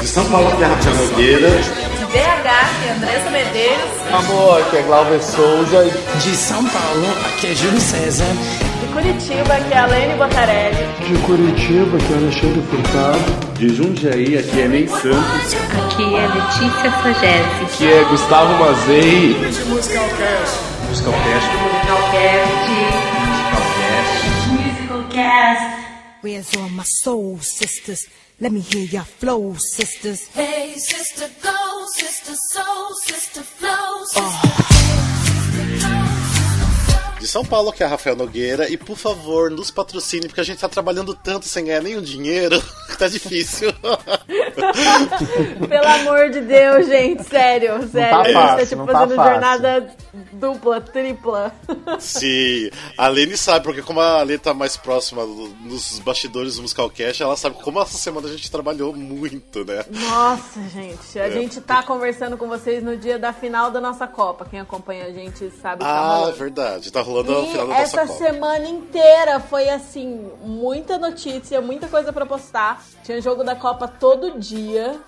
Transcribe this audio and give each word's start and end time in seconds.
De 0.00 0.06
São 0.06 0.24
Paulo, 0.30 0.56
que 0.56 0.62
é 0.62 0.66
Rafael 0.66 0.96
Nogueira. 0.96 1.50
De 1.50 2.04
BH, 2.06 2.10
que 2.10 2.88
é 2.88 2.92
Andressa 2.96 3.30
Medeiros. 3.30 3.90
Amor, 4.14 4.62
aqui 4.62 4.76
é 4.78 4.82
Glauber 4.82 5.22
Souza. 5.22 5.84
De 6.22 6.34
São 6.34 6.64
Paulo, 6.64 7.06
aqui 7.26 7.48
é 7.48 7.54
Júlio 7.54 7.78
César. 7.78 8.24
De 8.80 8.86
Curitiba, 8.94 9.56
que 9.56 9.74
é 9.74 9.78
Alene 9.78 10.14
Botarelli. 10.14 10.88
De 11.06 11.18
Curitiba, 11.18 11.98
que 11.98 12.12
é 12.14 12.16
Alexandre 12.16 12.62
Furtado. 12.70 13.52
De 13.58 13.68
Jundiaí, 13.76 14.38
aqui 14.38 14.60
é 14.62 14.68
Ney 14.68 14.88
Santos. 14.88 15.54
Aqui 15.84 16.14
é 16.16 16.26
Letícia 16.28 16.90
Sagese. 17.02 17.64
Aqui 17.64 17.92
é 17.92 18.04
Gustavo 18.04 18.54
Mazei. 18.54 19.36
Musicalcast. 19.68 20.60
Musicalcast. 20.88 21.46
Musicalcast. 21.46 23.19
Musicalcast. 25.20 25.84
Where's 26.22 26.56
all 26.56 26.68
my 26.70 26.82
soul 26.82 27.38
sisters? 27.38 28.06
Let 28.40 28.52
me 28.52 28.60
hear 28.60 28.84
your 28.84 29.02
flow, 29.02 29.54
sisters. 29.54 30.28
Hey, 30.28 30.74
sister, 30.76 31.28
go, 31.42 31.86
sister, 31.94 32.34
soul, 32.34 32.94
sister, 33.04 33.42
flow, 33.42 34.04
sister. 34.04 34.20
Oh. 34.22 35.19
De 37.20 37.26
São 37.28 37.44
Paulo, 37.44 37.70
que 37.70 37.82
é 37.84 37.86
Rafael 37.86 38.16
Nogueira, 38.16 38.68
e 38.70 38.78
por 38.78 38.96
favor, 38.96 39.50
nos 39.50 39.70
patrocine, 39.70 40.26
porque 40.26 40.40
a 40.40 40.44
gente 40.44 40.58
tá 40.58 40.68
trabalhando 40.70 41.14
tanto 41.14 41.46
sem 41.46 41.66
ganhar 41.66 41.82
nenhum 41.82 42.00
dinheiro, 42.00 42.58
que 42.88 42.96
tá 42.98 43.08
difícil. 43.08 43.70
Pelo 45.68 45.86
amor 45.86 46.30
de 46.30 46.40
Deus, 46.40 46.86
gente, 46.86 47.22
sério, 47.24 47.86
sério. 47.90 48.10
tá 48.10 48.20
a 48.22 48.24
gente 48.24 48.32
fácil, 48.34 48.56
tá 48.56 48.66
tipo 48.66 48.86
tá 48.86 48.92
fazendo 48.92 49.16
fácil. 49.16 49.32
jornada 49.32 49.94
dupla, 50.32 50.80
tripla. 50.80 51.52
Sim, 51.98 52.70
a 52.96 53.08
Lene 53.08 53.36
sabe, 53.36 53.64
porque 53.66 53.82
como 53.82 54.00
a 54.00 54.22
Lene 54.22 54.38
tá 54.38 54.54
mais 54.54 54.76
próxima 54.78 55.22
nos 55.26 55.98
bastidores 55.98 56.56
do 56.56 56.62
Musicalcast, 56.62 57.22
ela 57.22 57.36
sabe 57.36 57.56
como 57.62 57.80
essa 57.82 57.98
semana 57.98 58.28
a 58.28 58.30
gente 58.30 58.50
trabalhou 58.50 58.94
muito, 58.94 59.62
né? 59.64 59.84
Nossa, 59.90 60.60
gente, 60.72 61.18
É. 61.18 61.24
a 61.24 61.30
gente 61.30 61.60
tá 61.60 61.82
conversando 61.82 62.38
com 62.38 62.48
vocês 62.48 62.82
no 62.82 62.96
dia 62.96 63.18
da 63.18 63.32
final 63.34 63.70
da 63.70 63.80
nossa 63.80 64.06
Copa. 64.06 64.46
Quem 64.48 64.58
acompanha 64.60 65.04
a 65.04 65.12
gente 65.12 65.50
sabe 65.60 65.80
tá 65.80 65.86
Ah, 65.90 66.16
rolando. 66.20 66.36
verdade, 66.38 66.90
tá 66.90 67.00
rolando 67.00 67.09
a 67.18 67.24
final 67.24 67.66
E 67.66 67.68
da 67.68 67.76
essa 67.78 67.96
nossa 68.04 68.12
Copa. 68.14 68.24
semana 68.24 68.68
inteira 68.68 69.40
foi 69.40 69.68
assim, 69.68 70.30
muita 70.44 70.98
notícia, 70.98 71.60
muita 71.60 71.88
coisa 71.88 72.12
pra 72.12 72.24
postar. 72.24 72.84
Tinha 73.04 73.20
jogo 73.20 73.42
da 73.42 73.56
Copa 73.56 73.88
todo 73.88 74.38
dia. 74.38 75.00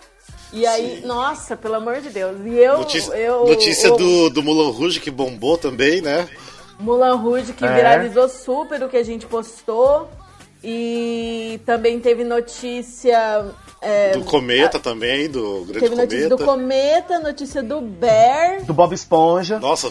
E 0.53 0.67
aí, 0.67 1.01
Sim. 1.01 1.07
nossa, 1.07 1.57
pelo 1.57 1.77
amor 1.77 2.01
de 2.01 2.11
Deus. 2.11 2.37
E 2.45 2.55
eu. 2.59 2.79
Notícia, 2.79 3.13
eu, 3.15 3.47
notícia 3.47 3.87
eu- 3.89 3.97
do, 3.97 4.31
do 4.31 4.43
Mulan 4.43 4.71
Rouge 4.71 5.01
que 5.01 5.11
bombou 5.11 5.57
também, 5.57 6.01
né? 6.03 6.29
Mulan 6.79 7.15
Rouge 7.15 7.53
que 7.53 7.65
É. 7.65 7.73
viralizou 7.75 8.29
super 8.29 8.83
o 8.83 8.89
que 8.89 8.97
a 8.97 9.05
gente 9.05 9.25
postou. 9.27 10.09
E 10.65 11.61
também 11.67 11.99
teve 11.99 12.23
notícia. 12.23 13.47
é, 13.81 14.13
Do 14.13 14.25
Cometa 14.25 14.79
também, 14.79 15.29
do 15.29 15.65
Grande 15.65 15.81
teve 15.81 15.97
notícia 15.97 16.29
Cometa. 16.29 16.37
do 16.37 16.45
Cometa, 16.45 17.19
notícia 17.19 17.63
do 17.65 17.81
Bear. 17.81 18.63
Do 18.65 18.73
Bob 18.73 18.95
Esponja. 18.95 19.59
Nossa. 19.59 19.91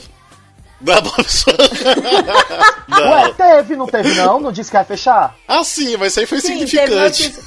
Não, 0.83 1.01
Bob 1.01 1.21
Esponja. 1.21 1.57
Ué, 2.91 3.23
não. 3.27 3.33
teve, 3.33 3.75
não 3.75 3.85
teve 3.87 4.13
não? 4.15 4.39
Não 4.39 4.51
disse 4.51 4.69
que 4.71 4.77
ia 4.77 4.83
fechar? 4.83 5.35
Ah, 5.47 5.63
sim, 5.63 5.95
mas 5.97 6.11
isso 6.11 6.19
aí 6.21 6.25
foi 6.25 6.39
Sim, 6.41 6.47
significante. 6.59 6.93
notícia. 6.93 7.43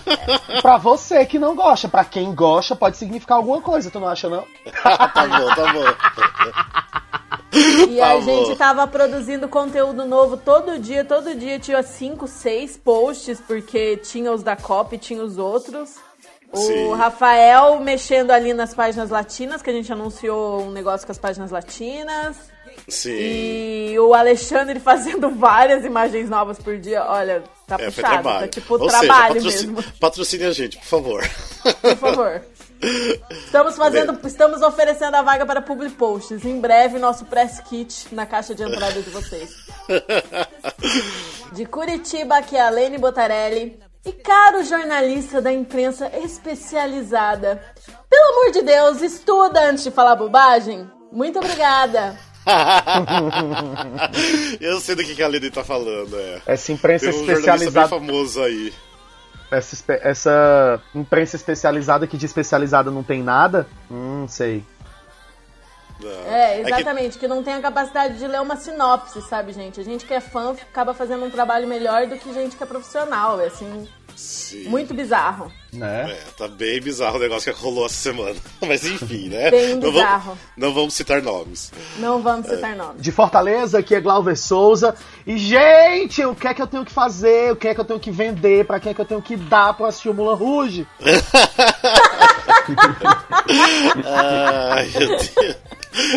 Pra 0.62 0.76
você 0.76 1.24
que 1.26 1.38
não 1.38 1.54
gosta, 1.56 1.88
pra 1.88 2.04
quem 2.04 2.32
gosta, 2.34 2.76
pode 2.76 2.96
significar 2.96 3.36
alguma 3.38 3.60
coisa, 3.60 3.90
tu 3.90 3.98
não 3.98 4.08
acha 4.08 4.28
não? 4.28 4.44
tá 4.82 5.26
bom, 5.26 5.54
tá 5.54 5.72
bom. 5.72 5.84
E 7.88 7.96
Tá 7.96 8.10
a 8.12 8.14
bom. 8.14 8.20
gente 8.20 8.56
tava 8.56 8.86
produzindo 8.86 9.48
conteúdo 9.48 10.06
novo 10.06 10.36
todo 10.36 10.78
dia, 10.78 11.04
todo 11.04 11.34
dia 11.34 11.58
tinha 11.58 11.82
cinco, 11.82 12.28
seis 12.28 12.76
posts, 12.76 13.40
porque 13.40 13.96
tinha 13.96 14.30
os 14.32 14.42
da 14.42 14.54
Copa 14.54 14.94
e 14.94 14.98
tinha 14.98 15.22
os 15.22 15.36
outros. 15.36 15.96
O 16.52 16.56
Sim. 16.58 16.92
Rafael 16.94 17.78
mexendo 17.80 18.30
ali 18.32 18.52
nas 18.52 18.74
páginas 18.74 19.08
latinas, 19.10 19.62
que 19.62 19.70
a 19.70 19.72
gente 19.72 19.92
anunciou 19.92 20.62
um 20.62 20.70
negócio 20.70 21.06
com 21.06 21.12
as 21.12 21.18
páginas 21.18 21.50
latinas. 21.50 22.36
Sim. 22.88 23.10
E 23.12 23.98
o 23.98 24.14
Alexandre 24.14 24.78
fazendo 24.80 25.30
várias 25.30 25.84
imagens 25.84 26.28
novas 26.28 26.58
por 26.58 26.78
dia. 26.78 27.04
Olha, 27.04 27.42
tá 27.66 27.76
É, 27.78 27.90
puxado, 27.90 28.22
tá 28.22 28.48
tipo 28.48 28.74
Ou 28.78 28.86
trabalho 28.88 29.40
seja, 29.42 29.66
mesmo. 29.68 29.84
patrocine 30.00 30.44
a 30.44 30.52
gente, 30.52 30.76
por 30.78 30.86
favor. 30.86 31.30
Por 31.80 31.96
favor. 31.96 32.42
Estamos 33.44 33.76
fazendo, 33.76 34.18
estamos 34.26 34.62
oferecendo 34.62 35.14
a 35.14 35.20
vaga 35.20 35.44
para 35.44 35.60
public 35.60 35.94
posts. 35.96 36.46
Em 36.46 36.58
breve, 36.58 36.98
nosso 36.98 37.26
press 37.26 37.60
kit 37.60 38.06
na 38.14 38.24
caixa 38.24 38.54
de 38.54 38.62
entrada 38.62 39.02
de 39.02 39.10
vocês. 39.10 39.50
De 41.52 41.66
Curitiba, 41.66 42.38
aqui 42.38 42.56
é 42.56 42.60
a 42.62 42.70
Lene 42.70 42.96
Botarelli. 42.96 43.78
E 44.04 44.12
caro 44.12 44.64
jornalista 44.64 45.42
da 45.42 45.52
imprensa 45.52 46.10
especializada, 46.24 47.62
pelo 48.08 48.28
amor 48.32 48.52
de 48.52 48.62
Deus, 48.62 49.02
estuda 49.02 49.68
antes 49.68 49.84
de 49.84 49.90
falar 49.90 50.16
bobagem. 50.16 50.90
Muito 51.12 51.38
obrigada. 51.38 52.16
Eu 54.60 54.80
sei 54.80 54.94
do 54.94 55.04
que 55.04 55.14
que 55.14 55.22
a 55.22 55.28
Lene 55.28 55.50
tá 55.50 55.64
falando, 55.64 56.18
é. 56.18 56.42
Essa 56.46 56.72
imprensa 56.72 57.10
Tem 57.10 57.18
um 57.18 57.22
especializada. 57.22 57.88
famoso 57.88 58.42
aí. 58.42 58.72
Essa, 59.50 59.84
essa 60.02 60.80
imprensa 60.94 61.36
especializada 61.36 62.06
que 62.06 62.16
de 62.16 62.26
especializada 62.26 62.90
não 62.90 63.02
tem 63.02 63.22
nada? 63.22 63.66
Hum, 63.90 64.26
sei. 64.28 64.64
Não. 66.00 66.32
É, 66.32 66.62
que- 66.62 66.68
exatamente, 66.70 67.18
que 67.18 67.28
não 67.28 67.42
tem 67.42 67.54
a 67.54 67.60
capacidade 67.60 68.16
de 68.18 68.26
ler 68.26 68.40
uma 68.40 68.56
sinopse, 68.56 69.20
sabe, 69.22 69.52
gente? 69.52 69.80
A 69.80 69.84
gente 69.84 70.06
que 70.06 70.14
é 70.14 70.20
fã 70.20 70.52
acaba 70.52 70.94
fazendo 70.94 71.24
um 71.24 71.30
trabalho 71.30 71.66
melhor 71.68 72.06
do 72.06 72.16
que 72.16 72.32
gente 72.32 72.56
que 72.56 72.62
é 72.62 72.66
profissional. 72.66 73.40
É 73.40 73.46
assim, 73.48 73.86
Sim. 74.16 74.64
muito 74.68 74.92
bizarro. 74.94 75.50
Né? 75.72 76.10
É, 76.10 76.30
tá 76.36 76.48
bem 76.48 76.80
bizarro 76.80 77.16
o 77.16 77.20
negócio 77.20 77.52
que 77.54 77.60
rolou 77.60 77.86
essa 77.86 77.94
semana. 77.94 78.34
Mas 78.60 78.84
enfim, 78.84 79.28
né? 79.28 79.50
Bem 79.50 79.76
não 79.76 79.92
bizarro. 79.92 80.22
Vamos, 80.24 80.38
não 80.56 80.74
vamos 80.74 80.94
citar 80.94 81.22
nomes. 81.22 81.72
Não 81.98 82.20
vamos 82.20 82.48
citar 82.48 82.74
nomes. 82.74 83.00
De 83.00 83.12
Fortaleza, 83.12 83.78
aqui 83.78 83.94
é 83.94 84.00
Glauber 84.00 84.36
Souza. 84.36 84.94
E, 85.26 85.38
gente, 85.38 86.24
o 86.24 86.34
que 86.34 86.48
é 86.48 86.54
que 86.54 86.60
eu 86.62 86.66
tenho 86.66 86.84
que 86.84 86.92
fazer? 86.92 87.52
O 87.52 87.56
que 87.56 87.68
é 87.68 87.74
que 87.74 87.80
eu 87.80 87.84
tenho 87.84 88.00
que 88.00 88.10
vender? 88.10 88.64
Pra 88.66 88.80
quem 88.80 88.90
é 88.90 88.94
que 88.94 89.00
eu 89.00 89.04
tenho 89.04 89.22
que 89.22 89.36
dar 89.36 89.74
pra 89.74 89.86
assistir 89.88 90.08
o 90.08 90.14
Mulan 90.14 90.34
Rouge? 90.34 90.86
Ai, 94.04 94.88
meu 94.96 95.08
Deus. 95.08 95.32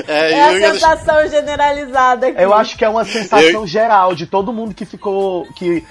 É, 0.08 0.32
É 0.34 0.60
eu 0.62 0.68
a 0.70 0.74
sensação 0.74 1.28
generalizada 1.30 2.28
aqui. 2.28 2.42
Eu 2.42 2.54
acho 2.54 2.78
que 2.78 2.86
é 2.86 2.90
uma 2.90 3.04
sensação 3.06 3.40
Eu- 3.62 3.68
geral 3.68 4.14
de 4.16 4.26
todo 4.28 4.54
mundo 4.54 4.74
que 4.74 4.86
ficou. 4.86 5.46
que 5.56 5.84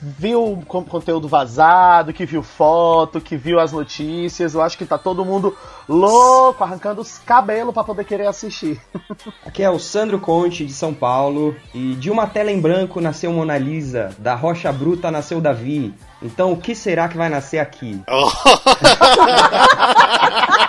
viu 0.00 0.62
conteúdo 0.66 1.28
vazado, 1.28 2.12
que 2.12 2.26
viu 2.26 2.42
foto, 2.42 3.20
que 3.20 3.36
viu 3.36 3.60
as 3.60 3.72
notícias. 3.72 4.54
Eu 4.54 4.62
acho 4.62 4.78
que 4.78 4.86
tá 4.86 4.98
todo 4.98 5.24
mundo 5.24 5.56
louco, 5.88 6.64
arrancando 6.64 7.00
os 7.00 7.18
cabelos 7.18 7.74
pra 7.74 7.84
poder 7.84 8.04
querer 8.04 8.26
assistir. 8.26 8.80
Aqui 9.46 9.62
é 9.62 9.70
o 9.70 9.78
Sandro 9.78 10.18
Conte, 10.18 10.64
de 10.64 10.72
São 10.72 10.94
Paulo. 10.94 11.54
E 11.74 11.94
de 11.94 12.10
uma 12.10 12.26
tela 12.26 12.50
em 12.50 12.60
branco 12.60 13.00
nasceu 13.00 13.32
Mona 13.32 13.58
Lisa. 13.58 14.10
Da 14.18 14.34
rocha 14.34 14.72
bruta 14.72 15.10
nasceu 15.10 15.40
Davi. 15.40 15.94
Então 16.22 16.52
o 16.52 16.56
que 16.56 16.74
será 16.74 17.08
que 17.08 17.16
vai 17.16 17.28
nascer 17.28 17.58
aqui? 17.58 18.00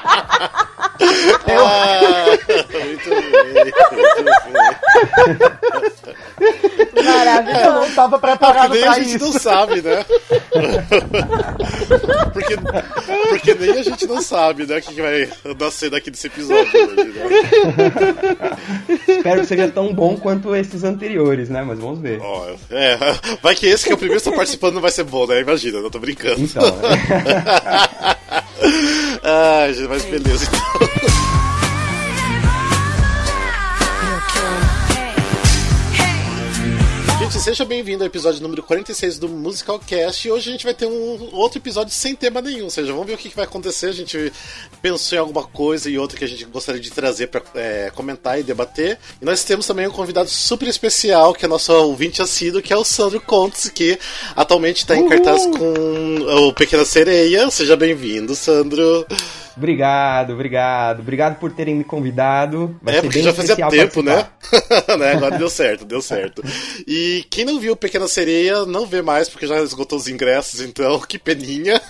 Ah, 1.47 2.25
muito 2.85 3.09
bem, 3.09 3.21
muito 3.53 3.79
bem. 4.23 4.55
Eu 6.95 7.03
Maravilhoso. 7.03 7.71
não 7.71 7.91
tava 7.91 8.19
Porque 8.19 8.37
preparado 8.37 8.73
nem 8.73 8.81
pra 8.81 8.91
a 8.91 8.99
gente 8.99 9.15
isso. 9.15 9.25
não 9.25 9.31
sabe, 9.33 9.81
né? 9.81 10.05
porque, 12.33 12.57
porque 13.29 13.53
nem 13.55 13.71
a 13.71 13.83
gente 13.83 14.07
não 14.07 14.21
sabe, 14.21 14.65
né? 14.65 14.77
O 14.77 14.81
que 14.81 15.01
vai 15.01 15.29
nascer 15.59 15.89
daqui 15.89 16.09
desse 16.11 16.27
episódio 16.27 16.71
hoje, 16.73 17.03
né? 17.05 17.25
Espero 19.07 19.41
que 19.41 19.47
seja 19.47 19.67
tão 19.69 19.93
bom 19.93 20.17
quanto 20.17 20.55
esses 20.55 20.83
anteriores, 20.83 21.49
né? 21.49 21.63
Mas 21.63 21.79
vamos 21.79 21.99
ver. 21.99 22.19
Ó, 22.21 22.47
é, 22.71 22.97
vai 23.41 23.55
que 23.55 23.67
esse 23.67 23.85
que 23.85 23.91
é 23.91 23.95
o 23.95 23.97
primeiro 23.97 24.21
que 24.21 24.29
tá 24.29 24.35
participando 24.35 24.75
não 24.75 24.81
vai 24.81 24.91
ser 24.91 25.03
bom, 25.03 25.25
né? 25.27 25.41
Imagina, 25.41 25.77
eu 25.79 25.91
tô 25.91 25.99
brincando. 25.99 26.41
Então, 26.41 26.63
né? 26.63 28.14
Ai, 29.27 29.73
gente, 29.73 29.87
mas 29.87 30.05
beleza. 30.05 30.45
Gente, 37.25 37.39
seja 37.39 37.65
bem-vindo 37.65 38.03
ao 38.03 38.07
episódio 38.07 38.39
número 38.39 38.61
46 38.61 39.17
do 39.17 39.27
Musical 39.27 39.79
Cast. 39.79 40.27
E 40.27 40.31
hoje 40.31 40.47
a 40.47 40.51
gente 40.51 40.63
vai 40.63 40.75
ter 40.75 40.85
um 40.85 41.33
outro 41.33 41.57
episódio 41.57 41.91
sem 41.91 42.13
tema 42.13 42.39
nenhum. 42.39 42.65
Ou 42.65 42.69
seja, 42.69 42.91
vamos 42.91 43.07
ver 43.07 43.13
o 43.13 43.17
que 43.17 43.29
que 43.29 43.35
vai 43.35 43.45
acontecer. 43.45 43.87
A 43.87 43.91
gente 43.91 44.31
pensou 44.79 45.15
em 45.15 45.19
alguma 45.19 45.43
coisa 45.43 45.89
e 45.89 45.97
outra 45.97 46.19
que 46.19 46.23
a 46.23 46.27
gente 46.27 46.45
gostaria 46.45 46.79
de 46.79 46.91
trazer 46.91 47.25
para 47.25 47.41
comentar 47.95 48.39
e 48.39 48.43
debater. 48.43 48.99
E 49.19 49.25
nós 49.25 49.43
temos 49.43 49.65
também 49.65 49.87
um 49.87 49.91
convidado 49.91 50.29
super 50.29 50.67
especial, 50.67 51.33
que 51.33 51.45
é 51.45 51.47
nosso 51.47 51.73
ouvinte 51.73 52.21
assíduo, 52.21 52.61
que 52.61 52.71
é 52.71 52.77
o 52.77 52.83
Sandro 52.83 53.19
Contes, 53.19 53.69
que 53.69 53.97
atualmente 54.35 54.77
está 54.77 54.95
em 54.95 55.09
cartaz 55.09 55.47
com 55.47 56.47
o 56.47 56.53
Pequena 56.53 56.85
Sereia. 56.85 57.49
Seja 57.49 57.75
bem-vindo, 57.75 58.35
Sandro. 58.35 59.03
Obrigado, 59.57 60.33
obrigado. 60.33 60.99
Obrigado 60.99 61.39
por 61.39 61.51
terem 61.51 61.75
me 61.75 61.83
convidado. 61.83 62.75
Vai 62.81 62.95
é, 62.95 62.97
ser 62.97 63.03
porque 63.03 63.17
bem 63.19 63.23
já 63.23 63.33
fazia 63.33 63.53
especial 63.53 63.71
tempo, 63.71 64.01
né? 64.01 64.27
né? 64.99 65.11
Agora 65.13 65.37
deu 65.37 65.49
certo, 65.49 65.85
deu 65.85 66.01
certo. 66.01 66.43
E 66.87 67.25
quem 67.29 67.45
não 67.45 67.59
viu 67.59 67.75
Pequena 67.75 68.07
Sereia, 68.07 68.65
não 68.65 68.85
vê 68.85 69.01
mais, 69.01 69.29
porque 69.29 69.47
já 69.47 69.61
esgotou 69.61 69.97
os 69.97 70.07
ingressos, 70.07 70.61
então, 70.61 70.99
que 71.07 71.17
peninha. 71.17 71.81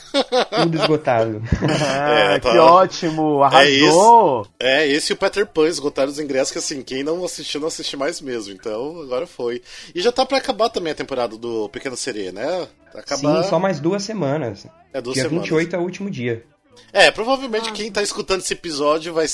Tudo 0.61 0.77
esgotado. 0.77 1.41
Ah, 1.79 2.33
É, 2.35 2.39
tá. 2.39 2.51
Que 2.51 2.57
ótimo, 2.57 3.43
arrasou! 3.43 4.47
É, 4.59 4.87
esse 4.87 5.11
e 5.11 5.13
o 5.13 5.17
Peter 5.17 5.45
Pan 5.45 5.67
esgotaram 5.67 6.11
os 6.11 6.19
ingressos, 6.19 6.51
que 6.51 6.59
assim, 6.59 6.81
quem 6.81 7.03
não 7.03 7.23
assistiu, 7.25 7.59
não 7.59 7.67
assiste 7.67 7.97
mais 7.97 8.21
mesmo. 8.21 8.53
Então, 8.53 9.01
agora 9.01 9.25
foi. 9.25 9.61
E 9.93 10.01
já 10.01 10.11
tá 10.11 10.25
pra 10.25 10.37
acabar 10.37 10.69
também 10.69 10.93
a 10.93 10.95
temporada 10.95 11.37
do 11.37 11.69
Pequena 11.69 11.95
Sereia, 11.95 12.31
né? 12.31 12.67
Acabar... 12.93 13.43
Sim, 13.43 13.49
só 13.49 13.59
mais 13.59 13.79
duas 13.79 14.03
semanas. 14.03 14.67
É, 14.93 15.01
duas 15.01 15.15
Dia 15.15 15.23
semanas. 15.23 15.43
28 15.49 15.75
é 15.75 15.79
o 15.79 15.81
último 15.81 16.09
dia. 16.09 16.43
É, 16.95 17.11
provavelmente 17.11 17.71
quem 17.73 17.91
tá 17.91 18.01
escutando 18.01 18.39
esse 18.39 18.53
episódio 18.53 19.13
vai. 19.13 19.25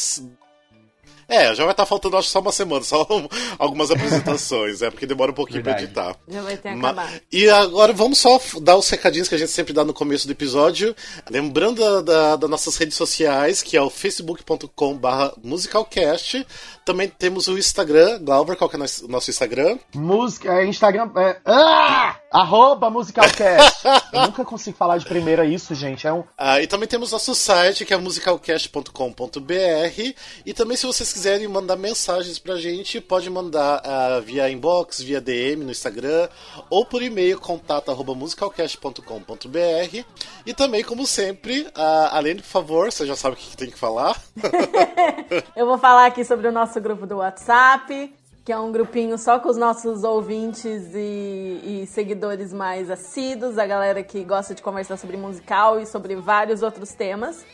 É, 1.30 1.56
já 1.56 1.64
vai 1.64 1.72
estar 1.72 1.86
faltando 1.86 2.18
acho 2.18 2.28
só 2.28 2.40
uma 2.42 2.52
semana, 2.52 2.84
só 2.84 3.08
um- 3.10 3.26
algumas 3.58 3.90
apresentações, 3.90 4.82
é 4.82 4.90
porque 4.90 5.06
demora 5.06 5.32
um 5.32 5.34
pouquinho 5.34 5.64
Verdade. 5.64 5.88
pra 5.88 6.10
editar. 6.10 6.20
Já 6.28 6.42
vai 6.42 6.58
ter 6.58 6.76
Ma- 6.76 6.90
acabado. 6.90 7.22
E 7.32 7.50
agora 7.50 7.94
vamos 7.94 8.18
só 8.20 8.38
dar 8.62 8.76
os 8.76 8.90
recadinhos 8.90 9.30
que 9.30 9.36
a 9.36 9.38
gente 9.38 9.52
sempre 9.52 9.72
dá 9.72 9.86
no 9.86 9.94
começo 9.94 10.28
do 10.28 10.32
episódio. 10.34 10.94
Lembrando 11.30 11.80
da, 11.80 12.02
da- 12.02 12.36
das 12.36 12.50
nossas 12.50 12.76
redes 12.76 12.98
sociais, 12.98 13.62
que 13.62 13.78
é 13.78 13.82
o 13.82 13.90
facebook.com.br 13.90 15.08
musicalcast. 15.42 16.46
Também 16.84 17.08
temos 17.08 17.48
o 17.48 17.58
Instagram. 17.58 18.20
Glauber, 18.24 18.58
qual 18.58 18.70
que 18.70 18.76
é 18.76 18.80
o 18.80 18.82
nosso- 18.82 19.08
nosso 19.08 19.30
Instagram? 19.30 19.78
Música, 19.96 20.52
é, 20.54 20.66
Instagram. 20.66 21.12
É, 21.16 21.38
ah! 21.46 22.20
Arroba 22.32 22.90
Musicalcast. 22.90 23.84
Eu 24.14 24.22
nunca 24.22 24.46
consigo 24.46 24.78
falar 24.78 24.98
de 24.98 25.06
primeira 25.06 25.46
isso, 25.46 25.76
gente. 25.76 26.08
É 26.08 26.14
um. 26.14 26.24
Ah, 26.38 26.62
e 26.62 26.68
também 26.68 26.88
temos 26.88 27.12
nosso 27.12 27.36
site, 27.36 27.84
que 27.86 27.94
é 27.94 27.98
musicalcast.com.br. 27.98 30.14
E 30.46 30.54
também, 30.54 30.78
se 30.78 30.86
vocês 30.86 31.12
quiserem 31.12 31.46
mandar 31.48 31.76
mensagens 31.76 32.40
pra 32.40 32.56
gente, 32.56 33.02
pode 33.02 33.30
mandar 33.30 33.82
ah, 33.84 34.22
via 34.22 34.50
inbox, 34.50 35.02
via 35.02 35.20
DM 35.20 35.66
no 35.66 35.72
Instagram, 35.72 36.30
ou 36.70 36.86
por 36.86 37.04
e-mail, 37.04 37.38
contato.musicalcast.com.br. 37.40 40.06
E 40.46 40.54
também, 40.54 40.84
como 40.84 41.06
sempre, 41.06 41.68
a 41.76 42.16
Alene, 42.16 42.42
por 42.42 42.48
favor, 42.48 42.90
você 42.92 43.06
já 43.06 43.18
sabe 43.18 43.36
o 43.36 43.40
que 43.40 43.58
tem 43.58 43.70
que 43.70 43.78
falar. 43.78 44.18
Eu 45.56 45.66
vou 45.66 45.78
falar 45.78 46.06
aqui 46.06 46.24
sobre 46.24 46.48
o 46.48 46.52
nosso 46.52 46.80
grupo 46.80 47.06
do 47.06 47.18
WhatsApp, 47.18 48.14
que 48.44 48.52
é 48.52 48.58
um 48.58 48.72
grupinho 48.72 49.18
só 49.18 49.40
com 49.40 49.50
os 49.50 49.58
nossos 49.58 50.04
ouvintes 50.04 50.94
e, 50.96 51.84
e 51.84 51.88
seguidores 51.88 52.52
mais 52.52 52.90
assíduos, 52.90 53.58
a 53.58 53.66
galera 53.66 54.02
que 54.02 54.24
gosta 54.24 54.56
de 54.56 54.62
conversar 54.62 54.98
sobre 54.98 55.16
musical 55.18 55.80
e 55.80 55.86
sobre 55.86 56.16
vários 56.16 56.64
outros 56.64 56.94
temas. 56.94 57.46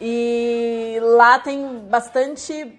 E 0.00 0.98
lá 1.00 1.38
tem 1.38 1.80
bastante. 1.90 2.78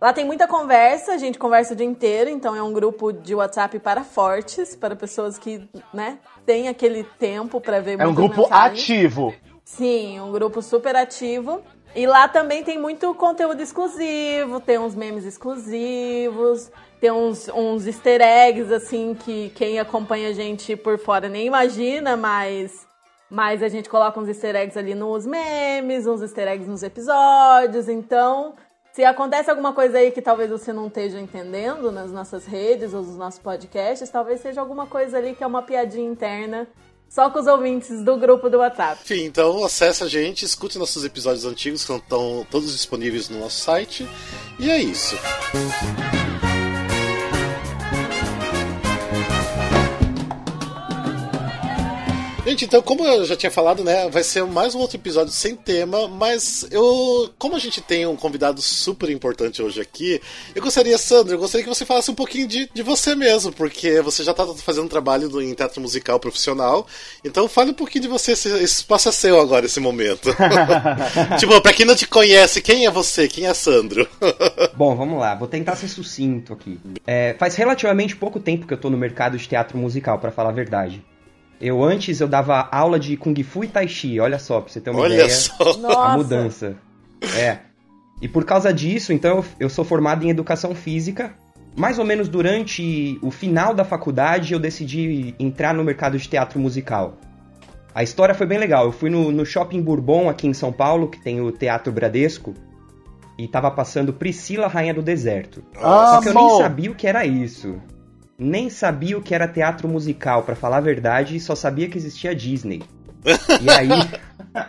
Lá 0.00 0.14
tem 0.14 0.24
muita 0.24 0.48
conversa, 0.48 1.12
a 1.12 1.18
gente 1.18 1.38
conversa 1.38 1.74
o 1.74 1.76
dia 1.76 1.84
inteiro, 1.84 2.30
então 2.30 2.56
é 2.56 2.62
um 2.62 2.72
grupo 2.72 3.12
de 3.12 3.34
WhatsApp 3.34 3.78
para 3.80 4.02
fortes, 4.02 4.74
para 4.74 4.96
pessoas 4.96 5.36
que, 5.38 5.68
né, 5.92 6.18
têm 6.46 6.68
aquele 6.68 7.04
tempo 7.04 7.60
para 7.60 7.80
ver 7.80 8.00
É 8.00 8.06
um 8.06 8.14
grupo 8.14 8.42
mensagens. 8.42 8.80
ativo. 8.80 9.34
Sim, 9.62 10.18
um 10.20 10.32
grupo 10.32 10.62
super 10.62 10.96
ativo. 10.96 11.60
E 11.94 12.06
lá 12.06 12.28
também 12.28 12.62
tem 12.62 12.78
muito 12.78 13.12
conteúdo 13.14 13.60
exclusivo, 13.60 14.60
tem 14.60 14.78
uns 14.78 14.94
memes 14.94 15.24
exclusivos, 15.24 16.70
tem 17.00 17.10
uns, 17.10 17.48
uns 17.48 17.86
easter 17.86 18.20
eggs, 18.20 18.72
assim, 18.72 19.14
que 19.14 19.50
quem 19.56 19.80
acompanha 19.80 20.28
a 20.28 20.32
gente 20.32 20.76
por 20.76 20.98
fora 20.98 21.28
nem 21.28 21.46
imagina, 21.46 22.16
mas, 22.16 22.86
mas 23.28 23.60
a 23.60 23.68
gente 23.68 23.88
coloca 23.88 24.20
uns 24.20 24.28
easter 24.28 24.54
eggs 24.54 24.78
ali 24.78 24.94
nos 24.94 25.26
memes, 25.26 26.06
uns 26.06 26.22
easter 26.22 26.46
eggs 26.46 26.70
nos 26.70 26.84
episódios. 26.84 27.88
Então, 27.88 28.54
se 28.92 29.04
acontece 29.04 29.50
alguma 29.50 29.72
coisa 29.72 29.98
aí 29.98 30.12
que 30.12 30.22
talvez 30.22 30.50
você 30.50 30.72
não 30.72 30.86
esteja 30.86 31.18
entendendo 31.18 31.90
nas 31.90 32.12
nossas 32.12 32.46
redes 32.46 32.94
ou 32.94 33.02
nos 33.02 33.16
nossos 33.16 33.40
podcasts, 33.40 34.08
talvez 34.10 34.40
seja 34.40 34.60
alguma 34.60 34.86
coisa 34.86 35.18
ali 35.18 35.34
que 35.34 35.42
é 35.42 35.46
uma 35.46 35.62
piadinha 35.62 36.08
interna. 36.08 36.68
Só 37.10 37.28
com 37.28 37.40
os 37.40 37.46
ouvintes 37.48 38.04
do 38.04 38.16
grupo 38.16 38.48
do 38.48 38.58
WhatsApp. 38.58 39.00
Enfim, 39.02 39.24
então 39.24 39.64
acesse 39.64 40.04
a 40.04 40.06
gente, 40.06 40.44
escute 40.44 40.78
nossos 40.78 41.04
episódios 41.04 41.44
antigos, 41.44 41.84
que 41.84 41.92
estão 41.92 42.46
todos 42.48 42.70
disponíveis 42.70 43.28
no 43.28 43.40
nosso 43.40 43.60
site. 43.60 44.08
E 44.60 44.70
é 44.70 44.80
isso. 44.80 45.16
Gente, 52.50 52.64
então, 52.64 52.82
como 52.82 53.06
eu 53.06 53.24
já 53.24 53.36
tinha 53.36 53.48
falado, 53.48 53.84
né, 53.84 54.08
vai 54.08 54.24
ser 54.24 54.44
mais 54.44 54.74
um 54.74 54.80
outro 54.80 54.96
episódio 54.96 55.32
sem 55.32 55.54
tema, 55.54 56.08
mas 56.08 56.66
eu, 56.72 57.30
como 57.38 57.54
a 57.54 57.60
gente 57.60 57.80
tem 57.80 58.04
um 58.08 58.16
convidado 58.16 58.60
super 58.60 59.08
importante 59.08 59.62
hoje 59.62 59.80
aqui, 59.80 60.20
eu 60.52 60.60
gostaria, 60.60 60.98
Sandro, 60.98 61.34
eu 61.34 61.38
gostaria 61.38 61.62
que 61.62 61.72
você 61.72 61.86
falasse 61.86 62.10
um 62.10 62.14
pouquinho 62.14 62.48
de, 62.48 62.68
de 62.74 62.82
você 62.82 63.14
mesmo, 63.14 63.52
porque 63.52 64.00
você 64.00 64.24
já 64.24 64.32
está 64.32 64.44
fazendo 64.48 64.88
trabalho 64.88 65.28
do- 65.28 65.40
em 65.40 65.54
teatro 65.54 65.80
musical 65.80 66.18
profissional, 66.18 66.88
então 67.24 67.46
fale 67.46 67.70
um 67.70 67.74
pouquinho 67.74 68.02
de 68.02 68.08
você, 68.08 68.32
esse, 68.32 68.48
esse 68.48 68.80
espaço 68.80 69.08
é 69.08 69.12
seu 69.12 69.38
agora, 69.40 69.66
esse 69.66 69.78
momento. 69.78 70.34
tipo, 71.38 71.60
pra 71.60 71.72
quem 71.72 71.86
não 71.86 71.94
te 71.94 72.08
conhece, 72.08 72.60
quem 72.60 72.84
é 72.84 72.90
você? 72.90 73.28
Quem 73.28 73.46
é 73.46 73.54
Sandro? 73.54 74.08
Bom, 74.74 74.96
vamos 74.96 75.20
lá, 75.20 75.36
vou 75.36 75.46
tentar 75.46 75.76
ser 75.76 75.86
sucinto 75.86 76.52
aqui. 76.52 76.80
É, 77.06 77.36
faz 77.38 77.54
relativamente 77.54 78.16
pouco 78.16 78.40
tempo 78.40 78.66
que 78.66 78.74
eu 78.74 78.78
tô 78.78 78.90
no 78.90 78.98
mercado 78.98 79.38
de 79.38 79.46
teatro 79.46 79.78
musical, 79.78 80.18
pra 80.18 80.32
falar 80.32 80.48
a 80.48 80.52
verdade. 80.52 81.00
Eu 81.60 81.84
antes 81.84 82.20
eu 82.20 82.28
dava 82.28 82.68
aula 82.72 82.98
de 82.98 83.16
Kung 83.16 83.34
Fu 83.42 83.64
e 83.64 83.68
Tai 83.68 83.86
Chi, 83.86 84.18
olha 84.18 84.38
só, 84.38 84.60
pra 84.60 84.72
você 84.72 84.80
ter 84.80 84.90
uma 84.90 85.00
Olha 85.00 85.14
ideia 85.14 85.28
só. 85.28 85.72
a 85.72 85.76
Nossa. 85.76 86.16
mudança. 86.16 86.76
É. 87.36 87.58
E 88.22 88.28
por 88.28 88.44
causa 88.44 88.72
disso, 88.72 89.12
então 89.12 89.44
eu, 89.58 89.68
sou 89.68 89.84
formado 89.84 90.24
em 90.24 90.30
educação 90.30 90.74
física. 90.74 91.34
Mais 91.76 91.98
ou 91.98 92.04
menos 92.04 92.28
durante 92.28 93.18
o 93.22 93.30
final 93.30 93.74
da 93.74 93.84
faculdade 93.84 94.52
eu 94.52 94.58
decidi 94.58 95.34
entrar 95.38 95.74
no 95.74 95.84
mercado 95.84 96.18
de 96.18 96.28
teatro 96.28 96.58
musical. 96.58 97.16
A 97.94 98.02
história 98.02 98.34
foi 98.34 98.46
bem 98.46 98.58
legal. 98.58 98.86
Eu 98.86 98.92
fui 98.92 99.10
no, 99.10 99.30
no 99.30 99.44
Shopping 99.44 99.80
Bourbon 99.82 100.28
aqui 100.28 100.46
em 100.46 100.54
São 100.54 100.72
Paulo, 100.72 101.08
que 101.08 101.20
tem 101.20 101.40
o 101.40 101.52
Teatro 101.52 101.92
Bradesco, 101.92 102.54
e 103.38 103.48
tava 103.48 103.70
passando 103.70 104.12
Priscila, 104.12 104.66
Rainha 104.66 104.94
do 104.94 105.02
Deserto. 105.02 105.62
Só 105.74 106.20
que 106.20 106.28
eu 106.28 106.34
nem 106.34 106.58
sabia 106.58 106.90
o 106.90 106.94
que 106.94 107.06
era 107.06 107.24
isso. 107.24 107.80
Nem 108.42 108.70
sabia 108.70 109.18
o 109.18 109.22
que 109.22 109.34
era 109.34 109.46
teatro 109.46 109.86
musical, 109.86 110.44
pra 110.44 110.54
falar 110.54 110.78
a 110.78 110.80
verdade, 110.80 111.38
só 111.38 111.54
sabia 111.54 111.90
que 111.90 111.98
existia 111.98 112.34
Disney. 112.34 112.82
E 113.60 113.70
aí. 113.70 113.90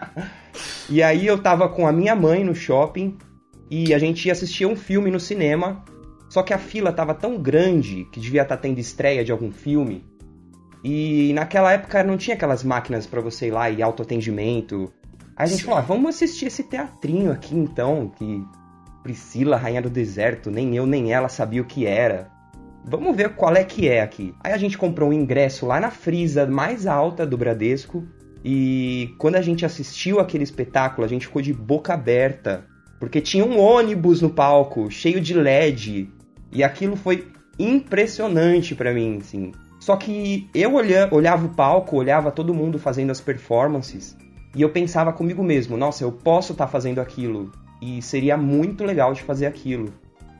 e 0.89 1.01
aí 1.01 1.25
eu 1.25 1.41
tava 1.41 1.69
com 1.69 1.87
a 1.87 1.91
minha 1.93 2.13
mãe 2.13 2.43
no 2.43 2.53
shopping 2.53 3.17
e 3.69 3.93
a 3.93 3.97
gente 3.97 4.25
ia 4.25 4.33
assistir 4.33 4.65
um 4.65 4.75
filme 4.75 5.09
no 5.09 5.21
cinema. 5.21 5.85
Só 6.29 6.43
que 6.43 6.53
a 6.53 6.57
fila 6.57 6.91
tava 6.91 7.13
tão 7.13 7.37
grande 7.37 8.05
que 8.11 8.19
devia 8.19 8.41
estar 8.41 8.57
tendo 8.57 8.77
estreia 8.77 9.23
de 9.23 9.31
algum 9.31 9.53
filme. 9.53 10.03
E 10.83 11.31
naquela 11.33 11.71
época 11.71 12.03
não 12.03 12.17
tinha 12.17 12.35
aquelas 12.35 12.65
máquinas 12.65 13.07
pra 13.07 13.21
você 13.21 13.47
ir 13.47 13.51
lá 13.51 13.69
e 13.69 13.81
autoatendimento. 13.81 14.91
Aí 15.37 15.45
a 15.45 15.45
gente 15.45 15.63
falou, 15.63 15.79
ah, 15.79 15.81
vamos 15.81 16.15
assistir 16.15 16.47
esse 16.47 16.63
teatrinho 16.63 17.31
aqui 17.31 17.55
então, 17.55 18.11
que 18.17 18.43
Priscila, 19.01 19.55
Rainha 19.55 19.81
do 19.81 19.89
Deserto, 19.89 20.51
nem 20.51 20.75
eu 20.75 20.85
nem 20.85 21.13
ela 21.13 21.29
sabia 21.29 21.61
o 21.61 21.65
que 21.65 21.85
era. 21.85 22.29
Vamos 22.83 23.15
ver 23.15 23.35
qual 23.35 23.55
é 23.55 23.63
que 23.63 23.87
é 23.87 24.01
aqui. 24.01 24.33
Aí 24.43 24.51
a 24.51 24.57
gente 24.57 24.77
comprou 24.77 25.09
um 25.09 25.13
ingresso 25.13 25.65
lá 25.65 25.79
na 25.79 25.91
frisa 25.91 26.45
mais 26.45 26.87
alta 26.87 27.25
do 27.25 27.37
Bradesco. 27.37 28.05
E 28.43 29.13
quando 29.19 29.35
a 29.35 29.41
gente 29.41 29.65
assistiu 29.65 30.19
aquele 30.19 30.43
espetáculo, 30.43 31.05
a 31.05 31.07
gente 31.07 31.27
ficou 31.27 31.41
de 31.41 31.53
boca 31.53 31.93
aberta. 31.93 32.65
Porque 32.99 33.21
tinha 33.21 33.45
um 33.45 33.59
ônibus 33.59 34.21
no 34.21 34.29
palco, 34.29 34.89
cheio 34.89 35.21
de 35.21 35.33
LED. 35.33 36.09
E 36.51 36.63
aquilo 36.63 36.95
foi 36.95 37.27
impressionante 37.57 38.73
pra 38.75 38.93
mim, 38.93 39.19
assim. 39.21 39.51
Só 39.79 39.95
que 39.95 40.49
eu 40.53 40.75
olha- 40.75 41.09
olhava 41.11 41.45
o 41.45 41.55
palco, 41.55 41.97
olhava 41.97 42.31
todo 42.31 42.53
mundo 42.53 42.77
fazendo 42.77 43.11
as 43.11 43.21
performances. 43.21 44.17
E 44.55 44.61
eu 44.61 44.69
pensava 44.69 45.13
comigo 45.13 45.43
mesmo, 45.43 45.77
nossa, 45.77 46.03
eu 46.03 46.11
posso 46.11 46.51
estar 46.51 46.67
fazendo 46.67 46.99
aquilo. 46.99 47.51
E 47.81 48.01
seria 48.01 48.37
muito 48.37 48.83
legal 48.83 49.13
de 49.13 49.23
fazer 49.23 49.45
aquilo. 49.45 49.91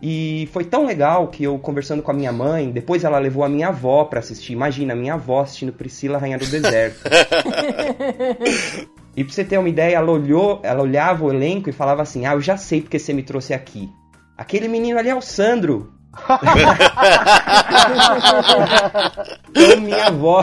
E 0.01 0.50
foi 0.51 0.63
tão 0.63 0.86
legal 0.86 1.27
que 1.27 1.43
eu 1.43 1.60
conversando 1.60 2.01
com 2.01 2.10
a 2.10 2.13
minha 2.13 2.31
mãe, 2.31 2.72
depois 2.72 3.03
ela 3.03 3.20
levou 3.20 3.43
a 3.43 3.50
minha 3.50 3.67
avó 3.67 4.05
pra 4.05 4.20
assistir. 4.20 4.53
Imagina, 4.53 4.93
a 4.93 4.96
minha 4.96 5.13
avó 5.13 5.41
assistindo 5.41 5.72
Priscila 5.72 6.17
Rainha 6.17 6.39
do 6.39 6.46
Deserto. 6.48 7.01
e 9.15 9.24
pra 9.24 9.31
você 9.31 9.43
ter 9.43 9.60
uma 9.60 9.70
ideia, 9.70 9.98
ela 9.98 10.12
olhou, 10.12 10.60
ela 10.63 10.81
olhava 10.81 11.24
o 11.24 11.31
elenco 11.31 11.70
e 11.70 11.74
falava 11.74 12.01
assim: 12.01 12.25
"Ah, 12.25 12.34
eu 12.34 12.41
já 12.41 12.58
sei 12.58 12.81
porque 12.81 12.98
você 12.98 13.13
me 13.13 13.22
trouxe 13.22 13.53
aqui. 13.53 13.88
Aquele 14.36 14.67
menino 14.67 14.98
ali 14.98 15.10
é 15.10 15.15
o 15.15 15.22
Sandro." 15.22 15.93
então 19.55 19.81
minha 19.81 20.08
avó 20.08 20.41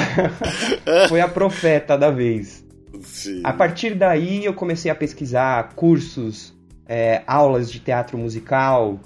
foi 1.11 1.21
a 1.21 1.29
profeta 1.29 1.99
da 1.99 2.11
vez. 2.11 2.65
Sim. 3.03 3.43
A 3.45 3.53
partir 3.53 3.97
daí 3.97 4.45
eu 4.45 4.55
comecei 4.55 4.91
a 4.91 4.95
pesquisar 4.95 5.75
cursos, 5.75 6.55
é, 6.87 7.23
aulas 7.27 7.71
de 7.71 7.81
teatro 7.81 8.17
musical 8.17 8.99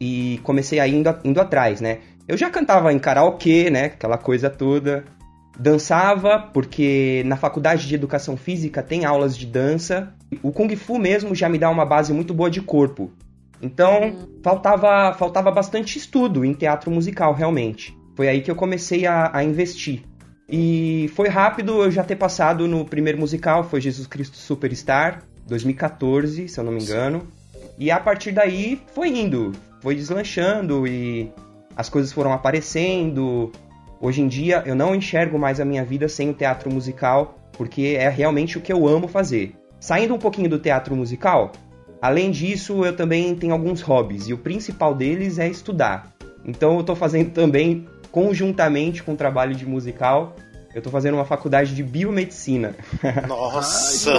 e 0.00 0.40
comecei 0.42 0.78
a 0.80 0.86
indo, 0.86 1.14
indo 1.24 1.40
atrás, 1.40 1.80
né? 1.80 1.98
Eu 2.26 2.36
já 2.36 2.50
cantava 2.50 2.92
em 2.92 2.98
karaokê, 2.98 3.70
né? 3.70 3.86
Aquela 3.86 4.18
coisa 4.18 4.50
toda. 4.50 5.04
dançava, 5.58 6.38
porque 6.38 7.22
na 7.26 7.36
faculdade 7.36 7.88
de 7.88 7.94
educação 7.94 8.36
física 8.36 8.82
tem 8.82 9.04
aulas 9.04 9.36
de 9.36 9.46
dança. 9.46 10.12
O 10.42 10.52
Kung 10.52 10.74
Fu 10.76 10.98
mesmo 10.98 11.34
já 11.34 11.48
me 11.48 11.58
dá 11.58 11.68
uma 11.70 11.84
base 11.84 12.12
muito 12.12 12.32
boa 12.32 12.50
de 12.50 12.60
corpo. 12.60 13.10
Então, 13.60 14.28
faltava, 14.42 15.12
faltava 15.14 15.50
bastante 15.50 15.98
estudo 15.98 16.44
em 16.44 16.52
teatro 16.52 16.90
musical, 16.90 17.34
realmente. 17.34 17.96
Foi 18.14 18.28
aí 18.28 18.40
que 18.40 18.50
eu 18.50 18.54
comecei 18.54 19.06
a, 19.06 19.30
a 19.32 19.42
investir. 19.42 20.02
E 20.48 21.10
foi 21.14 21.28
rápido 21.28 21.82
eu 21.82 21.90
já 21.90 22.04
ter 22.04 22.16
passado 22.16 22.66
no 22.66 22.84
primeiro 22.84 23.18
musical, 23.18 23.64
foi 23.64 23.80
Jesus 23.80 24.06
Cristo 24.06 24.36
Superstar, 24.36 25.22
2014, 25.46 26.48
se 26.48 26.58
eu 26.58 26.64
não 26.64 26.72
me 26.72 26.82
engano. 26.82 27.26
E 27.78 27.90
a 27.90 28.00
partir 28.00 28.32
daí 28.32 28.80
foi 28.94 29.08
indo, 29.08 29.52
foi 29.80 29.94
deslanchando 29.94 30.86
e 30.86 31.32
as 31.76 31.88
coisas 31.88 32.12
foram 32.12 32.32
aparecendo. 32.32 33.52
Hoje 34.00 34.20
em 34.20 34.28
dia 34.28 34.62
eu 34.66 34.74
não 34.74 34.94
enxergo 34.94 35.38
mais 35.38 35.60
a 35.60 35.64
minha 35.64 35.84
vida 35.84 36.08
sem 36.08 36.30
o 36.30 36.34
teatro 36.34 36.72
musical, 36.72 37.38
porque 37.52 37.96
é 37.98 38.08
realmente 38.08 38.58
o 38.58 38.60
que 38.60 38.72
eu 38.72 38.86
amo 38.86 39.08
fazer. 39.08 39.54
Saindo 39.80 40.14
um 40.14 40.18
pouquinho 40.18 40.48
do 40.48 40.58
teatro 40.58 40.94
musical, 40.96 41.52
além 42.02 42.30
disso 42.30 42.84
eu 42.84 42.96
também 42.96 43.34
tenho 43.34 43.52
alguns 43.52 43.80
hobbies 43.80 44.28
e 44.28 44.32
o 44.32 44.38
principal 44.38 44.94
deles 44.94 45.38
é 45.38 45.48
estudar. 45.48 46.12
Então 46.44 46.74
eu 46.74 46.80
estou 46.80 46.96
fazendo 46.96 47.30
também 47.30 47.86
conjuntamente 48.10 49.02
com 49.02 49.12
o 49.12 49.16
trabalho 49.16 49.54
de 49.54 49.66
musical 49.66 50.34
eu 50.78 50.82
tô 50.82 50.90
fazendo 50.90 51.14
uma 51.14 51.24
faculdade 51.24 51.74
de 51.74 51.82
biomedicina. 51.82 52.76
Nossa! 53.26 54.12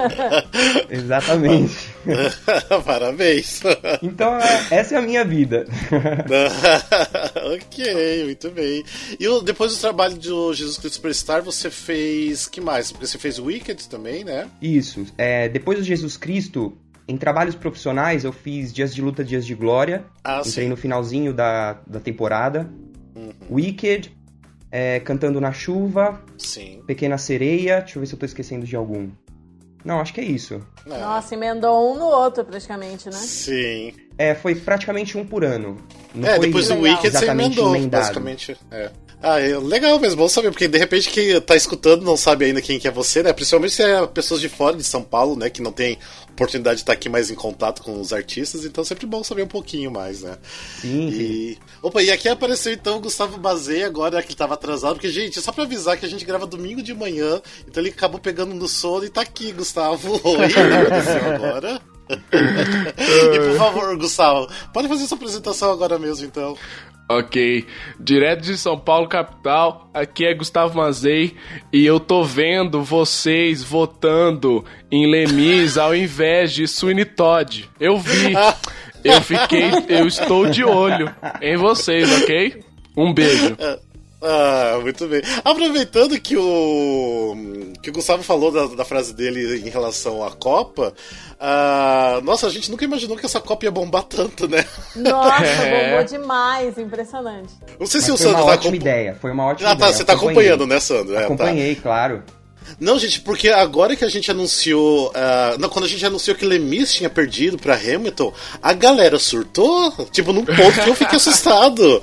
Exatamente. 0.88 1.90
Parabéns. 2.84 3.60
Então, 4.02 4.34
é, 4.38 4.66
essa 4.70 4.94
é 4.94 4.98
a 4.98 5.02
minha 5.02 5.24
vida. 5.24 5.66
ok, 7.54 8.24
muito 8.24 8.50
bem. 8.50 8.82
E 9.20 9.42
depois 9.44 9.74
do 9.74 9.80
trabalho 9.80 10.16
do 10.16 10.54
Jesus 10.54 10.78
Cristo 10.78 10.94
Superstar, 10.94 11.42
você 11.42 11.70
fez. 11.70 12.46
que 12.46 12.60
mais? 12.60 12.90
Porque 12.90 13.06
você 13.06 13.18
fez 13.18 13.38
Wicked 13.38 13.88
também, 13.90 14.24
né? 14.24 14.48
Isso. 14.60 15.04
É, 15.18 15.50
depois 15.50 15.78
do 15.78 15.84
Jesus 15.84 16.16
Cristo, 16.16 16.78
em 17.06 17.18
trabalhos 17.18 17.54
profissionais, 17.54 18.24
eu 18.24 18.32
fiz 18.32 18.72
Dias 18.72 18.94
de 18.94 19.02
Luta, 19.02 19.22
Dias 19.22 19.44
de 19.44 19.54
Glória. 19.54 20.04
Ah, 20.24 20.40
Entrei 20.44 20.64
sim. 20.64 20.70
no 20.70 20.76
finalzinho 20.76 21.34
da, 21.34 21.78
da 21.86 22.00
temporada. 22.00 22.70
Wicked, 23.50 24.10
é, 24.72 24.98
Cantando 25.00 25.38
na 25.38 25.52
Chuva, 25.52 26.24
Sim. 26.38 26.82
Pequena 26.86 27.18
Sereia. 27.18 27.80
Deixa 27.80 27.98
eu 27.98 28.00
ver 28.00 28.06
se 28.06 28.14
eu 28.14 28.18
tô 28.18 28.24
esquecendo 28.24 28.64
de 28.64 28.74
algum. 28.74 29.10
Não, 29.84 30.00
acho 30.00 30.14
que 30.14 30.20
é 30.20 30.24
isso. 30.24 30.60
Nossa, 30.86 31.34
emendou 31.34 31.92
um 31.92 31.98
no 31.98 32.06
outro 32.06 32.44
praticamente, 32.44 33.06
né? 33.06 33.16
Sim. 33.16 33.92
É, 34.16 34.34
foi 34.34 34.54
praticamente 34.54 35.18
um 35.18 35.26
por 35.26 35.44
ano. 35.44 35.76
Não 36.14 36.28
é, 36.28 36.36
foi 36.36 36.46
depois 36.46 36.68
do. 36.68 36.80
Wicked 36.80 37.10
você 37.10 37.26
emendou, 37.26 37.74
emendado. 37.74 38.02
basicamente. 38.02 38.56
É. 38.70 38.90
Ah, 39.22 39.38
é 39.38 39.56
legal 39.56 40.00
mesmo, 40.00 40.16
bom 40.16 40.28
saber, 40.28 40.50
porque 40.50 40.66
de 40.66 40.76
repente 40.76 41.08
quem 41.08 41.40
tá 41.40 41.54
escutando 41.54 42.02
não 42.02 42.16
sabe 42.16 42.46
ainda 42.46 42.60
quem 42.60 42.80
que 42.80 42.88
é 42.88 42.90
você, 42.90 43.22
né? 43.22 43.32
Principalmente 43.32 43.72
se 43.72 43.82
é 43.82 44.04
pessoas 44.06 44.40
de 44.40 44.48
fora 44.48 44.76
de 44.76 44.82
São 44.82 45.02
Paulo, 45.02 45.36
né? 45.36 45.48
Que 45.48 45.62
não 45.62 45.70
tem 45.70 45.96
oportunidade 46.32 46.76
de 46.76 46.82
estar 46.82 46.92
aqui 46.92 47.08
mais 47.08 47.30
em 47.30 47.34
contato 47.36 47.82
com 47.82 48.00
os 48.00 48.12
artistas, 48.12 48.64
então 48.64 48.82
é 48.82 48.84
sempre 48.84 49.06
bom 49.06 49.22
saber 49.22 49.42
um 49.42 49.48
pouquinho 49.48 49.92
mais, 49.92 50.22
né? 50.22 50.36
Sim. 50.80 51.08
E... 51.08 51.58
Opa, 51.80 52.02
e 52.02 52.10
aqui 52.10 52.28
apareceu 52.28 52.72
então 52.72 52.96
o 52.96 53.00
Gustavo 53.00 53.38
Bazei 53.38 53.84
agora, 53.84 54.20
que 54.22 54.28
ele 54.28 54.34
tava 54.34 54.54
atrasado, 54.54 54.94
porque, 54.94 55.08
gente, 55.08 55.40
só 55.40 55.52
pra 55.52 55.64
avisar 55.64 55.96
que 55.96 56.04
a 56.04 56.08
gente 56.08 56.24
grava 56.24 56.44
domingo 56.44 56.82
de 56.82 56.92
manhã, 56.92 57.40
então 57.68 57.80
ele 57.80 57.90
acabou 57.90 58.18
pegando 58.18 58.54
no 58.54 58.66
sono 58.66 59.04
e 59.04 59.08
tá 59.08 59.20
aqui, 59.20 59.52
Gustavo. 59.52 60.14
Oi, 60.24 60.46
aconteceu 60.46 61.34
agora? 61.34 61.80
e 62.12 63.38
por 63.38 63.56
favor, 63.56 63.96
Gustavo, 63.96 64.50
pode 64.72 64.88
fazer 64.88 65.06
sua 65.06 65.16
apresentação 65.16 65.70
agora 65.70 65.96
mesmo, 65.98 66.26
então. 66.26 66.56
Ok, 67.08 67.66
direto 68.00 68.42
de 68.42 68.56
São 68.56 68.78
Paulo, 68.78 69.06
capital, 69.06 69.90
aqui 69.92 70.24
é 70.24 70.32
Gustavo 70.32 70.78
Mazei 70.78 71.36
e 71.72 71.84
eu 71.84 72.00
tô 72.00 72.24
vendo 72.24 72.82
vocês 72.82 73.62
votando 73.62 74.64
em 74.90 75.06
Lemis 75.06 75.76
ao 75.76 75.94
invés 75.94 76.52
de 76.52 76.66
Sweeney 76.66 77.04
Todd. 77.04 77.68
Eu 77.78 77.98
vi, 77.98 78.32
eu 79.04 79.20
fiquei, 79.20 79.70
eu 79.88 80.06
estou 80.06 80.48
de 80.48 80.64
olho 80.64 81.14
em 81.42 81.56
vocês, 81.56 82.22
ok? 82.22 82.64
Um 82.96 83.12
beijo. 83.12 83.56
Ah, 84.24 84.78
muito 84.80 85.06
bem. 85.08 85.20
Aproveitando 85.44 86.18
que 86.20 86.36
o 86.36 87.36
que 87.82 87.90
o 87.90 87.92
Gustavo 87.92 88.22
falou 88.22 88.52
da, 88.52 88.66
da 88.76 88.84
frase 88.84 89.12
dele 89.12 89.58
em 89.66 89.68
relação 89.68 90.22
à 90.24 90.30
Copa, 90.30 90.94
ah, 91.40 92.20
nossa, 92.22 92.46
a 92.46 92.50
gente 92.50 92.70
nunca 92.70 92.84
imaginou 92.84 93.16
que 93.16 93.26
essa 93.26 93.40
Copa 93.40 93.64
ia 93.64 93.70
bombar 93.72 94.04
tanto, 94.04 94.46
né? 94.48 94.64
Nossa, 94.94 95.44
É. 95.44 95.90
bombou 95.90 96.04
demais, 96.04 96.78
impressionante. 96.78 97.52
Não 97.80 97.86
sei 97.86 98.00
Mas 98.00 98.04
se 98.04 98.12
o 98.12 98.16
foi 98.16 98.26
uma 98.26 98.32
Sandro 98.32 98.46
tá 98.46 98.52
ótima 98.52 98.54
acompa- 98.70 98.76
ideia, 98.76 99.18
foi 99.20 99.30
uma 99.32 99.44
ótima 99.46 99.68
Ah, 99.70 99.72
tá, 99.74 99.78
ideia. 99.86 99.92
você 99.92 100.04
tá 100.04 100.12
acompanhei. 100.12 100.50
acompanhando, 100.52 100.66
né, 100.72 100.78
Sandro? 100.80 101.14
É, 101.14 101.18
tá. 101.18 101.24
Acompanhei, 101.24 101.74
claro. 101.74 102.22
Não, 102.78 102.98
gente, 102.98 103.20
porque 103.20 103.48
agora 103.48 103.96
que 103.96 104.04
a 104.04 104.08
gente 104.08 104.30
anunciou. 104.30 105.12
ah, 105.14 105.56
não, 105.58 105.68
quando 105.68 105.84
a 105.84 105.88
gente 105.88 106.04
anunciou 106.04 106.36
que 106.36 106.44
Lemis 106.44 106.94
tinha 106.94 107.10
perdido 107.10 107.58
pra 107.58 107.74
Hamilton, 107.74 108.32
a 108.62 108.72
galera 108.72 109.18
surtou. 109.18 109.92
Tipo, 110.10 110.32
num 110.32 110.44
ponto 110.44 110.80
que 110.82 110.90
eu 110.90 110.94
fiquei 110.94 111.16
assustado. 111.16 112.02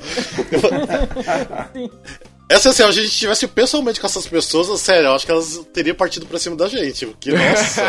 Essa 2.49 2.69
assim, 2.69 2.77
se 2.77 2.83
a 2.83 2.91
gente 2.91 3.11
tivesse 3.11 3.47
pessoalmente 3.47 3.99
com 3.99 4.07
essas 4.07 4.27
pessoas, 4.27 4.79
sério, 4.81 5.07
eu 5.07 5.15
acho 5.15 5.25
que 5.25 5.31
elas 5.31 5.61
teriam 5.73 5.95
partido 5.95 6.25
pra 6.25 6.39
cima 6.39 6.55
da 6.55 6.67
gente. 6.67 7.05
Porque, 7.05 7.31
nossa. 7.31 7.83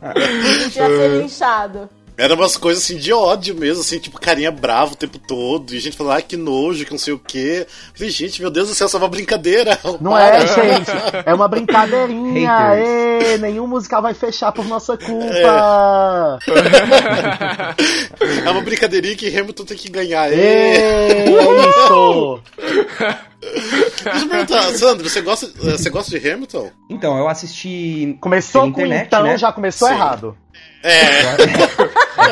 A 0.00 0.18
gente 0.58 0.76
ia 0.76 0.86
ser 0.86 1.22
linchado. 1.22 1.88
Eram 2.18 2.34
umas 2.34 2.56
coisas 2.56 2.82
assim 2.82 2.96
de 2.96 3.12
ódio 3.12 3.54
mesmo, 3.54 3.80
assim, 3.80 4.00
tipo, 4.00 4.20
carinha 4.20 4.50
bravo 4.50 4.94
o 4.94 4.96
tempo 4.96 5.20
todo. 5.20 5.72
E 5.72 5.76
a 5.76 5.80
gente 5.80 5.96
falando, 5.96 6.18
ah, 6.18 6.22
que 6.22 6.36
nojo, 6.36 6.84
que 6.84 6.90
não 6.90 6.98
sei 6.98 7.12
o 7.12 7.18
quê. 7.18 7.64
Falei, 7.94 8.10
gente, 8.10 8.40
meu 8.40 8.50
Deus 8.50 8.68
do 8.68 8.74
céu, 8.74 8.88
isso 8.88 8.96
é 8.96 8.98
uma 9.00 9.08
brincadeira. 9.08 9.78
Não 10.00 10.10
Para. 10.10 10.36
é, 10.36 10.46
gente. 10.48 10.90
É 11.24 11.32
uma 11.32 11.46
brincadeirinha. 11.46 12.74
Ê, 12.74 13.38
nenhum 13.38 13.68
musical 13.68 14.02
vai 14.02 14.14
fechar 14.14 14.50
por 14.50 14.66
nossa 14.66 14.96
culpa. 14.96 16.40
É 18.44 18.50
uma 18.50 18.62
brincadeirinha 18.62 19.14
que 19.14 19.28
Hamilton 19.28 19.64
tem 19.64 19.76
que 19.76 19.88
ganhar. 19.88 20.32
Ê, 20.32 20.34
Ê. 20.34 20.40
é 20.40 21.24
isso. 21.30 22.40
Deixa 23.40 24.24
eu 24.24 24.28
perguntar, 24.28 24.62
Sandro, 24.72 25.08
você 25.08 25.20
gosta, 25.20 25.46
eh, 25.46 25.70
você 25.72 25.90
gosta 25.90 26.18
de 26.18 26.28
Hamilton? 26.28 26.70
Então, 26.90 27.16
eu 27.16 27.28
assisti 27.28 28.16
Começou 28.20 28.62
pela 28.62 28.74
com 28.74 28.80
internet, 28.80 29.06
então, 29.06 29.22
né? 29.22 29.38
já 29.38 29.52
começou 29.52 29.86
Sim. 29.86 29.94
errado. 29.94 30.36
É. 30.82 31.22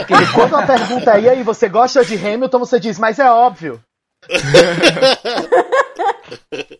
Porque 0.04 0.26
quando 0.34 0.56
a 0.56 0.66
pergunta 0.66 1.16
é, 1.16 1.20
e 1.22 1.28
aí, 1.28 1.42
você 1.42 1.68
gosta 1.68 2.04
de 2.04 2.14
Hamilton, 2.14 2.58
você 2.58 2.78
diz, 2.80 2.98
mas 2.98 3.18
é 3.18 3.30
óbvio. 3.30 3.80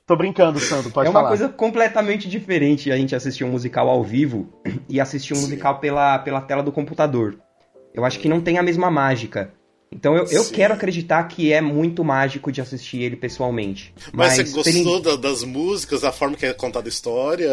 Tô 0.06 0.16
brincando, 0.16 0.58
Sandro, 0.60 0.90
pode 0.90 1.06
é 1.08 1.10
uma 1.10 1.20
falar. 1.20 1.28
coisa 1.28 1.48
completamente 1.48 2.28
diferente 2.28 2.90
a 2.90 2.96
gente 2.96 3.14
assistir 3.14 3.44
um 3.44 3.48
musical 3.50 3.88
ao 3.88 4.02
vivo 4.02 4.48
e 4.88 5.00
assistir 5.00 5.34
um 5.34 5.40
musical 5.40 5.78
pela, 5.78 6.18
pela 6.20 6.40
tela 6.40 6.62
do 6.62 6.72
computador. 6.72 7.36
Eu 7.94 8.04
acho 8.04 8.18
que 8.18 8.28
não 8.28 8.40
tem 8.40 8.58
a 8.58 8.62
mesma 8.62 8.90
mágica. 8.90 9.52
Então 9.90 10.14
eu, 10.16 10.24
eu 10.26 10.42
Sim. 10.44 10.54
quero 10.54 10.74
acreditar 10.74 11.22
que 11.24 11.52
é 11.52 11.60
muito 11.60 12.04
mágico 12.04 12.50
de 12.52 12.60
assistir 12.60 13.02
ele 13.02 13.16
pessoalmente. 13.16 13.94
Mas, 14.12 14.34
você 14.36 14.44
pela- 14.44 14.84
gostou 14.84 15.00
da- 15.00 15.16
das 15.28 15.42
músicas, 15.44 16.00
da 16.02 16.12
forma 16.12 16.36
que 16.36 16.44
é 16.46 16.52
contada 16.52 16.88
a 16.88 16.90
história? 16.90 17.50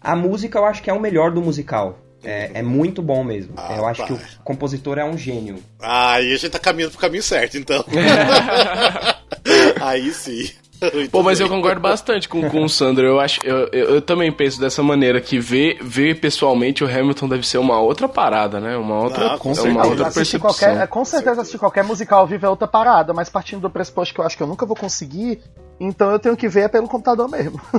A 0.00 0.14
música 0.14 0.58
eu 0.58 0.64
acho 0.66 0.82
que 0.82 0.90
é 0.90 0.92
o 0.92 1.00
melhor 1.00 1.30
do 1.32 1.40
musical. 1.42 1.98
É, 2.22 2.50
é 2.54 2.62
muito 2.62 3.02
bom 3.02 3.24
mesmo. 3.24 3.54
Ah, 3.56 3.76
eu 3.76 3.86
acho 3.86 4.04
que 4.06 4.12
o 4.12 4.20
compositor 4.44 4.98
é 4.98 5.04
um 5.04 5.16
gênio. 5.16 5.62
Ah, 5.80 6.20
e 6.20 6.32
a 6.32 6.36
gente 6.36 6.50
tá 6.50 6.58
caminhando 6.58 6.92
pro 6.92 7.00
caminho 7.00 7.22
certo, 7.22 7.56
então. 7.56 7.84
Aí 9.80 10.12
sim. 10.12 10.50
Muito 10.94 11.10
Pô, 11.10 11.22
mas 11.22 11.38
bem. 11.38 11.46
eu 11.46 11.52
concordo 11.54 11.80
bastante 11.80 12.28
com, 12.28 12.48
com 12.48 12.64
o 12.64 12.68
Sandro. 12.68 13.06
Eu 13.06 13.20
acho, 13.20 13.38
eu, 13.44 13.68
eu, 13.72 13.94
eu 13.96 14.02
também 14.02 14.32
penso 14.32 14.58
dessa 14.60 14.82
maneira 14.82 15.20
que 15.20 15.38
ver, 15.38 15.78
ver 15.82 16.18
pessoalmente 16.20 16.82
o 16.82 16.86
Hamilton 16.86 17.28
deve 17.28 17.46
ser 17.46 17.58
uma 17.58 17.78
outra 17.80 18.08
parada, 18.08 18.58
né? 18.60 18.76
Uma 18.76 19.02
outra, 19.02 19.34
Ah, 19.34 19.38
com 19.38 19.50
é 19.50 19.54
certeza. 19.54 19.74
uma 19.76 19.86
outra 19.86 20.06
assistir 20.08 20.38
percepção. 20.38 20.68
qualquer, 20.68 20.82
é, 20.82 20.86
com 20.86 21.04
certeza 21.04 21.40
assistir 21.42 21.58
qualquer 21.58 21.84
musical 21.84 22.20
ao 22.20 22.26
vivo 22.26 22.46
é 22.46 22.48
outra 22.48 22.66
parada, 22.66 23.12
mas 23.12 23.28
partindo 23.28 23.60
do 23.60 23.70
pressuposto 23.70 24.14
que 24.14 24.20
eu 24.20 24.24
acho 24.24 24.36
que 24.36 24.42
eu 24.42 24.46
nunca 24.46 24.64
vou 24.64 24.76
conseguir, 24.76 25.40
então 25.78 26.10
eu 26.10 26.18
tenho 26.18 26.36
que 26.36 26.48
ver 26.48 26.68
pelo 26.70 26.88
computador 26.88 27.28
mesmo. 27.28 27.60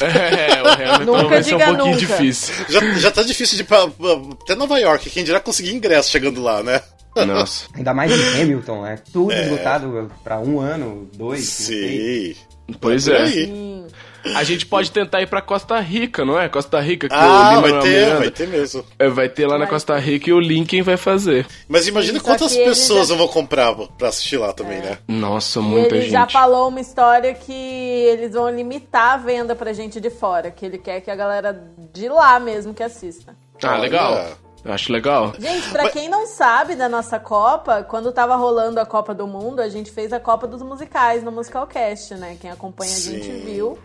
É, 0.00 0.62
o 0.62 0.68
Hamilton 0.68 1.04
Nunca 1.04 1.28
vai 1.28 1.42
ser 1.42 1.54
um 1.54 1.58
pouquinho 1.58 1.84
nunca. 1.86 1.96
difícil. 1.98 2.54
Já, 2.68 2.80
já 2.94 3.10
tá 3.10 3.22
difícil 3.22 3.56
de 3.56 3.62
ir 3.62 3.66
pra, 3.66 3.86
pra- 3.88 4.20
até 4.42 4.54
Nova 4.54 4.78
York, 4.78 5.08
quem 5.10 5.24
dirá 5.24 5.38
conseguir 5.40 5.72
ingresso 5.72 6.10
chegando 6.10 6.42
lá, 6.42 6.62
né? 6.62 6.80
Nossa. 7.26 7.66
Ainda 7.74 7.92
mais 7.94 8.10
em 8.12 8.42
Hamilton, 8.42 8.82
né? 8.82 8.98
Tudo 9.12 9.32
esgotado 9.32 10.10
pra 10.22 10.38
um 10.40 10.60
ano, 10.60 11.08
dois. 11.14 11.44
Sim. 11.44 12.34
Pois 12.80 13.04
Por 13.04 13.14
é. 13.14 13.26
Sim. 13.26 13.86
A 14.34 14.42
gente 14.42 14.64
pode 14.64 14.90
tentar 14.90 15.20
ir 15.20 15.26
pra 15.26 15.42
Costa 15.42 15.78
Rica, 15.80 16.24
não 16.24 16.40
é? 16.40 16.48
Costa 16.48 16.80
Rica 16.80 17.10
que 17.10 17.14
Ah, 17.14 17.26
o 17.26 17.28
vai 17.28 17.54
Lin-Manuel 17.72 17.82
ter, 17.82 17.88
Miranda- 17.90 18.18
vai 18.20 18.30
ter 18.30 18.48
mesmo. 18.48 18.84
É, 18.98 19.06
vai 19.10 19.28
ter 19.28 19.46
lá 19.46 19.58
na 19.58 19.66
Costa 19.66 19.98
Rica 19.98 20.30
e 20.30 20.32
o 20.32 20.40
Lincoln 20.40 20.82
vai 20.82 20.96
fazer. 20.96 21.46
Mas 21.68 21.86
imagina 21.86 22.18
Só 22.18 22.24
quantas 22.24 22.54
ele 22.56 22.64
pessoas 22.64 23.08
já- 23.08 23.14
eu 23.14 23.18
vou 23.18 23.28
comprar 23.28 23.74
pra 23.98 24.08
assistir 24.08 24.38
lá 24.38 24.54
também, 24.54 24.78
né? 24.78 24.96
Nossa, 25.06 25.60
E 25.60 25.62
muita 25.62 25.94
ele 25.94 26.04
gente. 26.04 26.12
já 26.12 26.26
falou 26.26 26.68
uma 26.68 26.80
história 26.80 27.34
que 27.34 27.52
eles 27.52 28.32
vão 28.32 28.48
limitar 28.48 29.12
a 29.12 29.16
venda 29.18 29.54
pra 29.54 29.74
gente 29.74 30.00
de 30.00 30.08
fora, 30.08 30.50
que 30.50 30.64
ele 30.64 30.78
quer 30.78 31.02
que 31.02 31.10
a 31.10 31.14
galera 31.16 31.62
de 31.92 32.08
lá 32.08 32.40
mesmo 32.40 32.72
que 32.72 32.82
assista. 32.82 33.36
Ah, 33.62 33.76
legal. 33.76 34.38
Eu 34.64 34.72
acho 34.72 34.90
legal. 34.92 35.34
Gente, 35.38 35.68
pra 35.70 35.90
quem 35.90 36.08
não 36.08 36.26
sabe 36.26 36.74
da 36.74 36.88
nossa 36.88 37.18
Copa, 37.20 37.82
quando 37.82 38.10
tava 38.12 38.34
rolando 38.36 38.80
a 38.80 38.86
Copa 38.86 39.12
do 39.14 39.26
Mundo, 39.26 39.60
a 39.60 39.68
gente 39.68 39.90
fez 39.90 40.12
a 40.12 40.18
Copa 40.18 40.46
dos 40.46 40.62
Musicais 40.62 41.22
no 41.22 41.30
Musicalcast, 41.30 42.14
né? 42.14 42.36
Quem 42.40 42.50
acompanha 42.50 42.92
a 42.92 42.98
gente 43.00 43.26
Sim. 43.26 43.44
viu. 43.44 43.78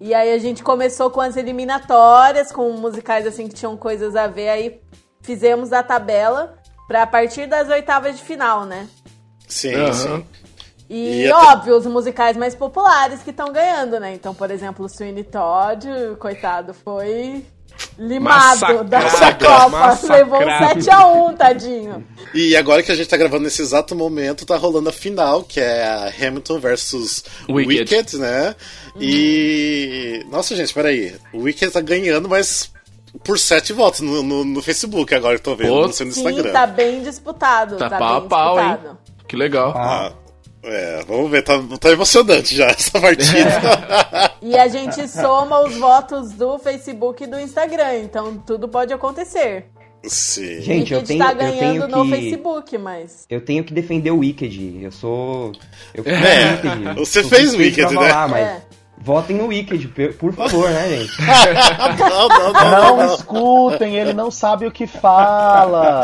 E 0.00 0.14
aí 0.14 0.32
a 0.32 0.38
gente 0.38 0.62
começou 0.62 1.10
com 1.10 1.20
as 1.20 1.36
eliminatórias, 1.36 2.50
com 2.50 2.70
musicais 2.72 3.26
assim 3.26 3.46
que 3.48 3.54
tinham 3.54 3.76
coisas 3.76 4.14
a 4.16 4.26
ver, 4.26 4.48
aí 4.48 4.80
fizemos 5.22 5.72
a 5.72 5.82
tabela 5.82 6.58
pra 6.88 7.02
a 7.02 7.06
partir 7.06 7.46
das 7.46 7.68
oitavas 7.68 8.16
de 8.16 8.22
final, 8.22 8.64
né? 8.64 8.88
Sim, 9.48 9.74
Aham. 9.74 9.92
sim. 9.92 10.26
E, 10.88 11.22
E 11.24 11.32
até- 11.32 11.52
óbvio, 11.52 11.76
os 11.76 11.84
musicais 11.86 12.36
mais 12.36 12.54
populares 12.54 13.22
que 13.22 13.30
estão 13.30 13.52
ganhando, 13.52 13.98
né? 13.98 14.14
Então, 14.14 14.34
por 14.34 14.50
exemplo, 14.50 14.84
o 14.84 14.88
Sweeney 14.88 15.24
Todd, 15.24 15.88
coitado, 16.20 16.72
foi 16.72 17.44
limado 17.98 18.84
da 18.84 19.00
Copa. 19.02 19.68
massacrado. 19.68 20.12
Levou 20.12 20.40
um 20.40 20.46
7x1, 20.46 21.36
tadinho. 21.36 22.06
E 22.34 22.56
agora 22.56 22.82
que 22.82 22.92
a 22.92 22.94
gente 22.94 23.08
tá 23.08 23.16
gravando 23.16 23.44
nesse 23.44 23.62
exato 23.62 23.94
momento, 23.94 24.44
tá 24.44 24.56
rolando 24.56 24.88
a 24.88 24.92
final, 24.92 25.42
que 25.42 25.60
é 25.60 25.84
a 25.84 26.08
Hamilton 26.26 26.58
versus 26.58 27.24
Wicked. 27.48 27.94
Wicked, 27.94 28.16
né? 28.18 28.54
E. 29.00 30.24
Nossa, 30.30 30.54
gente, 30.56 30.72
peraí. 30.72 31.14
O 31.32 31.42
Wicked 31.42 31.70
tá 31.72 31.80
ganhando, 31.80 32.28
mas 32.28 32.70
por 33.24 33.38
sete 33.38 33.72
votos 33.72 34.00
no, 34.00 34.22
no, 34.22 34.44
no 34.44 34.62
Facebook, 34.62 35.14
agora 35.14 35.38
que 35.38 35.40
eu 35.48 35.54
tô 35.54 35.56
vendo, 35.56 35.70
Pô, 35.72 35.82
não 35.86 35.92
sei 35.92 36.06
no 36.06 36.12
Sim, 36.12 36.28
Instagram. 36.28 36.52
tá 36.52 36.66
bem 36.66 37.02
disputado. 37.02 37.76
Tá 37.76 37.88
Tá, 37.88 37.98
pau 37.98 38.16
a 38.16 38.20
bem 38.20 38.28
pau, 38.28 38.60
hein? 38.60 38.68
disputado. 38.72 38.98
Que 39.26 39.36
legal. 39.36 39.72
Ah, 39.76 40.12
é, 40.66 41.04
vamos 41.06 41.30
ver, 41.30 41.42
tá, 41.42 41.54
tá 41.80 41.90
emocionante 41.90 42.54
já 42.54 42.66
essa 42.70 43.00
partida. 43.00 44.32
E 44.42 44.56
a 44.56 44.68
gente 44.68 45.06
soma 45.08 45.60
os 45.60 45.76
votos 45.76 46.32
do 46.32 46.58
Facebook 46.58 47.24
e 47.24 47.26
do 47.26 47.38
Instagram, 47.38 47.98
então 47.98 48.36
tudo 48.38 48.68
pode 48.68 48.92
acontecer. 48.92 49.66
Sim. 50.02 50.60
Gente, 50.60 50.92
eu 50.92 51.00
Wicked 51.00 51.06
tenho, 51.06 51.24
tá 51.24 51.32
eu 51.32 51.38
tenho 51.38 51.60
ganhando 51.60 51.88
no 51.88 52.04
que. 52.04 52.10
Facebook, 52.10 52.78
mas. 52.78 53.26
Eu 53.28 53.44
tenho 53.44 53.64
que 53.64 53.72
defender 53.72 54.10
o 54.10 54.18
Wicked. 54.18 54.78
Eu 54.82 54.92
sou. 54.92 55.52
Eu 55.94 56.04
É, 56.06 56.52
o 56.52 56.52
Wicked. 56.52 56.94
você 56.94 57.20
Sou 57.22 57.30
fez 57.30 57.48
suspeito 57.48 57.80
Wicked, 57.80 57.98
né? 57.98 58.08
falar, 58.08 58.28
mas 58.28 58.46
É. 58.46 58.62
votem 59.06 59.36
no 59.36 59.46
Wicked, 59.46 59.86
por 60.18 60.32
favor, 60.32 60.68
né, 60.68 60.88
gente? 60.88 61.12
não, 61.96 62.28
não, 62.28 62.52
não, 62.52 62.96
não, 62.96 63.14
escutem, 63.14 63.94
ele 63.94 64.12
não 64.12 64.32
sabe 64.32 64.66
o 64.66 64.72
que 64.72 64.84
fala. 64.84 66.02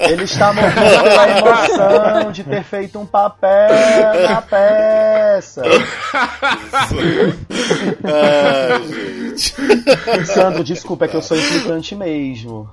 Ele 0.00 0.24
está 0.24 0.50
morrendo 0.54 1.02
pela 1.02 1.38
emoção 1.38 2.32
de 2.32 2.44
ter 2.44 2.64
feito 2.64 2.98
um 2.98 3.04
papel 3.04 3.68
na 4.30 4.40
peça. 4.40 5.62
Ai, 8.04 8.82
gente. 8.86 10.26
Sandro, 10.26 10.64
desculpa, 10.64 11.04
é 11.04 11.08
que 11.08 11.16
eu 11.16 11.22
sou 11.22 11.36
implicante 11.36 11.94
mesmo. 11.94 12.70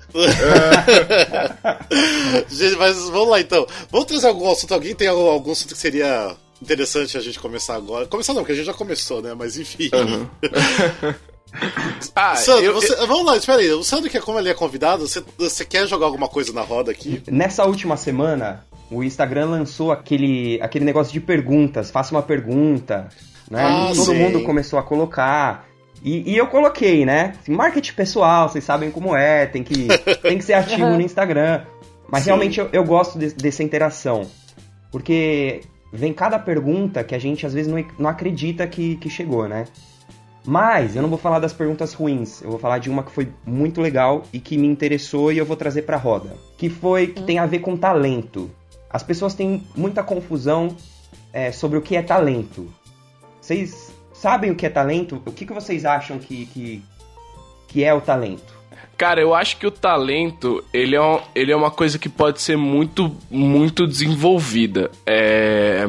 Gente, 2.47 2.77
mas 2.77 3.09
vamos 3.09 3.29
lá 3.29 3.41
então. 3.41 3.67
Vamos 3.91 4.07
trazer 4.07 4.27
algum 4.27 4.49
assunto. 4.49 4.73
Alguém 4.73 4.95
tem 4.95 5.09
algum, 5.09 5.29
algum 5.29 5.51
assunto 5.51 5.73
que 5.73 5.79
seria 5.79 6.33
interessante 6.61 7.17
a 7.17 7.21
gente 7.21 7.39
começar 7.39 7.75
agora? 7.75 8.05
Começar 8.07 8.33
não, 8.33 8.41
porque 8.41 8.53
a 8.53 8.55
gente 8.55 8.65
já 8.65 8.73
começou, 8.73 9.21
né? 9.21 9.33
Mas 9.37 9.57
enfim. 9.57 9.89
Ah, 12.13 12.35
Sandro, 12.35 12.65
eu- 12.65 12.73
você- 12.73 12.95
vamos 13.05 13.25
lá, 13.25 13.37
espera 13.37 13.59
aí. 13.61 13.71
O 13.71 13.83
Sandro, 13.83 14.09
que 14.09 14.17
é 14.17 14.21
como 14.21 14.37
ele 14.39 14.49
é 14.49 14.53
convidado, 14.53 15.07
você, 15.07 15.23
você 15.37 15.63
quer 15.63 15.87
jogar 15.87 16.05
alguma 16.07 16.27
coisa 16.27 16.51
na 16.51 16.61
roda 16.61 16.91
aqui? 16.91 17.23
Nessa 17.29 17.63
última 17.65 17.95
semana, 17.95 18.65
o 18.91 19.01
Instagram 19.03 19.45
lançou 19.51 19.91
aquele, 19.91 20.59
aquele 20.61 20.83
negócio 20.83 21.13
de 21.13 21.21
perguntas. 21.21 21.89
Faça 21.89 22.13
uma 22.13 22.21
pergunta. 22.21 23.07
Né? 23.49 23.61
Ah, 23.63 23.87
Todo 23.95 24.05
sim. 24.11 24.15
mundo 24.15 24.43
começou 24.43 24.77
a 24.77 24.83
colocar. 24.83 25.65
E, 26.03 26.29
e 26.33 26.35
eu 26.37 26.47
coloquei, 26.47 27.05
né? 27.05 27.35
Assim, 27.39 27.53
Marketing 27.53 27.93
pessoal, 27.93 28.49
vocês 28.49 28.63
sabem 28.63 28.91
como 28.91 29.15
é, 29.15 29.45
tem 29.45 29.63
que, 29.63 29.87
tem 30.21 30.37
que 30.37 30.43
ser 30.43 30.53
ativo 30.53 30.87
no 30.89 30.99
Instagram. 31.01 31.61
Mas 32.09 32.23
Sim. 32.23 32.29
realmente 32.31 32.59
eu, 32.59 32.69
eu 32.73 32.83
gosto 32.83 33.17
de- 33.17 33.33
dessa 33.33 33.63
interação. 33.63 34.29
Porque 34.91 35.61
vem 35.95 36.13
cada 36.13 36.37
pergunta 36.37 37.03
que 37.03 37.15
a 37.15 37.19
gente 37.19 37.45
às 37.45 37.53
vezes 37.53 37.71
não, 37.71 37.83
não 37.97 38.09
acredita 38.09 38.67
que, 38.67 38.95
que 38.97 39.09
chegou, 39.09 39.47
né? 39.47 39.65
Mas 40.45 40.95
eu 40.95 41.01
não 41.01 41.09
vou 41.09 41.17
falar 41.17 41.39
das 41.39 41.53
perguntas 41.53 41.93
ruins, 41.93 42.41
eu 42.41 42.51
vou 42.51 42.59
falar 42.59 42.77
de 42.77 42.89
uma 42.89 43.01
que 43.03 43.11
foi 43.11 43.31
muito 43.45 43.81
legal 43.81 44.23
e 44.31 44.39
que 44.39 44.57
me 44.57 44.67
interessou 44.67 45.31
e 45.31 45.37
eu 45.39 45.45
vou 45.45 45.57
trazer 45.57 45.81
pra 45.81 45.97
roda. 45.97 46.35
Que 46.57 46.69
foi 46.69 47.07
que 47.07 47.23
tem 47.23 47.39
a 47.39 47.47
ver 47.47 47.59
com 47.59 47.75
talento. 47.75 48.51
As 48.89 49.01
pessoas 49.01 49.33
têm 49.33 49.63
muita 49.75 50.03
confusão 50.03 50.75
é, 51.33 51.51
sobre 51.51 51.79
o 51.79 51.81
que 51.81 51.95
é 51.95 52.01
talento. 52.03 52.71
Vocês 53.41 53.91
sabem 54.13 54.51
o 54.51 54.55
que 54.55 54.65
é 54.65 54.69
talento? 54.69 55.21
O 55.25 55.31
que, 55.31 55.45
que 55.45 55.53
vocês 55.53 55.83
acham 55.83 56.19
que, 56.19 56.45
que, 56.45 56.83
que 57.67 57.83
é 57.83 57.93
o 57.93 57.99
talento? 57.99 58.54
Cara, 58.97 59.19
eu 59.19 59.33
acho 59.35 59.57
que 59.57 59.67
o 59.67 59.71
talento, 59.71 60.63
ele 60.73 60.95
é, 60.95 61.01
um- 61.01 61.19
ele 61.35 61.51
é 61.51 61.55
uma 61.55 61.69
coisa 61.71 61.99
que 61.99 62.07
pode 62.07 62.41
ser 62.41 62.55
muito, 62.57 63.13
muito 63.29 63.85
desenvolvida. 63.85 64.89
É, 65.05 65.85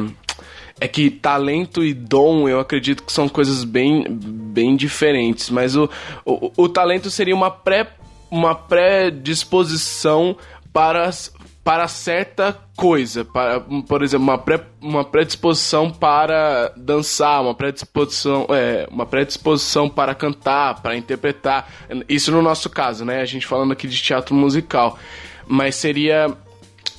é 0.81 0.89
que 0.89 1.09
talento 1.11 1.85
e 1.85 1.95
dom, 1.95 2.49
eu 2.49 2.59
acredito 2.59 3.05
que 3.05 3.13
são 3.13 3.29
coisas 3.29 3.63
bem, 3.63 4.05
bem 4.11 4.75
diferentes. 4.75 5.51
Mas 5.51 5.77
o, 5.77 5.89
o, 6.25 6.51
o 6.57 6.69
talento 6.69 7.09
seria 7.09 7.35
uma 7.35 7.51
pré, 7.51 7.87
uma 8.29 8.55
predisposição 8.57 10.37
para, 10.73 11.09
para 11.67 11.89
certa 11.89 12.57
coisa. 12.77 13.25
Para, 13.25 13.59
por 13.59 14.01
exemplo, 14.05 14.23
uma, 14.23 14.39
pré, 14.39 14.65
uma 14.81 15.05
predisposição 15.05 15.91
para 15.91 16.73
dançar, 16.77 17.43
uma 17.43 17.57
predisposição, 17.57 18.47
é, 18.51 18.87
uma 18.89 19.05
predisposição 19.05 19.89
para 19.91 20.15
cantar, 20.15 20.81
para 20.81 20.97
interpretar. 20.97 21.69
Isso 22.09 22.31
no 22.31 22.41
nosso 22.41 22.71
caso, 22.71 23.05
né? 23.05 23.21
A 23.21 23.25
gente 23.25 23.45
falando 23.49 23.73
aqui 23.73 23.89
de 23.89 24.01
teatro 24.01 24.33
musical. 24.33 24.97
Mas 25.45 25.75
seria. 25.75 26.33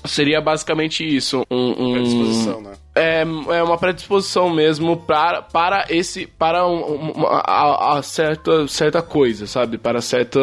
Seria 0.04 0.42
basicamente 0.42 1.02
isso. 1.02 1.46
Um, 1.50 1.72
um- 1.72 1.94
Predisposição, 1.94 2.62
né? 2.62 2.74
É, 2.98 3.22
é 3.22 3.64
uma 3.64 3.78
predisposição 3.78 4.50
mesmo 4.50 4.98
para, 4.98 5.42
para 5.42 5.86
esse 5.90 6.26
para 6.28 6.68
um- 6.68 7.12
uma, 7.12 7.30
a, 7.46 7.98
a 7.98 8.04
certa, 8.04 8.68
certa 8.68 9.02
coisa, 9.02 9.46
sabe? 9.48 9.78
Para 9.78 10.02
certa 10.02 10.40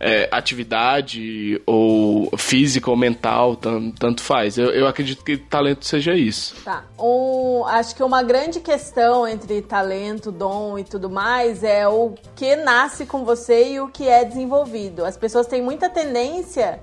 é, 0.00 0.28
atividade 0.30 1.60
ou 1.66 2.30
física 2.36 2.90
ou 2.90 2.96
mental, 2.96 3.56
tan- 3.56 3.90
tanto 3.92 4.22
faz. 4.22 4.56
Eu, 4.58 4.70
eu 4.70 4.86
acredito 4.86 5.24
que 5.24 5.36
talento 5.36 5.84
seja 5.86 6.14
isso. 6.14 6.54
Tá. 6.64 6.84
Um, 6.98 7.64
acho 7.66 7.94
que 7.94 8.02
uma 8.02 8.22
grande 8.22 8.60
questão 8.60 9.26
entre 9.26 9.62
talento, 9.62 10.30
dom 10.30 10.78
e 10.78 10.84
tudo 10.84 11.08
mais 11.10 11.64
é 11.64 11.86
o 11.88 12.14
que 12.36 12.56
nasce 12.56 13.06
com 13.06 13.24
você 13.24 13.72
e 13.72 13.80
o 13.80 13.88
que 13.88 14.08
é 14.08 14.24
desenvolvido. 14.24 15.04
As 15.04 15.16
pessoas 15.16 15.46
têm 15.46 15.62
muita 15.62 15.88
tendência 15.88 16.80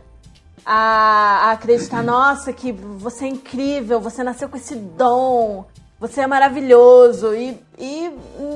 a, 0.65 1.49
a 1.49 1.51
acreditar, 1.51 2.01
nossa, 2.01 2.51
que 2.51 2.71
você 2.71 3.25
é 3.25 3.28
incrível, 3.28 3.99
você 3.99 4.23
nasceu 4.23 4.49
com 4.49 4.58
esse 4.58 4.75
dom, 4.75 5.65
você 5.99 6.21
é 6.21 6.28
maravilhoso. 6.28 7.36
E, 7.36 7.62
e 7.78 8.12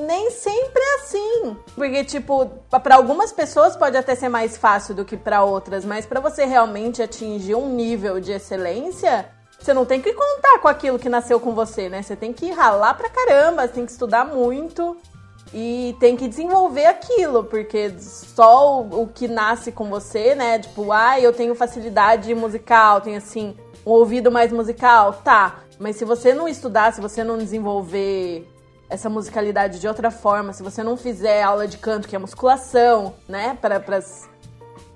nem 0.07 0.31
sempre 0.31 0.81
é 0.81 0.95
assim. 0.95 1.57
Porque, 1.75 2.03
tipo, 2.03 2.47
para 2.81 2.95
algumas 2.95 3.31
pessoas 3.31 3.75
pode 3.75 3.95
até 3.95 4.15
ser 4.15 4.29
mais 4.29 4.57
fácil 4.57 4.95
do 4.95 5.05
que 5.05 5.15
para 5.15 5.43
outras, 5.43 5.85
mas 5.85 6.05
para 6.05 6.19
você 6.19 6.45
realmente 6.45 7.01
atingir 7.01 7.55
um 7.55 7.69
nível 7.69 8.19
de 8.19 8.31
excelência, 8.31 9.29
você 9.59 9.73
não 9.73 9.85
tem 9.85 10.01
que 10.01 10.13
contar 10.13 10.59
com 10.61 10.67
aquilo 10.67 10.97
que 10.97 11.09
nasceu 11.09 11.39
com 11.39 11.53
você, 11.53 11.89
né? 11.89 12.01
Você 12.01 12.15
tem 12.15 12.33
que 12.33 12.49
ralar 12.51 12.93
pra 12.93 13.09
caramba, 13.09 13.67
você 13.67 13.73
tem 13.73 13.85
que 13.85 13.91
estudar 13.91 14.25
muito 14.25 14.97
e 15.53 15.95
tem 15.99 16.15
que 16.15 16.27
desenvolver 16.27 16.85
aquilo, 16.85 17.43
porque 17.43 17.93
só 17.99 18.81
o, 18.81 19.03
o 19.03 19.07
que 19.07 19.27
nasce 19.27 19.71
com 19.71 19.89
você, 19.89 20.35
né? 20.35 20.59
Tipo, 20.59 20.91
ah, 20.91 21.19
eu 21.19 21.33
tenho 21.33 21.55
facilidade 21.55 22.33
musical, 22.35 23.01
tenho 23.01 23.17
assim, 23.17 23.55
um 23.85 23.91
ouvido 23.91 24.31
mais 24.31 24.51
musical, 24.51 25.13
tá. 25.13 25.61
Mas 25.79 25.95
se 25.95 26.05
você 26.05 26.33
não 26.33 26.47
estudar, 26.47 26.93
se 26.93 27.01
você 27.01 27.23
não 27.23 27.37
desenvolver 27.37 28.47
essa 28.89 29.09
musicalidade 29.09 29.79
de 29.79 29.87
outra 29.87 30.11
forma, 30.11 30.51
se 30.53 30.63
você 30.63 30.83
não 30.83 30.97
fizer 30.97 31.43
aula 31.43 31.67
de 31.67 31.77
canto, 31.77 32.07
que 32.07 32.15
é 32.15 32.19
musculação, 32.19 33.15
né? 33.27 33.57
Para 33.59 33.79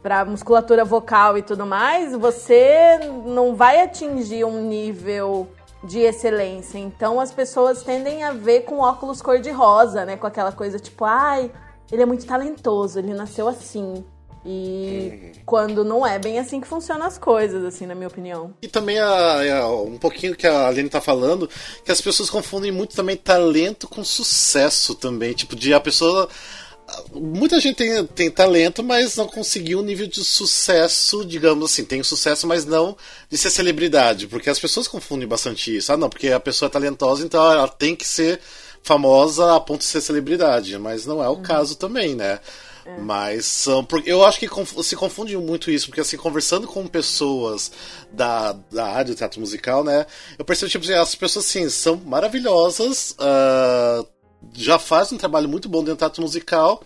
para 0.01 0.25
musculatura 0.25 0.83
vocal 0.83 1.37
e 1.37 1.41
tudo 1.41 1.65
mais, 1.65 2.13
você 2.13 2.99
não 3.25 3.55
vai 3.55 3.81
atingir 3.81 4.43
um 4.43 4.61
nível 4.61 5.47
de 5.83 5.99
excelência. 5.99 6.77
Então 6.77 7.19
as 7.19 7.31
pessoas 7.31 7.83
tendem 7.83 8.23
a 8.23 8.31
ver 8.31 8.61
com 8.61 8.79
óculos 8.79 9.21
cor-de-rosa, 9.21 10.05
né? 10.05 10.15
Com 10.17 10.27
aquela 10.27 10.51
coisa 10.51 10.79
tipo, 10.79 11.03
ai, 11.05 11.51
ele 11.91 12.01
é 12.01 12.05
muito 12.05 12.25
talentoso, 12.25 12.99
ele 12.99 13.13
nasceu 13.13 13.47
assim. 13.47 14.03
E 14.45 15.31
quando 15.45 15.85
não 15.85 16.05
é 16.05 16.19
bem 16.19 16.37
assim 16.37 16.59
que 16.59 16.67
funcionam 16.67 17.05
as 17.05 17.17
coisas, 17.17 17.63
assim, 17.63 17.85
na 17.85 17.95
minha 17.95 18.09
opinião. 18.09 18.53
E 18.61 18.67
também 18.67 18.99
a- 18.99 19.59
a- 19.61 19.71
um 19.81 19.97
pouquinho 19.97 20.35
que 20.35 20.45
a 20.45 20.67
Aline 20.67 20.89
tá 20.89 20.99
falando, 20.99 21.49
que 21.83 21.89
as 21.91 22.01
pessoas 22.01 22.29
confundem 22.29 22.69
muito 22.71 22.93
também 22.93 23.15
talento 23.15 23.87
com 23.87 24.03
sucesso 24.03 24.95
também. 24.95 25.31
Tipo, 25.33 25.55
de 25.55 25.73
a 25.73 25.79
pessoa. 25.79 26.27
Muita 27.13 27.59
gente 27.59 27.75
tem, 27.77 28.05
tem 28.05 28.29
talento, 28.29 28.83
mas 28.83 29.15
não 29.15 29.27
conseguiu 29.27 29.79
um 29.79 29.83
nível 29.83 30.07
de 30.07 30.23
sucesso, 30.23 31.25
digamos 31.25 31.71
assim. 31.71 31.85
Tem 31.85 32.03
sucesso, 32.03 32.45
mas 32.45 32.65
não 32.65 32.97
de 33.29 33.37
ser 33.37 33.49
celebridade. 33.49 34.27
Porque 34.27 34.49
as 34.49 34.59
pessoas 34.59 34.87
confundem 34.87 35.27
bastante 35.27 35.75
isso. 35.75 35.91
Ah, 35.93 35.97
não, 35.97 36.09
porque 36.09 36.29
a 36.29 36.39
pessoa 36.39 36.67
é 36.67 36.71
talentosa, 36.71 37.25
então 37.25 37.51
ela 37.51 37.67
tem 37.67 37.95
que 37.95 38.07
ser 38.07 38.39
famosa 38.83 39.55
a 39.55 39.59
ponto 39.59 39.79
de 39.79 39.85
ser 39.85 40.01
celebridade. 40.01 40.77
Mas 40.77 41.05
não 41.05 41.23
é 41.23 41.29
o 41.29 41.37
caso 41.37 41.75
também, 41.75 42.15
né? 42.15 42.39
Mas 42.99 43.45
são. 43.45 43.83
porque 43.83 44.11
Eu 44.11 44.25
acho 44.25 44.39
que 44.39 44.49
se 44.83 44.95
confunde 44.95 45.37
muito 45.37 45.71
isso, 45.71 45.87
porque 45.87 46.01
assim, 46.01 46.17
conversando 46.17 46.67
com 46.67 46.85
pessoas 46.85 47.71
da, 48.11 48.53
da 48.71 48.85
área 48.87 49.05
do 49.05 49.15
teatro 49.15 49.39
musical, 49.39 49.83
né? 49.83 50.05
Eu 50.37 50.43
percebo, 50.43 50.69
tipo, 50.69 50.83
assim, 50.83 50.93
as 50.93 51.15
pessoas 51.15 51.45
assim, 51.45 51.69
são 51.69 51.95
maravilhosas, 51.95 53.15
ah, 53.19 54.05
já 54.53 54.77
fazem 54.79 55.15
um 55.15 55.19
trabalho 55.19 55.47
muito 55.49 55.69
bom 55.69 55.79
dentro 55.79 55.95
do 55.95 55.99
teatro 55.99 56.21
musical. 56.21 56.83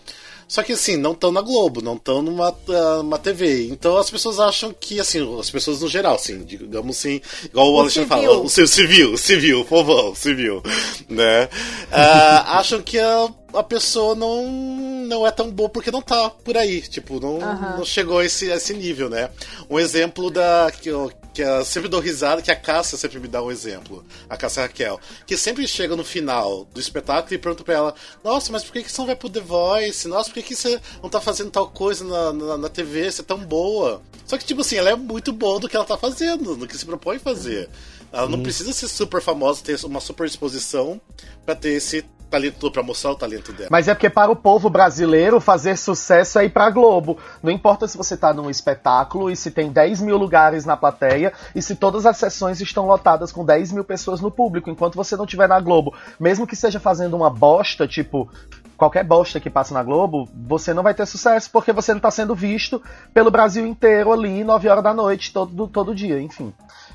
Só 0.48 0.64
que 0.64 0.72
assim, 0.72 0.96
não 0.96 1.12
estão 1.12 1.30
na 1.30 1.42
Globo, 1.42 1.82
não 1.82 1.96
estão 1.96 2.22
numa 2.22 2.48
ah, 2.70 3.00
uma 3.02 3.18
TV. 3.20 3.68
Então 3.68 3.98
as 3.98 4.10
pessoas 4.10 4.40
acham 4.40 4.74
que, 4.74 4.98
assim, 4.98 5.38
as 5.38 5.50
pessoas 5.50 5.82
no 5.82 5.90
geral, 5.90 6.16
assim, 6.16 6.42
digamos 6.46 6.98
assim, 6.98 7.20
igual 7.44 7.74
o, 7.74 7.80
Alexandre 7.82 8.10
civil. 8.10 8.30
fala, 8.32 8.40
o 8.42 8.50
ci- 8.50 8.66
civil, 8.68 9.18
civil, 9.18 9.66
povão, 9.66 10.16
civil, 10.16 10.64
né? 11.10 11.50
Ah, 11.92 12.60
acham 12.60 12.82
que 12.82 12.98
a, 12.98 13.28
a 13.56 13.62
pessoa 13.62 14.16
não, 14.16 14.50
não 14.50 15.28
é 15.28 15.32
tão 15.32 15.52
boa 15.52 15.68
porque 15.68 15.92
não 15.92 16.02
tá 16.02 16.30
por 16.30 16.56
aí, 16.58 16.80
tipo, 16.82 17.20
não, 17.20 17.42
Aham. 17.42 17.76
não 17.80 17.84
chegou 17.86 18.20
a 18.20 18.26
esse, 18.26 18.50
a 18.50 18.56
esse 18.56 18.74
nível, 18.74 19.10
né? 19.10 19.30
Um 19.70 19.78
exemplo 19.78 20.32
da 20.32 20.72
que 20.72 20.88
eu, 20.88 21.12
que 21.38 21.44
eu 21.44 21.64
sempre 21.64 21.88
dou 21.88 22.00
risada, 22.00 22.42
que 22.42 22.50
a 22.50 22.56
Cássia 22.56 22.98
sempre 22.98 23.20
me 23.20 23.28
dá 23.28 23.44
um 23.44 23.52
exemplo, 23.52 24.04
a 24.28 24.36
Cássia 24.36 24.64
Raquel, 24.64 25.00
que 25.24 25.38
sempre 25.38 25.68
chega 25.68 25.96
no 25.96 26.04
final 26.04 26.66
do 26.74 26.80
espetáculo 26.80 27.32
e 27.32 27.38
pergunta 27.38 27.64
pra 27.64 27.76
ela: 27.76 27.96
Nossa, 28.24 28.52
mas 28.52 28.64
por 28.64 28.74
que, 28.74 28.82
que 28.82 28.92
você 28.92 29.00
não 29.00 29.06
vai 29.06 29.16
pro 29.16 29.30
The 29.30 29.42
Voice? 29.42 30.08
Nossa, 30.08 30.30
por 30.30 30.34
que, 30.34 30.42
que 30.42 30.56
você 30.56 30.82
não 31.02 31.12
tá 31.12 31.22
fazendo 31.22 31.52
tal 31.52 31.70
coisa 31.70 32.04
na, 32.04 32.34
na, 32.34 32.58
na 32.58 32.70
TV? 32.70 33.12
Você 33.12 33.22
é 33.22 33.24
tão 33.24 33.38
boa. 33.38 34.02
Só 34.26 34.36
que, 34.36 34.46
tipo 34.46 34.62
assim, 34.62 34.78
ela 34.78 34.90
é 34.90 34.96
muito 34.96 35.32
boa 35.32 35.60
do 35.60 35.70
que 35.70 35.76
ela 35.76 35.86
tá 35.86 35.96
fazendo, 35.96 36.58
no 36.58 36.68
que 36.68 36.76
se 36.76 36.88
propõe 36.88 37.20
fazer. 37.20 37.70
Ela 38.12 38.28
não 38.28 38.42
precisa 38.42 38.74
ser 38.74 38.88
super 38.88 39.22
famosa, 39.22 39.62
ter 39.64 39.80
uma 39.86 40.00
super 40.00 40.26
exposição 40.26 41.00
pra 41.46 41.54
ter 41.54 41.74
esse 41.74 42.04
talento, 42.30 42.72
pra 42.72 42.84
mostrar 42.84 43.12
o 43.12 43.16
talento 43.16 43.52
dela. 43.54 43.70
Mas 43.72 43.88
é 43.88 43.94
porque 43.94 44.10
para 44.10 44.32
o 44.32 44.36
povo 44.36 44.70
brasileiro 44.70 45.40
fazer 45.40 45.78
sucesso 45.78 46.40
é 46.40 46.46
ir 46.46 46.50
pra 46.50 46.70
Globo. 46.70 47.18
Não 47.42 47.52
importa 47.52 47.88
se 47.88 47.98
você 47.98 48.16
tá 48.18 48.34
num 48.34 48.50
espetáculo 48.50 49.32
e 49.32 49.36
se 49.36 49.52
tem 49.52 49.72
10 49.72 50.02
mil 50.02 50.18
lugares 50.18 50.66
na 50.66 50.76
plateia 50.78 51.34
e 51.56 51.62
se 51.62 51.76
todas 51.76 52.06
as 52.06 52.18
sessões 52.18 52.60
estão 52.62 52.86
lotadas 52.88 53.32
com 53.32 53.46
10 53.46 53.72
mil 53.72 53.84
pessoas 53.84 54.22
no 54.22 54.30
público. 54.32 54.70
Enquanto 54.70 54.96
você 54.96 55.16
não 55.16 55.26
estiver 55.26 55.48
na 55.48 55.60
Globo, 55.60 55.94
mesmo 56.20 56.46
que 56.46 56.56
seja 56.56 56.80
fazendo 56.80 57.16
uma 57.16 57.30
bosta, 57.30 57.88
tipo 57.88 58.30
qualquer 58.76 59.04
bosta 59.04 59.40
que 59.40 59.50
passa 59.50 59.74
na 59.74 59.82
Globo, 59.82 60.30
você 60.48 60.72
não 60.72 60.84
vai 60.84 60.94
ter 60.94 61.08
sucesso 61.08 61.50
porque 61.52 61.74
você 61.74 61.94
não 61.96 62.00
tá 62.00 62.12
sendo 62.12 62.36
visto 62.36 62.80
pelo 63.12 63.32
Brasil 63.32 63.66
inteiro 63.66 64.14
ali, 64.14 64.44
9 64.44 64.70
horas 64.70 64.84
da 64.84 64.94
noite, 64.94 65.34
todo, 65.34 65.68
todo 65.68 65.96
dia, 65.96 66.22
enfim. 66.22 66.54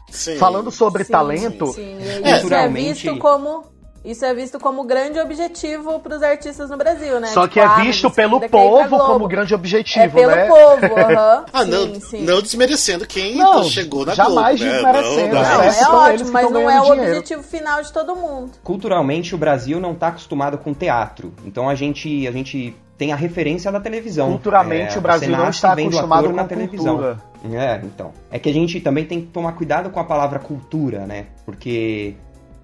Sim. 0.09 0.37
Falando 0.37 0.71
sobre 0.71 1.03
Sim, 1.03 1.13
talento, 1.13 1.67
Sim, 1.73 1.99
isso 1.99 2.25
é 2.25 2.39
Culturalmente- 2.39 3.03
visto 3.09 3.19
como. 3.19 3.72
Isso 4.05 4.25
é 4.25 4.35
visto 4.35 4.59
como 4.59 4.83
grande 4.85 5.21
objetivo 5.21 6.01
para 6.01 6.17
os 6.17 6.23
artistas 6.25 6.69
no 6.69 6.77
Brasil, 6.77 7.21
né? 7.21 7.29
só 7.29 7.43
Tipo, 7.43 7.53
que 7.55 7.61
é 7.61 7.65
ah, 7.65 7.75
visto 7.77 8.11
pelo 8.11 8.41
pra 8.41 8.49
povo 8.49 8.99
como 8.99 9.29
grande 9.29 9.55
objetivo, 9.55 10.05
É 10.05 10.09
pelo 10.09 10.33
né? 10.35 10.47
povo, 10.49 10.97
aham. 10.99 11.45
Ah, 11.53 11.65
não, 11.65 11.95
sim. 12.01 12.23
não 12.25 12.43
desmerecendo 12.43 13.07
quem 13.07 13.37
Não, 13.37 13.63
chegou 13.65 14.05
na 14.05 14.15
jamais 14.15 14.59
Globo, 14.61 14.73
né? 14.73 14.83
desmerecendo, 14.93 15.35
Não, 15.35 15.43
Não, 15.43 15.49
não, 15.55 15.63
é 15.63 15.67
eles 15.67 15.89
ótimo, 15.89 16.33
mas 16.33 16.51
não 16.51 16.69
é 16.71 16.81
o 16.81 16.85
dinheiro. 16.85 17.03
objetivo 17.11 17.43
final 17.45 17.81
de 17.83 17.93
todo 17.93 18.17
mundo. 18.17 18.51
Culturalmente, 18.65 19.35
o 19.35 19.39
Brasil 19.39 19.79
não 19.79 19.93
está 19.93 20.09
acostumado 20.09 20.59
com 20.59 20.75
teatro. 20.75 21.33
Então 21.45 21.69
a 21.69 21.75
gente, 21.77 22.27
a 22.27 22.33
gente 22.33 22.75
tem 22.99 23.13
a 23.13 23.17
referência 23.17 23.71
da 23.71 23.79
televisão. 23.81 24.29
Culturalmente, 24.31 24.97
É, 24.97 24.99
o 24.99 25.01
Brasil 25.01 25.31
não 25.31 25.49
está 25.49 25.73
acostumado 25.75 26.29
com 26.29 26.35
na 26.35 26.43
a 26.43 26.47
televisão. 26.47 26.97
cultura. 26.97 27.19
É, 27.53 27.81
então. 27.85 28.13
É 28.31 28.39
que 28.39 28.49
a 28.49 28.53
gente 28.53 28.81
também 28.81 29.05
tem 29.05 29.21
que 29.21 29.27
tomar 29.29 29.53
cuidado 29.53 29.91
com 29.91 30.01
a 30.01 30.05
palavra 30.05 30.39
cultura, 30.41 31.07
né? 31.07 31.27
Porque 31.45 32.15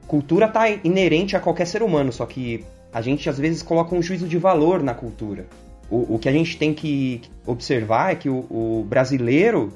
cultura 0.09 0.49
tá 0.49 0.68
inerente 0.71 1.37
a 1.37 1.40
qualquer 1.40 1.66
ser 1.66 1.83
humano, 1.83 2.11
só 2.11 2.25
que 2.25 2.64
a 2.92 3.03
gente 3.03 3.29
às 3.29 3.38
vezes 3.38 3.62
coloca 3.62 3.94
um 3.94 4.03
juízo 4.03 4.27
de 4.27 4.38
valor 4.38 4.83
na 4.83 4.94
cultura. 4.94 5.47
O, 5.90 6.14
o 6.14 6.18
que 6.18 6.29
a 6.29 6.33
gente 6.33 6.57
tem 6.57 6.73
que 6.73 7.21
observar 7.47 8.12
é 8.12 8.14
que 8.14 8.29
o, 8.29 8.38
o 8.51 8.87
brasileiro, 8.88 9.71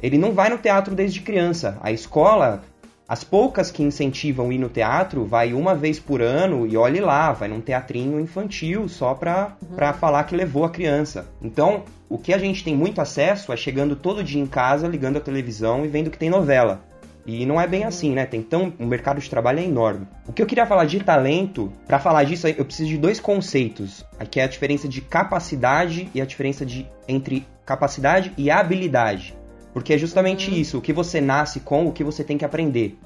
ele 0.00 0.16
não 0.16 0.32
vai 0.32 0.48
no 0.48 0.58
teatro 0.58 0.94
desde 0.94 1.20
criança. 1.20 1.78
A 1.82 1.90
escola, 1.90 2.62
as 3.08 3.24
poucas 3.24 3.70
que 3.70 3.82
incentivam 3.82 4.52
ir 4.52 4.58
no 4.58 4.68
teatro, 4.68 5.24
vai 5.24 5.52
uma 5.52 5.74
vez 5.74 5.98
por 5.98 6.22
ano 6.22 6.64
e 6.64 6.76
olhe 6.76 7.00
lá, 7.00 7.32
vai 7.32 7.48
num 7.48 7.60
teatrinho 7.60 8.20
infantil 8.20 8.88
só 8.88 9.14
pra, 9.14 9.56
pra 9.74 9.92
falar 9.92 10.24
que 10.24 10.36
levou 10.36 10.64
a 10.64 10.70
criança. 10.70 11.26
Então, 11.42 11.82
o 12.08 12.18
que 12.18 12.32
a 12.32 12.38
gente 12.38 12.62
tem 12.62 12.76
muito 12.76 13.00
acesso 13.00 13.52
é 13.52 13.56
chegando 13.56 13.96
todo 13.96 14.22
dia 14.22 14.40
em 14.40 14.46
casa, 14.46 14.86
ligando 14.86 15.16
a 15.16 15.20
televisão 15.20 15.84
e 15.84 15.88
vendo 15.88 16.10
que 16.10 16.18
tem 16.18 16.30
novela. 16.30 16.82
E 17.26 17.44
não 17.44 17.60
é 17.60 17.66
bem 17.66 17.82
assim, 17.82 18.12
né? 18.12 18.24
Tem 18.24 18.40
tão, 18.40 18.72
o 18.78 18.86
mercado 18.86 19.20
de 19.20 19.28
trabalho 19.28 19.58
é 19.58 19.64
enorme. 19.64 20.06
O 20.28 20.32
que 20.32 20.40
eu 20.40 20.46
queria 20.46 20.64
falar 20.64 20.84
de 20.84 21.00
talento, 21.00 21.72
pra 21.84 21.98
falar 21.98 22.22
disso, 22.22 22.46
eu 22.46 22.64
preciso 22.64 22.88
de 22.88 22.96
dois 22.96 23.18
conceitos, 23.18 24.04
que 24.30 24.38
é 24.38 24.44
a 24.44 24.48
diferença 24.48 24.86
de 24.86 25.00
capacidade 25.00 26.08
e 26.14 26.20
a 26.20 26.24
diferença 26.24 26.64
de 26.64 26.88
entre 27.08 27.44
capacidade 27.64 28.32
e 28.38 28.48
habilidade. 28.48 29.34
Porque 29.74 29.92
é 29.92 29.98
justamente 29.98 30.58
isso, 30.58 30.78
o 30.78 30.80
que 30.80 30.92
você 30.92 31.20
nasce 31.20 31.58
com, 31.58 31.88
o 31.88 31.92
que 31.92 32.04
você 32.04 32.22
tem 32.22 32.38
que 32.38 32.44
aprender. 32.44 32.96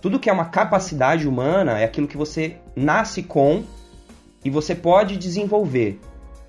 Tudo 0.00 0.18
que 0.18 0.30
é 0.30 0.32
uma 0.32 0.46
capacidade 0.46 1.28
humana 1.28 1.78
é 1.78 1.84
aquilo 1.84 2.08
que 2.08 2.16
você 2.16 2.56
nasce 2.74 3.22
com 3.22 3.64
e 4.42 4.48
você 4.48 4.74
pode 4.74 5.18
desenvolver. 5.18 6.00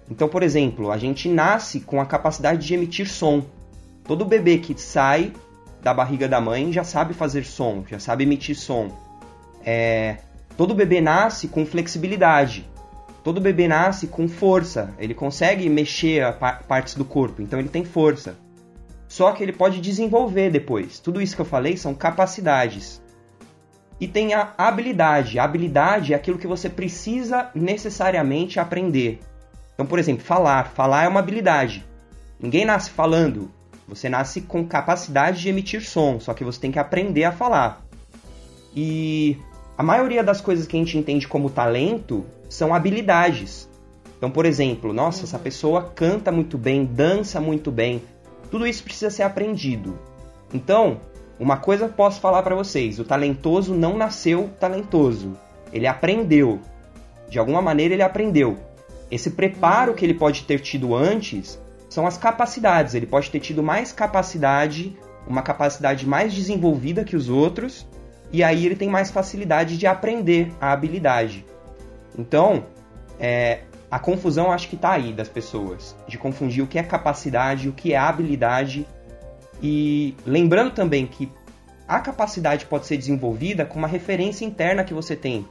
Então, 0.10 0.30
por 0.30 0.42
exemplo, 0.42 0.90
a 0.90 0.98
gente 0.98 1.28
nasce 1.28 1.82
com 1.82 2.00
a 2.00 2.06
capacidade 2.06 2.66
de 2.66 2.74
emitir 2.74 3.10
som. 3.10 3.44
Todo 4.06 4.24
bebê 4.24 4.58
que 4.58 4.80
sai 4.80 5.34
da 5.82 5.94
barriga 5.94 6.28
da 6.28 6.42
mãe 6.42 6.72
já 6.72 6.84
sabe 6.84 7.14
fazer 7.14 7.46
som, 7.46 7.84
já 7.88 8.00
sabe 8.00 8.24
emitir 8.24 8.56
som. 8.56 8.90
É, 9.66 10.18
todo 10.58 10.76
bebê 10.76 11.02
nasce 11.02 11.48
com 11.48 11.66
flexibilidade. 11.66 12.70
Todo 13.24 13.42
bebê 13.42 13.68
nasce 13.68 14.08
com 14.08 14.28
força. 14.28 14.94
Ele 14.98 15.14
consegue 15.14 15.70
mexer 15.70 16.24
a 16.24 16.34
pa- 16.34 16.62
partes 16.68 16.96
do 16.96 17.06
corpo, 17.06 17.42
então 17.42 17.60
ele 17.60 17.70
tem 17.70 17.84
força. 17.84 18.36
Só 19.08 19.32
que 19.32 19.44
ele 19.44 19.52
pode 19.54 19.82
desenvolver 19.82 20.52
depois. 20.52 21.00
Tudo 21.00 21.22
isso 21.22 21.36
que 21.36 21.42
eu 21.42 21.46
falei 21.46 21.76
são 21.76 21.94
capacidades. 21.94 23.02
E 24.00 24.08
tem 24.08 24.34
a 24.34 24.54
habilidade. 24.58 25.40
A 25.40 25.44
habilidade 25.44 26.14
é 26.14 26.16
aquilo 26.16 26.38
que 26.38 26.48
você 26.48 26.70
precisa 26.70 27.50
necessariamente 27.54 28.60
aprender. 28.60 29.20
Então, 29.74 29.86
por 29.86 30.00
exemplo, 30.00 30.24
falar. 30.24 30.68
Falar 30.70 31.04
é 31.04 31.08
uma 31.08 31.20
habilidade. 31.20 31.86
Ninguém 32.40 32.64
nasce 32.66 32.90
falando. 32.92 33.52
Você 33.90 34.08
nasce 34.08 34.42
com 34.42 34.68
capacidade 34.68 35.42
de 35.42 35.50
emitir 35.50 35.84
som, 35.84 36.20
só 36.20 36.32
que 36.36 36.44
você 36.44 36.60
tem 36.60 36.72
que 36.72 36.78
aprender 36.78 37.24
a 37.24 37.32
falar. 37.32 37.84
E 38.76 39.36
a 39.76 39.82
maioria 39.82 40.24
das 40.24 40.40
coisas 40.40 40.68
que 40.68 40.78
a 40.78 40.80
gente 40.80 40.96
entende 40.96 41.28
como 41.28 41.50
talento 41.50 42.24
são 42.48 42.74
habilidades. 42.74 43.68
Então, 44.16 44.30
por 44.30 44.46
exemplo, 44.46 44.94
nossa, 44.94 45.24
essa 45.24 45.40
pessoa 45.40 45.92
canta 45.96 46.32
muito 46.32 46.56
bem, 46.56 46.86
dança 46.86 47.42
muito 47.42 47.72
bem. 47.72 48.04
Tudo 48.52 48.68
isso 48.68 48.84
precisa 48.84 49.10
ser 49.10 49.24
aprendido. 49.24 49.98
Então, 50.54 51.02
uma 51.40 51.58
coisa 51.58 51.86
eu 51.86 51.90
posso 51.90 52.22
falar 52.22 52.44
para 52.44 52.56
vocês: 52.56 53.00
o 53.00 53.04
talentoso 53.04 53.74
não 53.74 53.98
nasceu 53.98 54.52
talentoso. 54.60 55.36
Ele 55.74 55.88
aprendeu. 55.88 56.60
De 57.28 57.40
alguma 57.40 57.62
maneira, 57.62 57.96
ele 57.96 58.04
aprendeu. 58.04 58.58
Esse 59.10 59.32
preparo 59.32 59.96
que 59.96 60.06
ele 60.06 60.14
pode 60.14 60.44
ter 60.44 60.60
tido 60.60 60.96
antes 60.96 61.60
são 61.90 62.06
as 62.06 62.18
capacidades. 62.18 62.94
Ele 62.94 63.08
pode 63.08 63.30
ter 63.32 63.40
tido 63.40 63.64
mais 63.64 63.92
capacidade, 63.92 64.96
uma 65.28 65.42
capacidade 65.42 66.08
mais 66.08 66.34
desenvolvida 66.34 67.04
que 67.04 67.16
os 67.16 67.28
outros, 67.28 67.88
e 68.32 68.44
aí 68.44 68.66
ele 68.66 68.76
tem 68.76 68.88
mais 68.88 69.10
facilidade 69.10 69.78
de 69.78 69.88
aprender 69.88 70.52
a 70.62 70.72
habilidade. 70.72 71.46
Então, 72.18 72.66
é, 73.20 73.62
a 73.90 73.98
confusão 73.98 74.52
acho 74.52 74.70
que 74.70 74.76
está 74.76 74.92
aí 74.92 75.12
das 75.12 75.28
pessoas, 75.28 75.96
de 76.08 76.18
confundir 76.18 76.64
o 76.64 76.68
que 76.68 76.78
é 76.78 76.84
capacidade, 76.84 77.68
o 77.68 77.74
que 77.74 77.94
é 77.94 77.98
habilidade, 77.98 78.86
e 79.62 80.16
lembrando 80.26 80.72
também 80.72 81.08
que 81.08 81.32
a 81.88 82.00
capacidade 82.00 82.68
pode 82.68 82.86
ser 82.86 82.98
desenvolvida 82.98 83.66
com 83.66 83.80
uma 83.80 83.88
referência 83.88 84.46
interna 84.46 84.84
que 84.84 84.94
você 84.94 85.16
tem. 85.16 85.46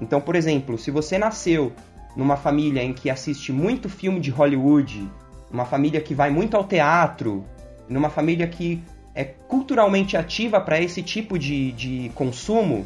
Então, 0.00 0.20
por 0.20 0.36
exemplo, 0.36 0.78
se 0.78 0.90
você 0.90 1.18
nasceu 1.18 1.72
numa 2.16 2.36
família 2.36 2.82
em 2.82 2.92
que 2.92 3.10
assiste 3.10 3.52
muito 3.52 3.88
filme 3.88 4.20
de 4.20 4.30
Hollywood, 4.30 5.10
uma 5.50 5.64
família 5.64 6.00
que 6.00 6.14
vai 6.14 6.30
muito 6.30 6.56
ao 6.56 6.64
teatro, 6.64 7.44
numa 7.88 8.10
família 8.10 8.46
que 8.46 8.82
é 9.14 9.24
culturalmente 9.24 10.16
ativa 10.16 10.60
para 10.60 10.80
esse 10.80 11.02
tipo 11.02 11.38
de, 11.38 11.72
de 11.72 12.10
consumo, 12.14 12.84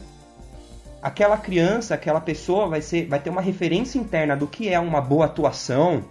aquela 1.03 1.37
criança, 1.37 1.95
aquela 1.95 2.21
pessoa 2.21 2.69
vai, 2.69 2.83
ser, 2.83 3.07
vai 3.07 3.19
ter 3.19 3.31
uma 3.31 3.41
referência 3.41 3.99
interna 3.99 4.37
do 4.37 4.47
que 4.47 4.69
é 4.69 4.79
uma 4.79 5.01
boa 5.01 5.25
atuação, 5.25 6.05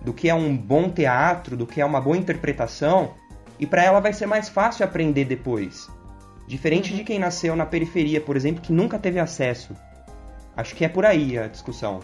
do 0.00 0.12
que 0.12 0.28
é 0.28 0.34
um 0.34 0.56
bom 0.56 0.88
teatro, 0.88 1.56
do 1.56 1.66
que 1.66 1.80
é 1.80 1.84
uma 1.84 2.00
boa 2.00 2.16
interpretação, 2.16 3.12
e 3.58 3.66
para 3.66 3.84
ela 3.84 4.00
vai 4.00 4.12
ser 4.12 4.26
mais 4.26 4.48
fácil 4.48 4.84
aprender 4.84 5.26
depois. 5.26 5.88
Diferente 6.48 6.94
de 6.94 7.04
quem 7.04 7.18
nasceu 7.18 7.54
na 7.54 7.66
periferia, 7.66 8.20
por 8.20 8.36
exemplo, 8.36 8.62
que 8.62 8.72
nunca 8.72 8.98
teve 8.98 9.20
acesso. 9.20 9.76
Acho 10.56 10.74
que 10.74 10.84
é 10.84 10.88
por 10.88 11.06
aí 11.06 11.38
a 11.38 11.46
discussão. 11.46 12.00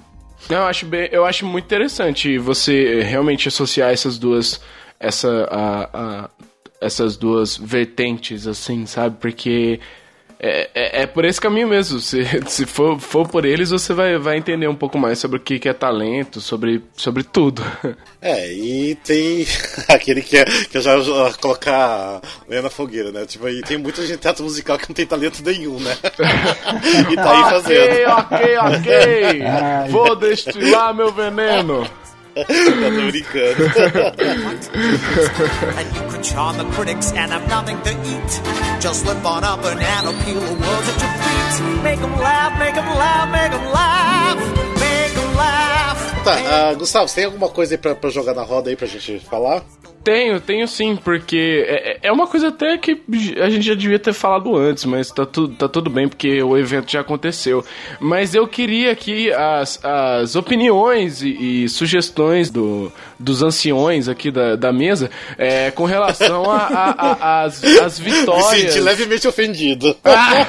Eu 0.51 0.63
acho, 0.65 0.87
bem, 0.87 1.09
eu 1.13 1.25
acho 1.25 1.45
muito 1.47 1.65
interessante 1.65 2.39
você 2.39 3.03
realmente 3.03 3.49
associar 3.49 3.91
essas 3.93 4.19
duas. 4.19 4.61
Essa, 4.99 5.49
a, 5.51 6.25
a- 6.25 6.31
essas 6.81 7.17
duas 7.17 7.57
vertentes, 7.57 8.47
assim, 8.47 8.85
sabe? 8.87 9.17
Porque 9.19 9.81
é, 10.39 10.71
é, 10.75 11.03
é 11.03 11.07
por 11.07 11.25
esse 11.25 11.41
caminho 11.41 11.69
mesmo. 11.69 11.99
Se, 12.01 12.25
se 12.47 12.67
for, 12.67 12.99
for 13.01 13.29
por 13.29 13.45
eles, 13.45 13.71
você 13.71 13.93
vai, 13.93 14.19
vai 14.19 14.37
entender 14.37 14.69
um 14.69 14.75
pouco 14.75 14.99
mais 14.99 15.19
sobre 15.19 15.39
o 15.39 15.41
que, 15.41 15.59
que 15.59 15.69
é 15.69 15.73
talento, 15.73 16.41
sobre, 16.41 16.83
sobre 16.95 17.23
tudo. 17.23 17.63
É, 18.19 18.53
e 18.53 18.97
tem 18.97 19.47
aquele 19.87 20.21
que, 20.21 20.37
é, 20.37 20.45
que 20.45 20.79
eu 20.79 20.83
já 20.83 20.97
vou 20.97 21.33
colocar 21.35 22.21
lenha 22.49 22.63
na 22.63 22.71
fogueira, 22.71 23.13
né? 23.13 23.25
Tipo, 23.25 23.49
e 23.49 23.63
tem 23.63 23.77
muita 23.77 24.01
gente 24.03 24.17
de 24.17 24.23
teatro 24.23 24.43
musical 24.43 24.77
que 24.77 24.89
não 24.89 24.97
tem 24.97 25.07
talento 25.07 25.45
nenhum, 25.45 25.79
né? 25.79 25.97
e 27.09 27.15
tá 27.15 27.31
aí 27.31 27.51
fazendo. 27.51 28.11
Ok, 28.11 28.57
ok, 28.57 28.59
ok. 28.59 29.91
Vou 29.91 30.17
destilar 30.17 30.93
meu 30.93 31.13
veneno. 31.13 31.89
Eu 32.37 32.45
tô 32.45 33.07
brincando. 33.11 33.65
and 35.79 35.97
you 35.97 36.03
could 36.11 36.23
charm 36.23 36.59
the 36.59 36.65
critics 36.77 37.13
and 37.13 37.33
have 37.33 37.49
nothing 37.49 37.81
to 37.83 37.91
eat. 38.05 38.41
Just 38.79 39.05
slip 39.05 39.25
on 39.25 39.43
a 39.43 39.57
banana 39.57 40.13
peel, 40.23 40.41
the 40.41 40.53
world's 40.53 40.89
at 40.91 41.01
your 41.01 41.13
feet. 41.17 41.83
Make 41.83 42.01
'em 42.01 42.15
laugh, 42.21 42.59
make 42.59 42.77
'em 42.77 42.89
laugh, 42.95 43.31
make 43.33 43.53
'em 43.53 43.73
laugh, 43.73 44.36
make 44.36 44.36
'em 44.36 44.36
Tá, 46.27 46.71
ah, 46.71 46.75
Gustavo, 46.75 47.07
você 47.07 47.15
tem 47.15 47.25
alguma 47.27 47.49
coisa 47.49 47.75
aí 47.75 47.79
pra, 47.79 47.95
pra 47.95 48.11
jogar 48.11 48.35
na 48.35 48.43
roda 48.43 48.69
aí 48.69 48.75
pra 48.75 48.89
gente 48.89 49.21
falar? 49.21 49.63
Tenho, 50.03 50.41
tenho 50.41 50.67
sim, 50.67 50.97
porque 50.97 51.65
é, 51.69 51.99
é 52.03 52.13
uma 52.13 52.27
coisa 52.27 52.49
até 52.49 52.77
que 52.79 53.01
a 53.41 53.49
gente 53.49 53.65
já 53.65 53.75
devia 53.75 53.99
ter 53.99 54.13
falado 54.13 54.57
antes, 54.57 54.85
mas 54.87 55.09
tá, 55.11 55.25
tu, 55.25 55.47
tá 55.49 55.69
tudo 55.69 55.89
bem, 55.89 56.09
porque 56.09 56.43
o 56.43 56.59
evento 56.59 56.91
já 56.91 57.01
aconteceu. 57.01 57.65
Mas 58.01 58.35
eu 58.35 58.49
queria 58.49 58.91
aqui 58.91 59.33
as, 59.33 59.81
as 59.85 60.35
opiniões 60.35 61.23
e, 61.23 61.65
e 61.65 61.69
sugestões 61.69 62.51
do, 62.51 62.93
dos 63.19 63.43
anciões 63.43 64.09
aqui 64.09 64.31
da, 64.31 64.57
da 64.57 64.73
mesa 64.73 65.11
é, 65.39 65.71
com 65.71 65.85
relação 65.85 66.51
a, 66.51 66.57
a, 66.57 66.91
a, 67.21 67.43
as, 67.45 67.63
as 67.65 67.99
Me 68.01 68.11
vitórias. 68.11 68.47
senti 68.73 68.81
levemente 68.81 69.27
ofendido. 69.29 69.95
Para, 70.03 70.47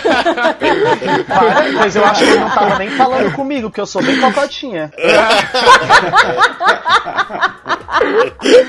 mas 1.73 1.95
eu 1.95 2.03
acho 2.05 2.23
que 2.23 2.29
ele 2.29 2.39
não 2.39 2.49
tava 2.49 2.77
nem 2.77 2.89
falando 2.91 3.31
comigo, 3.33 3.69
porque 3.69 3.81
eu 3.81 3.85
sou 3.85 4.01
bem 4.03 4.19
cocotinha. 4.19 4.91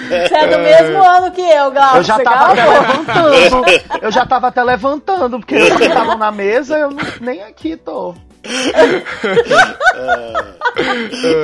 Você 0.09 0.35
é 0.35 0.47
do 0.47 0.59
mesmo 0.59 1.03
ano 1.03 1.31
que 1.31 1.41
eu, 1.41 1.71
Glauco. 1.71 1.97
Eu 1.99 2.03
já 2.03 2.19
tava 2.19 2.53
até 2.53 2.65
levantando. 2.67 3.65
Eu 4.03 4.11
já 4.13 4.27
tava 4.27 4.49
até 4.49 4.63
levantando, 4.65 5.39
porque 5.39 5.55
eles 5.55 5.81
estavam 5.81 6.17
na 6.17 6.31
mesa, 6.31 6.79
eu 6.79 6.91
não- 6.91 6.99
nem 7.21 7.43
aqui 7.43 7.77
tô. 7.77 8.15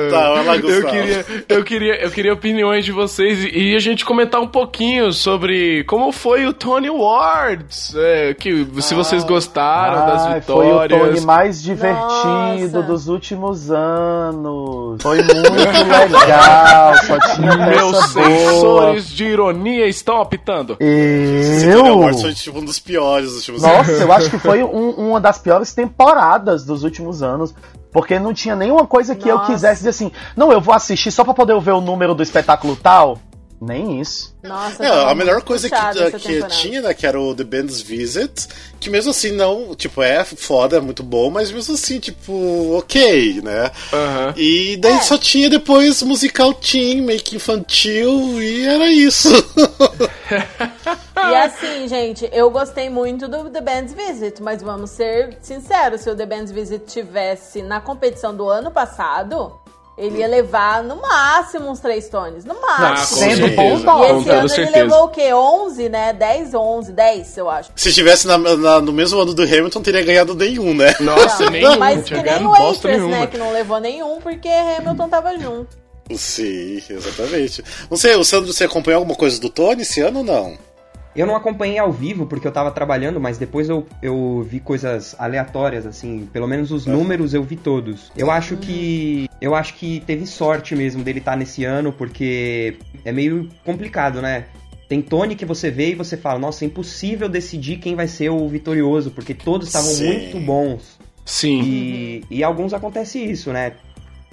Tá, 0.09 0.31
vai 0.31 0.45
lá, 0.45 0.55
Eu 0.57 0.85
queria, 0.87 1.25
eu, 1.49 1.63
queria, 1.63 1.95
eu 2.03 2.11
queria 2.11 2.33
opiniões 2.33 2.85
de 2.85 2.91
vocês 2.91 3.43
e, 3.43 3.71
e 3.71 3.75
a 3.75 3.79
gente 3.79 4.05
comentar 4.05 4.39
um 4.41 4.47
pouquinho 4.47 5.11
sobre 5.11 5.83
como 5.85 6.11
foi 6.11 6.45
o 6.45 6.53
Tony 6.53 6.87
Awards. 6.87 7.93
é, 7.97 8.33
que, 8.33 8.65
se 8.81 8.93
vocês 8.93 9.23
gostaram 9.23 10.05
das 10.05 10.21
Ai, 10.25 10.41
foi 10.41 10.55
o 10.67 10.71
vitórias. 10.81 10.99
Tony 11.15 11.21
mais 11.21 11.61
divertido 11.61 12.01
Nossa. 12.73 12.81
dos 12.83 13.07
últimos 13.07 13.71
anos. 13.71 15.01
Foi 15.01 15.17
muito 15.17 15.33
legal, 16.19 16.93
só 17.05 17.19
tinha 17.35 17.57
Meus 17.57 17.97
peça 17.97 18.13
boa. 18.13 18.25
sensores 18.29 19.09
de 19.09 19.25
ironia 19.25 19.87
estão 19.87 20.21
apitando. 20.21 20.75
Tony 20.77 21.65
Eu? 21.71 21.85
Awards 21.87 22.21
foi 22.21 22.33
tipo 22.33 22.59
um 22.59 22.65
dos 22.65 22.79
piores 22.79 23.29
dos 23.29 23.37
últimos 23.39 23.61
Nossa, 23.63 23.91
eu 23.91 24.11
acho 24.11 24.29
que 24.29 24.39
foi 24.39 24.63
um- 24.63 24.91
uma 25.09 25.19
das 25.19 25.37
piores 25.39 25.73
temporadas 25.73 26.63
dos 26.63 26.83
últimos 26.85 27.21
anos. 27.21 27.53
Porque 27.91 28.17
não 28.19 28.33
tinha 28.33 28.55
nenhuma 28.55 28.85
coisa 28.85 29.15
que 29.15 29.27
eu 29.27 29.37
Nossa. 29.37 29.51
quisesse 29.51 29.79
dizer 29.79 29.89
assim, 29.89 30.11
não, 30.35 30.51
eu 30.51 30.61
vou 30.61 30.73
assistir 30.73 31.11
só 31.11 31.23
pra 31.23 31.33
poder 31.33 31.59
ver 31.59 31.71
o 31.71 31.81
número 31.81 32.13
do 32.15 32.23
espetáculo 32.23 32.75
tal. 32.75 33.17
Nem 33.65 33.99
isso. 33.99 34.33
Nossa, 34.43 34.83
É, 34.85 35.11
a 35.11 35.15
melhor 35.15 35.41
coisa 35.41 35.67
que, 35.69 36.19
que 36.19 36.47
tinha, 36.49 36.81
né, 36.81 36.93
que 36.93 37.05
era 37.07 37.19
o 37.19 37.33
The 37.33 37.43
Band's 37.43 37.81
Visit, 37.81 38.47
que 38.79 38.89
mesmo 38.89 39.09
assim 39.11 39.31
não, 39.31 39.73
tipo, 39.75 40.03
é 40.03 40.23
foda, 40.23 40.77
é 40.77 40.79
muito 40.79 41.01
bom, 41.01 41.31
mas 41.31 41.51
mesmo 41.51 41.73
assim, 41.73 41.99
tipo, 41.99 42.77
ok, 42.77 43.41
né? 43.41 43.71
Aham. 43.91 44.33
E 44.37 44.77
daí 44.77 44.93
É. 44.93 45.01
só 45.01 45.17
tinha 45.17 45.49
depois 45.49 46.01
musical 46.03 46.53
teen, 46.53 47.01
make 47.01 47.35
infantil, 47.35 48.41
e 48.41 48.65
era 48.67 48.87
isso. 48.91 49.29
E 51.17 51.35
assim, 51.35 51.87
gente, 51.87 52.29
eu 52.31 52.51
gostei 52.51 52.87
muito 52.89 53.27
do 53.27 53.49
The 53.49 53.61
Band's 53.61 53.93
Visit, 53.93 54.43
mas 54.43 54.61
vamos 54.61 54.91
ser 54.91 55.37
sinceros, 55.41 56.01
se 56.01 56.09
o 56.09 56.15
The 56.15 56.25
Band's 56.25 56.51
Visit 56.51 56.85
tivesse 56.85 57.63
na 57.63 57.79
competição 57.81 58.35
do 58.35 58.47
ano 58.47 58.69
passado, 58.69 59.51
ele 59.97 60.19
ia 60.19 60.27
levar 60.27 60.83
no 60.83 60.97
máximo 61.01 61.69
uns 61.69 61.79
três 61.79 62.09
tones, 62.09 62.43
no 62.43 62.53
Ah, 62.53 62.55
com 62.55 62.81
máximo. 62.83 63.17
Sendo 63.19 63.35
certeza, 63.37 63.85
bom, 63.85 64.01
e 64.01 64.13
com 64.13 64.19
esse 64.19 64.29
ano 64.29 64.53
ele 64.55 64.69
levou 64.71 65.03
o 65.05 65.07
quê? 65.09 65.33
11, 65.33 65.89
né? 65.89 66.11
10, 66.13 66.53
11, 66.53 66.91
10, 66.91 67.37
eu 67.37 67.49
acho. 67.49 67.71
Se 67.75 67.93
tivesse 67.93 68.27
na- 68.27 68.37
na- 68.37 68.81
no 68.81 68.91
mesmo 68.91 69.19
ano 69.19 69.33
do 69.33 69.43
Hamilton, 69.43 69.81
teria 69.81 70.03
ganhado 70.03 70.35
nenhum, 70.35 70.73
né? 70.73 70.93
Nossa, 70.99 71.43
Não, 71.45 71.51
nenhum, 71.51 71.77
mas 71.79 71.95
não 71.95 72.03
que 72.03 72.07
tinha 72.09 72.21
nem 72.23 72.47
o 72.47 72.51
nenhuma. 72.83 73.07
né? 73.19 73.27
Que 73.27 73.37
não 73.37 73.51
levou 73.51 73.79
nenhum 73.79 74.19
porque 74.21 74.49
Hamilton 74.49 75.07
tava 75.09 75.37
junto. 75.39 75.77
Sim, 76.13 76.81
exatamente. 76.89 77.63
Não 77.89 77.97
sei, 77.97 78.15
o 78.15 78.23
Sandro, 78.23 78.53
você 78.53 78.65
acompanhou 78.65 78.99
alguma 78.99 79.15
coisa 79.17 79.39
do 79.39 79.49
Tony 79.49 79.81
esse 79.81 80.01
ano 80.01 80.19
ou 80.19 80.23
não? 80.25 80.57
Eu 81.15 81.25
não 81.25 81.35
acompanhei 81.35 81.77
ao 81.77 81.91
vivo 81.91 82.25
porque 82.25 82.45
eu 82.45 82.51
tava 82.51 82.71
trabalhando, 82.71 83.21
mas 83.21 83.37
depois 83.37 83.69
eu, 83.69 83.87
eu 84.01 84.45
vi 84.49 84.59
coisas 84.59 85.15
aleatórias, 85.17 85.85
assim, 85.85 86.27
pelo 86.31 86.47
menos 86.47 86.71
os 86.71 86.85
números 86.85 87.33
eu 87.33 87.41
vi 87.41 87.55
todos. 87.55 88.11
Eu 88.17 88.29
acho 88.29 88.57
que. 88.57 89.29
Eu 89.39 89.55
acho 89.55 89.75
que 89.75 90.03
teve 90.05 90.25
sorte 90.25 90.75
mesmo 90.75 91.03
dele 91.03 91.19
estar 91.19 91.37
nesse 91.37 91.63
ano, 91.63 91.93
porque 91.93 92.77
é 93.05 93.11
meio 93.11 93.49
complicado, 93.63 94.21
né? 94.21 94.45
Tem 94.89 95.01
Tony 95.01 95.35
que 95.35 95.45
você 95.45 95.71
vê 95.71 95.91
e 95.91 95.95
você 95.95 96.15
fala, 96.15 96.37
nossa, 96.37 96.63
é 96.63 96.67
impossível 96.67 97.27
decidir 97.27 97.77
quem 97.77 97.95
vai 97.95 98.07
ser 98.07 98.29
o 98.29 98.47
vitorioso, 98.47 99.09
porque 99.09 99.33
todos 99.33 99.67
estavam 99.67 99.95
muito 99.95 100.39
bons. 100.39 100.99
Sim. 101.25 101.61
E, 101.63 102.23
e 102.29 102.43
alguns 102.43 102.73
acontece 102.73 103.19
isso, 103.19 103.51
né? 103.51 103.73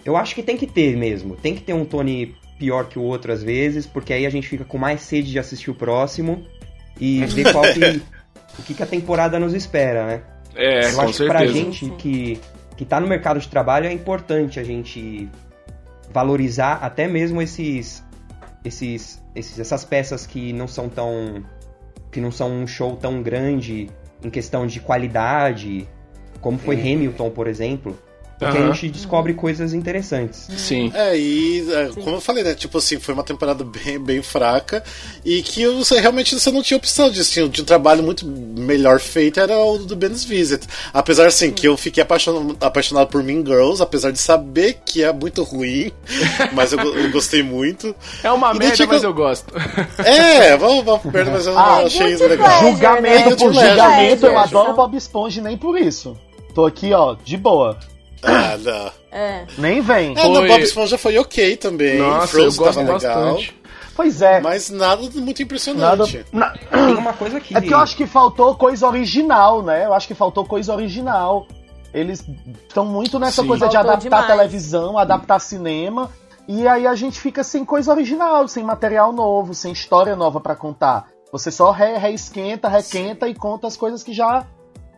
Eu 0.05 0.17
acho 0.17 0.35
que 0.35 0.43
tem 0.43 0.57
que 0.57 0.67
ter 0.67 0.97
mesmo. 0.97 1.37
Tem 1.37 1.55
que 1.55 1.63
ter 1.63 1.73
um 1.73 1.85
Tony 1.85 2.35
pior 2.59 2.87
que 2.87 2.99
o 2.99 3.03
outro 3.03 3.33
às 3.33 3.43
vezes, 3.43 3.87
porque 3.87 4.13
aí 4.13 4.27
a 4.27 4.31
gente 4.31 4.47
fica 4.47 4.65
com 4.65 4.77
mais 4.77 5.01
sede 5.01 5.31
de 5.31 5.39
assistir 5.39 5.71
o 5.71 5.75
próximo 5.75 6.45
e 7.03 7.27
ver 7.27 7.53
qual 7.53 7.65
que, 7.65 8.03
o 8.61 8.63
que, 8.63 8.75
que 8.75 8.83
a 8.83 8.87
temporada 8.87 9.37
nos 9.41 9.55
espera, 9.55 10.07
né? 10.07 10.23
É, 10.55 10.89
Eu 10.89 10.95
com 10.95 11.01
acho 11.01 11.19
que 11.19 11.27
pra 11.27 11.41
certeza. 11.41 11.59
gente 11.59 11.91
que, 11.99 12.41
que 12.77 12.85
tá 12.85 13.01
no 13.01 13.09
mercado 13.09 13.41
de 13.41 13.49
trabalho 13.49 13.87
é 13.87 13.93
importante 13.93 14.61
a 14.61 14.63
gente 14.63 15.29
valorizar 16.13 16.75
até 16.75 17.09
mesmo 17.09 17.43
esses, 17.43 18.05
esses, 18.65 19.21
esses 19.35 19.59
essas 19.59 19.85
peças 19.85 20.27
que 20.27 20.53
não 20.53 20.69
são 20.69 20.89
tão 20.89 21.43
que 22.13 22.21
não 22.21 22.31
são 22.31 22.53
um 22.53 22.67
show 22.69 22.95
tão 22.95 23.21
grande 23.21 23.91
em 24.23 24.31
questão 24.31 24.65
de 24.65 24.79
qualidade, 24.79 25.89
como 26.41 26.59
foi 26.59 26.77
Hamilton, 26.79 27.31
por 27.31 27.49
exemplo, 27.49 27.99
porque 28.43 28.59
Aham. 28.59 28.71
a 28.71 28.73
gente 28.73 28.89
descobre 28.91 29.35
coisas 29.35 29.73
interessantes. 29.73 30.47
Sim. 30.57 30.91
É, 30.95 31.17
e 31.17 31.65
é, 31.73 31.89
como 32.03 32.17
eu 32.17 32.21
falei, 32.21 32.43
né? 32.43 32.55
Tipo 32.55 32.79
assim, 32.79 32.99
foi 32.99 33.15
uma 33.15 33.23
temporada 33.23 33.63
bem, 33.65 33.99
bem 33.99 34.23
fraca 34.23 34.83
e 35.25 35.43
que 35.43 35.67
você 35.69 36.01
realmente 36.01 36.35
você 36.39 36.51
não 36.51 36.63
tinha 36.63 36.77
opção 36.77 37.11
disso. 37.11 37.33
Tinha, 37.33 37.49
tinha 37.49 37.63
um 37.63 37.67
trabalho 37.67 38.03
muito 38.03 38.27
melhor 38.27 38.99
feito, 39.01 39.39
era 39.41 39.57
o 39.57 39.79
do 39.79 39.95
Ben's 39.97 40.25
Visit. 40.25 40.67
Apesar, 40.93 41.27
assim, 41.27 41.51
que 41.53 41.67
eu 41.69 41.77
fiquei 41.77 42.03
apaixonado, 42.03 42.57
apaixonado 42.61 43.09
por 43.09 43.23
Mean 43.23 43.45
Girls, 43.45 43.83
apesar 43.83 44.11
de 44.11 44.19
saber 44.19 44.81
que 44.85 45.03
é 45.03 45.13
muito 45.13 45.43
ruim, 45.43 45.93
mas 46.53 46.73
eu, 46.73 46.79
eu 46.81 47.11
gostei 47.11 47.43
muito. 47.43 47.95
É 48.23 48.31
uma 48.33 48.53
E 48.55 48.59
merda, 48.59 48.75
tinha 48.77 48.89
mas 48.89 49.03
eu 49.03 49.15
gosto. 49.15 49.53
É, 49.99 50.57
vamos, 50.57 50.85
vamos 50.85 51.05
merda, 51.05 51.31
mas 51.31 51.47
eu 51.47 51.57
Ah, 51.59 51.79
achei 51.85 52.09
guilty 52.09 52.23
legal. 52.25 52.49
pleasure. 52.49 52.71
Julgamento 52.73 53.31
né? 53.31 53.37
por 53.37 53.55
julgamento, 53.55 54.27
eu 54.27 54.39
adoro 54.39 54.73
Bob 54.75 54.97
Esponja 54.97 55.41
nem 55.43 55.57
por 55.57 55.79
isso. 55.79 56.17
Tô 56.55 56.67
aqui, 56.67 56.93
ó, 56.93 57.15
de 57.25 57.37
boa. 57.37 57.79
Ah, 58.23 58.57
não. 58.63 58.91
É. 59.11 59.45
Nem 59.59 59.81
vem. 59.81 60.17
É, 60.17 60.29
no 60.29 60.37
Foi- 60.37 60.49
Bob 60.49 60.63
Esponja 60.63 60.99
foi 60.99 61.19
ok 61.19 61.57
também. 61.57 61.99
Nossa, 61.99 62.29
Frozen 62.29 62.45
eu 62.45 62.53
gosto 62.67 62.79
tava 62.79 62.93
legal. 62.99 63.25
bastante. 63.25 63.63
Pois 63.95 64.23
é. 64.23 64.41
Mas 64.41 64.71
nada 64.71 65.03
muito 65.03 65.19
Nada, 65.21 65.43
impressionante. 65.43 66.25
na- 66.33 66.51
Tem 66.51 66.95
uma 66.97 67.13
coisa 67.13 67.39
que 67.41 67.55
É 67.55 67.61
porque 67.61 67.75
eu 67.75 67.79
acho 67.79 67.95
que 67.97 68.07
faltou 68.07 68.55
coisa 68.55 68.87
original, 68.89 69.63
né? 69.63 69.85
Eu 69.85 69.93
acho 69.93 70.07
que 70.09 70.15
faltou 70.15 70.45
coisa 70.47 70.75
original. 70.75 71.47
Eles 71.93 72.25
estão 72.69 72.87
muito 72.87 73.19
nessa 73.19 73.43
Sim. 73.43 73.49
coisa 73.49 73.67
de 73.69 73.75
Faltou 73.75 73.91
adaptar 73.93 74.09
demais. 74.23 74.27
televisão, 74.27 74.97
adaptar 74.97 75.39
cinema. 75.41 76.11
E 76.49 76.67
aí 76.67 76.87
a 76.87 76.95
gente 76.95 77.21
fica 77.21 77.45
sem 77.45 77.67
coisa 77.67 77.93
original, 77.93 78.49
sem 78.49 78.65
material 78.65 79.13
novo, 79.13 79.53
sem 79.53 79.73
história 79.73 80.17
nova 80.17 80.41
pra 80.41 80.57
contar. 80.57 81.09
Você 81.31 81.51
só 81.51 81.71
re- 81.71 81.99
reesquenta, 81.99 82.69
requenta 82.69 83.29
e 83.29 83.35
conta 83.35 83.67
as 83.67 83.77
coisas 83.77 84.03
que 84.03 84.13
já 84.15 84.47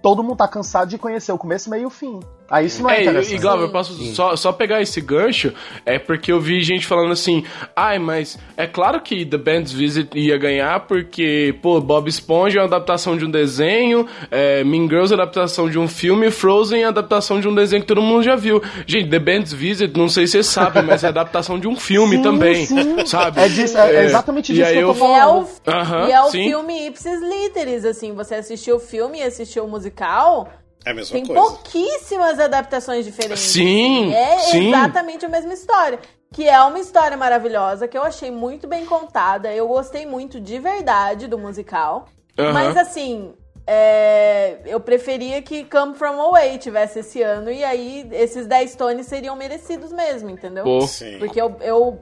todo 0.02 0.22
mundo 0.22 0.36
tá 0.36 0.46
cansado 0.46 0.88
de 0.88 0.98
conhecer, 0.98 1.32
o 1.32 1.38
começo, 1.38 1.68
meio 1.68 1.82
e 1.82 1.86
o 1.86 1.90
fim. 1.90 2.20
Aí 2.50 2.66
isso 2.66 2.82
não 2.82 2.90
é, 2.90 2.96
É, 2.96 2.98
e, 2.98 3.02
interessante. 3.04 3.34
e 3.34 3.38
Glauber, 3.38 3.64
eu 3.64 3.70
posso 3.70 3.94
só, 4.14 4.36
só 4.36 4.52
pegar 4.52 4.82
esse 4.82 5.00
gancho, 5.00 5.52
é 5.86 5.98
porque 5.98 6.30
eu 6.30 6.38
vi 6.40 6.60
gente 6.62 6.86
falando 6.86 7.12
assim, 7.12 7.42
ai, 7.74 7.98
mas 7.98 8.38
é 8.56 8.66
claro 8.66 9.00
que 9.00 9.24
The 9.24 9.38
Band's 9.38 9.72
Visit 9.72 10.10
ia 10.14 10.36
ganhar, 10.36 10.80
porque, 10.80 11.54
pô, 11.62 11.80
Bob 11.80 12.06
Esponja 12.08 12.58
é 12.58 12.62
uma 12.62 12.66
adaptação 12.68 13.16
de 13.16 13.24
um 13.24 13.30
desenho, 13.30 14.06
é, 14.30 14.62
Mean 14.62 14.82
Girls 14.88 15.12
é 15.12 15.16
uma 15.16 15.22
adaptação 15.22 15.70
de 15.70 15.78
um 15.78 15.88
filme, 15.88 16.30
Frozen 16.30 16.82
é 16.82 16.86
adaptação 16.86 17.40
de 17.40 17.48
um 17.48 17.54
desenho 17.54 17.80
que 17.82 17.88
todo 17.88 18.02
mundo 18.02 18.22
já 18.22 18.36
viu. 18.36 18.62
Gente, 18.86 19.08
The 19.08 19.18
Band's 19.18 19.52
Visit, 19.52 19.96
não 19.98 20.08
sei 20.08 20.26
se 20.26 20.32
vocês 20.32 20.46
sabem, 20.46 20.82
mas 20.82 21.02
é 21.02 21.08
adaptação 21.08 21.58
de 21.58 21.66
um 21.66 21.74
filme 21.76 22.16
Sim, 22.18 22.22
também, 22.22 22.66
sim. 22.66 23.06
sabe? 23.06 23.40
É 23.40 23.48
disso- 23.48 23.78
é- 23.78 23.96
é 23.96 24.04
exatamente 24.04 24.52
e 24.52 24.56
disso 24.56 24.68
aí 24.68 24.76
que 24.76 24.82
eu 24.82 24.94
tô 24.94 25.04
eu 25.04 25.10
E 25.10 25.14
é 25.14 25.26
o, 25.26 25.46
Aham, 25.66 26.08
e 26.08 26.12
é 26.12 26.20
o 26.22 26.30
sim. 26.30 26.44
filme 26.44 26.86
Ipsis 26.88 27.20
Literis, 27.22 27.84
assim, 27.86 28.12
você 28.12 28.34
assistiu 28.34 28.76
o 28.76 28.80
filme 28.80 29.18
e 29.20 29.22
assistiu 29.22 29.64
o 29.64 29.68
musical, 29.68 30.48
É 30.84 30.90
a 30.90 30.94
mesma 30.94 31.12
tem 31.14 31.26
coisa. 31.26 31.40
pouquíssimas 31.40 32.38
adaptações 32.38 33.04
diferentes. 33.04 33.40
Sim, 33.40 34.12
É 34.12 34.38
sim. 34.38 34.68
exatamente 34.68 35.24
a 35.24 35.28
mesma 35.28 35.52
história. 35.54 35.98
Que 36.32 36.48
é 36.48 36.60
uma 36.62 36.80
história 36.80 37.16
maravilhosa, 37.16 37.86
que 37.86 37.96
eu 37.96 38.02
achei 38.02 38.30
muito 38.30 38.66
bem 38.66 38.84
contada. 38.84 39.52
Eu 39.54 39.68
gostei 39.68 40.04
muito 40.04 40.40
de 40.40 40.58
verdade 40.58 41.28
do 41.28 41.38
musical. 41.38 42.06
Mas 42.36 42.76
assim, 42.76 43.32
é, 43.66 44.58
eu 44.66 44.80
preferia 44.80 45.40
que 45.40 45.64
Come 45.64 45.94
From 45.94 46.20
Away 46.20 46.58
tivesse 46.58 46.98
esse 46.98 47.22
ano. 47.22 47.50
E 47.50 47.62
aí, 47.64 48.08
esses 48.12 48.46
10 48.46 48.74
tones 48.74 49.06
seriam 49.06 49.36
merecidos 49.36 49.92
mesmo, 49.92 50.28
entendeu? 50.28 50.64
Pô. 50.64 50.80
Sim. 50.86 51.18
Porque 51.18 51.40
eu, 51.40 51.56
eu 51.60 52.00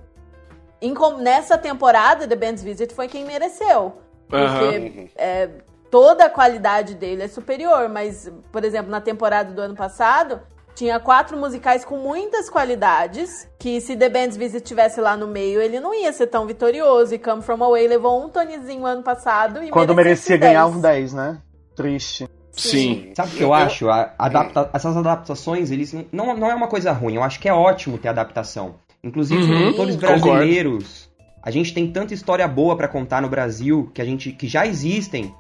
em 0.81 0.95
nessa 1.21 1.57
temporada, 1.57 2.27
The 2.27 2.35
Band's 2.35 2.63
Visit 2.63 2.93
foi 2.95 3.07
quem 3.09 3.25
mereceu. 3.25 3.93
Porque 4.29 4.45
Aham. 4.45 5.09
é, 5.15 5.49
toda 5.93 6.25
a 6.25 6.31
qualidade 6.31 6.95
dele 6.95 7.23
é 7.25 7.29
superior, 7.29 7.87
mas, 7.89 8.29
por 8.51 8.65
exemplo, 8.65 8.91
na 8.91 9.01
temporada 9.01 9.53
do 9.53 9.61
ano 9.61 9.77
passado, 9.77 10.41
tinha 10.75 10.99
quatro 10.99 11.37
musicais 11.37 11.85
com 11.85 11.99
muitas 11.99 12.49
qualidades, 12.49 13.47
que 13.59 13.79
se 13.79 13.95
The 13.95 14.09
Band's 14.09 14.39
Visit 14.39 14.65
tivesse 14.65 15.03
lá 15.03 15.17
no 15.19 15.27
meio, 15.29 15.61
ele 15.61 15.79
não 15.79 15.95
ia 15.95 16.11
ser 16.15 16.29
tão 16.29 16.47
vitorioso. 16.47 17.15
E 17.15 17.19
Come 17.19 17.43
From 17.43 17.63
Away 17.63 17.87
levou 17.87 18.25
um 18.25 18.31
tonezinho 18.31 18.87
ano 18.87 19.03
passado 19.03 19.63
e 19.63 19.69
Quando 19.71 19.95
merecia 19.95 20.35
merecia 20.35 20.37
ganhar 20.39 20.65
10. 20.65 20.77
um 20.77 20.81
10, 20.81 21.13
né? 21.13 21.39
Triste. 21.77 22.27
Sim. 22.53 23.13
Sabe 23.15 23.33
o 23.35 23.37
que 23.37 23.45
eu 23.45 23.53
acho? 23.53 23.87
Adapta- 24.19 24.71
Essas 24.73 24.97
adaptações, 24.97 25.71
eles 25.71 25.95
não, 26.11 26.35
não 26.37 26.51
é 26.51 26.55
uma 26.55 26.69
coisa 26.69 26.91
ruim. 26.93 27.15
Eu 27.17 27.23
acho 27.23 27.39
que 27.39 27.49
é 27.49 27.53
ótimo 27.53 27.99
ter 27.99 28.09
adaptação. 28.09 28.77
Inclusive, 29.05 29.43
Uhum, 29.43 29.73
produtores 29.75 29.97
concordo. 29.97 30.23
brasileiros. 30.23 31.11
A 31.43 31.51
gente 31.51 31.75
tem 31.75 31.91
tanta 31.93 32.15
história 32.15 32.47
boa 32.49 32.77
pra 32.77 32.89
contar 32.89 33.21
no 33.21 33.29
Brasil 33.29 33.91
que 33.95 34.01
a 34.01 34.05
gente 34.05 34.33
que 34.33 34.49
já 34.49 34.67
existem. 34.67 35.35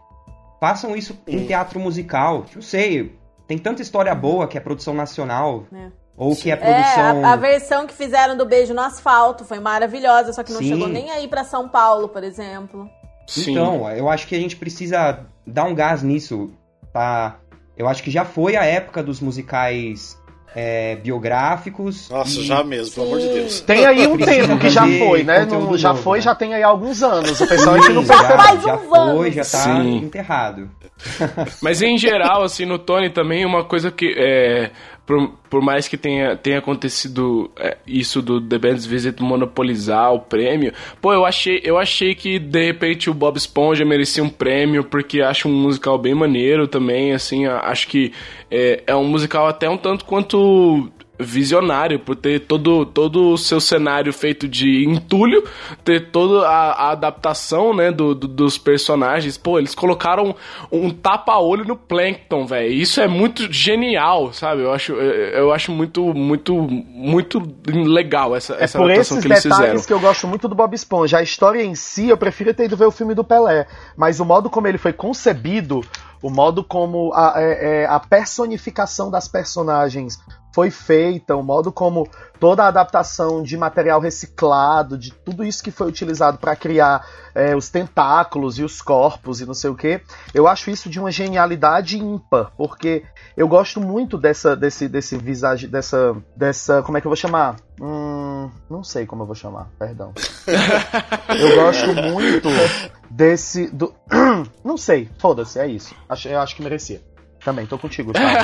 Façam 0.63 0.95
isso 0.95 1.19
em 1.27 1.45
teatro 1.45 1.81
musical. 1.81 2.47
Eu 2.55 2.63
sei, 2.63 3.19
tem 3.49 3.59
tanta 3.59 3.83
história 3.83 4.15
boa 4.15 4.47
que 4.47 4.57
é 4.57 4.61
produção 4.61 4.95
nacional. 4.95 5.65
É. 5.75 5.89
Ou 6.17 6.37
que 6.37 6.53
é 6.53 6.55
É, 6.55 6.57
produção. 6.57 7.25
a, 7.25 7.33
a 7.33 7.35
versão 7.35 7.85
que 7.85 7.93
fizeram 7.93 8.37
do 8.37 8.47
Beijo 8.47 8.73
no 8.73 8.81
Asfalto 8.81 9.45
foi 9.45 9.59
maravilhosa, 9.59 10.33
só 10.33 10.45
que 10.45 10.53
não 10.53 10.61
Sim. 10.61 10.69
chegou 10.69 10.87
nem 10.87 11.11
aí 11.11 11.27
pra 11.27 11.43
São 11.43 11.69
Paulo, 11.69 12.09
por 12.09 12.23
exemplo. 12.23 12.89
Sim. 13.27 13.51
Então, 13.51 13.91
eu 13.91 14.09
acho 14.09 14.29
que 14.29 14.37
a 14.37 14.39
gente 14.39 14.55
precisa 14.55 15.27
dar 15.45 15.65
um 15.65 15.75
gás 15.75 16.01
nisso. 16.01 16.53
Tá? 16.93 17.41
Eu 17.77 17.89
acho 17.89 18.01
que 18.01 18.11
já 18.13 18.25
foi 18.25 18.55
a 18.55 18.65
época 18.65 19.03
dos 19.03 19.19
musicais 19.21 20.17
é, 20.55 20.97
biográficos. 20.97 22.09
Nossa, 22.11 22.41
e- 22.41 22.45
já 22.45 22.63
mesmo, 22.63 22.95
pelo 22.95 23.07
amor 23.07 23.21
de 23.21 23.29
Deus. 23.29 23.61
Tem 23.61 23.85
aí 23.87 24.07
um 24.07 24.17
tempo 24.17 24.59
que 24.59 24.71
já 24.71 24.87
foi, 24.87 25.23
né? 25.23 25.47
Não, 25.47 25.77
já 25.77 25.91
novo, 25.91 26.03
foi, 26.03 26.19
né? 26.19 26.23
já 26.23 26.35
tem 26.35 26.55
aí 26.55 26.63
alguns 26.63 27.03
anos. 27.03 27.41
O 27.41 27.47
pessoal 27.47 27.77
não 27.77 27.83
Sim, 27.83 27.95
percebeu. 27.95 28.17
já, 28.29 28.39
faz 28.39 28.63
já 28.63 28.77
uns 28.77 28.83
foi, 28.89 28.99
anos. 28.99 29.35
já 29.35 29.43
tá 29.43 29.49
Sim. 29.83 29.97
enterrado. 29.99 30.71
Mas 31.61 31.83
em 31.83 31.97
geral, 31.99 32.43
assim, 32.45 32.65
no 32.65 32.79
Tony 32.79 33.11
também, 33.11 33.45
uma 33.45 33.65
coisa 33.65 33.91
que, 33.91 34.15
é, 34.17 34.71
por, 35.05 35.31
por 35.51 35.61
mais 35.61 35.89
que 35.89 35.97
tenha, 35.97 36.37
tenha 36.37 36.59
acontecido 36.59 37.51
é, 37.57 37.77
isso 37.87 38.23
do 38.23 38.41
The 38.41 38.59
Band's 38.59 38.87
Visit 38.87 39.21
monopolizar 39.23 40.13
o 40.13 40.21
prêmio, 40.21 40.73
pô, 41.01 41.13
eu 41.13 41.25
achei, 41.25 41.61
eu 41.65 41.79
achei 41.79 42.15
que 42.15 42.39
de 42.39 42.67
repente 42.67 43.11
o 43.11 43.15
Bob 43.15 43.37
Esponja 43.37 43.85
merecia 43.85 44.23
um 44.23 44.29
prêmio, 44.29 44.85
porque 44.85 45.21
acho 45.21 45.49
um 45.49 45.53
musical 45.53 45.99
bem 45.99 46.15
maneiro 46.15 46.69
também, 46.69 47.13
assim, 47.13 47.47
acho 47.47 47.89
que 47.89 48.13
é, 48.51 48.83
é 48.87 48.95
um 48.95 49.05
musical 49.05 49.47
até 49.47 49.69
um 49.69 49.77
tanto 49.77 50.05
quanto 50.05 50.89
visionário 51.23 51.99
por 51.99 52.17
ter 52.17 52.41
todo, 52.41 52.85
todo 52.87 53.31
o 53.33 53.39
seu 53.39 53.61
cenário 53.61 54.13
feito 54.13 54.47
de 54.49 54.85
entulho, 54.85 55.45
ter 55.85 56.11
toda 56.11 56.47
a, 56.49 56.73
a 56.73 56.91
adaptação, 56.93 57.75
né, 57.75 57.91
do, 57.91 58.15
do- 58.15 58.29
dos 58.29 58.59
personagens. 58.59 59.37
Pô, 59.39 59.59
eles 59.59 59.75
colocaram 59.75 60.35
um 60.71 60.91
tapa-olho 60.91 61.65
no 61.65 61.77
Plankton, 61.77 62.47
velho. 62.47 62.73
Isso 62.73 63.01
é 63.01 63.09
muito 63.09 63.53
genial, 63.53 64.33
sabe? 64.33 64.63
Eu 64.63 64.73
acho, 64.73 64.93
eu, 64.93 65.01
eu 65.45 65.53
acho 65.53 65.71
muito, 65.73 66.13
muito, 66.15 66.55
muito 66.95 67.43
legal 67.73 68.35
essa, 68.37 68.55
É 68.55 68.65
essa 68.65 68.79
por 68.79 68.85
adaptação 68.85 69.19
esses 69.19 69.27
que 69.27 69.33
eles 69.33 69.43
detalhes 69.45 69.67
fizeram. 69.67 69.87
que 69.87 69.93
eu 69.93 70.01
gosto 70.01 70.27
muito 70.27 70.49
do 70.49 70.55
Bob 70.55 70.75
Esponja. 70.75 71.19
A 71.19 71.23
história 71.23 71.63
em 71.63 71.75
si, 71.75 72.09
eu 72.09 72.17
prefiro 72.17 72.53
ter 72.55 72.65
ido 72.65 72.77
ver 72.77 72.87
o 72.87 72.91
filme 72.91 73.15
do 73.15 73.25
Pelé. 73.25 73.67
Mas 73.97 74.21
o 74.21 74.25
modo 74.25 74.51
como 74.51 74.67
ele 74.67 74.79
foi 74.79 74.93
concebido, 74.93 75.83
o 76.23 76.31
modo 76.31 76.63
como 76.63 77.13
a, 77.15 77.35
é- 77.37 77.83
é, 77.83 77.87
a 77.87 77.99
personificação 77.99 79.11
das 79.11 79.27
personagens 79.29 80.19
foi 80.55 80.71
feita, 80.71 81.35
o 81.35 81.43
modo 81.43 81.73
como 81.73 82.07
toda 82.39 82.65
a 82.65 82.69
adaptação 82.69 83.43
de 83.43 83.57
material 83.57 84.01
reciclado, 84.01 84.99
de 84.99 85.11
tudo 85.13 85.43
isso 85.45 85.63
que 85.63 85.71
foi 85.71 85.89
utilizado 85.89 86.37
para 86.39 86.55
criar 86.55 87.07
é, 87.35 87.57
os 87.57 87.71
tentáculos 87.71 88.59
e 88.59 88.63
os 88.63 88.83
corpos 88.83 89.41
e 89.41 89.47
não 89.47 89.55
sei 89.55 89.71
o 89.71 89.75
que, 89.75 90.03
eu 90.35 90.47
acho 90.47 90.71
isso 90.71 90.91
de 90.91 91.01
uma 91.01 91.11
genialidade 91.11 91.99
ímpar, 91.99 92.53
porque 92.57 93.03
eu 93.35 93.49
gosto 93.49 93.81
muito 93.81 94.19
dessa, 94.19 94.55
desse, 94.55 94.89
desse 94.89 95.17
visage, 95.17 95.67
dessa, 95.67 96.15
dessa, 96.37 96.83
como 96.83 96.99
é 96.99 97.01
que 97.01 97.07
eu 97.07 97.11
vou 97.11 97.17
chamar? 97.17 97.57
Hum, 97.81 98.51
não 98.69 98.85
sei 98.85 99.07
como 99.07 99.23
eu 99.23 99.27
vou 99.27 99.35
chamar, 99.35 99.69
perdão. 99.79 100.13
eu 101.29 101.57
gosto 101.57 101.95
muito 101.95 102.49
desse, 103.17 103.67
do, 103.69 103.95
não 104.65 104.77
sei, 104.77 105.09
foda-se, 105.19 105.59
é 105.59 105.67
isso. 105.67 105.95
Acho, 106.09 106.29
eu 106.29 106.41
acho 106.41 106.57
que 106.57 106.63
merecia. 106.63 107.01
Também, 107.45 107.67
tô 107.67 107.77
contigo, 107.77 108.13
Thiago. 108.15 108.39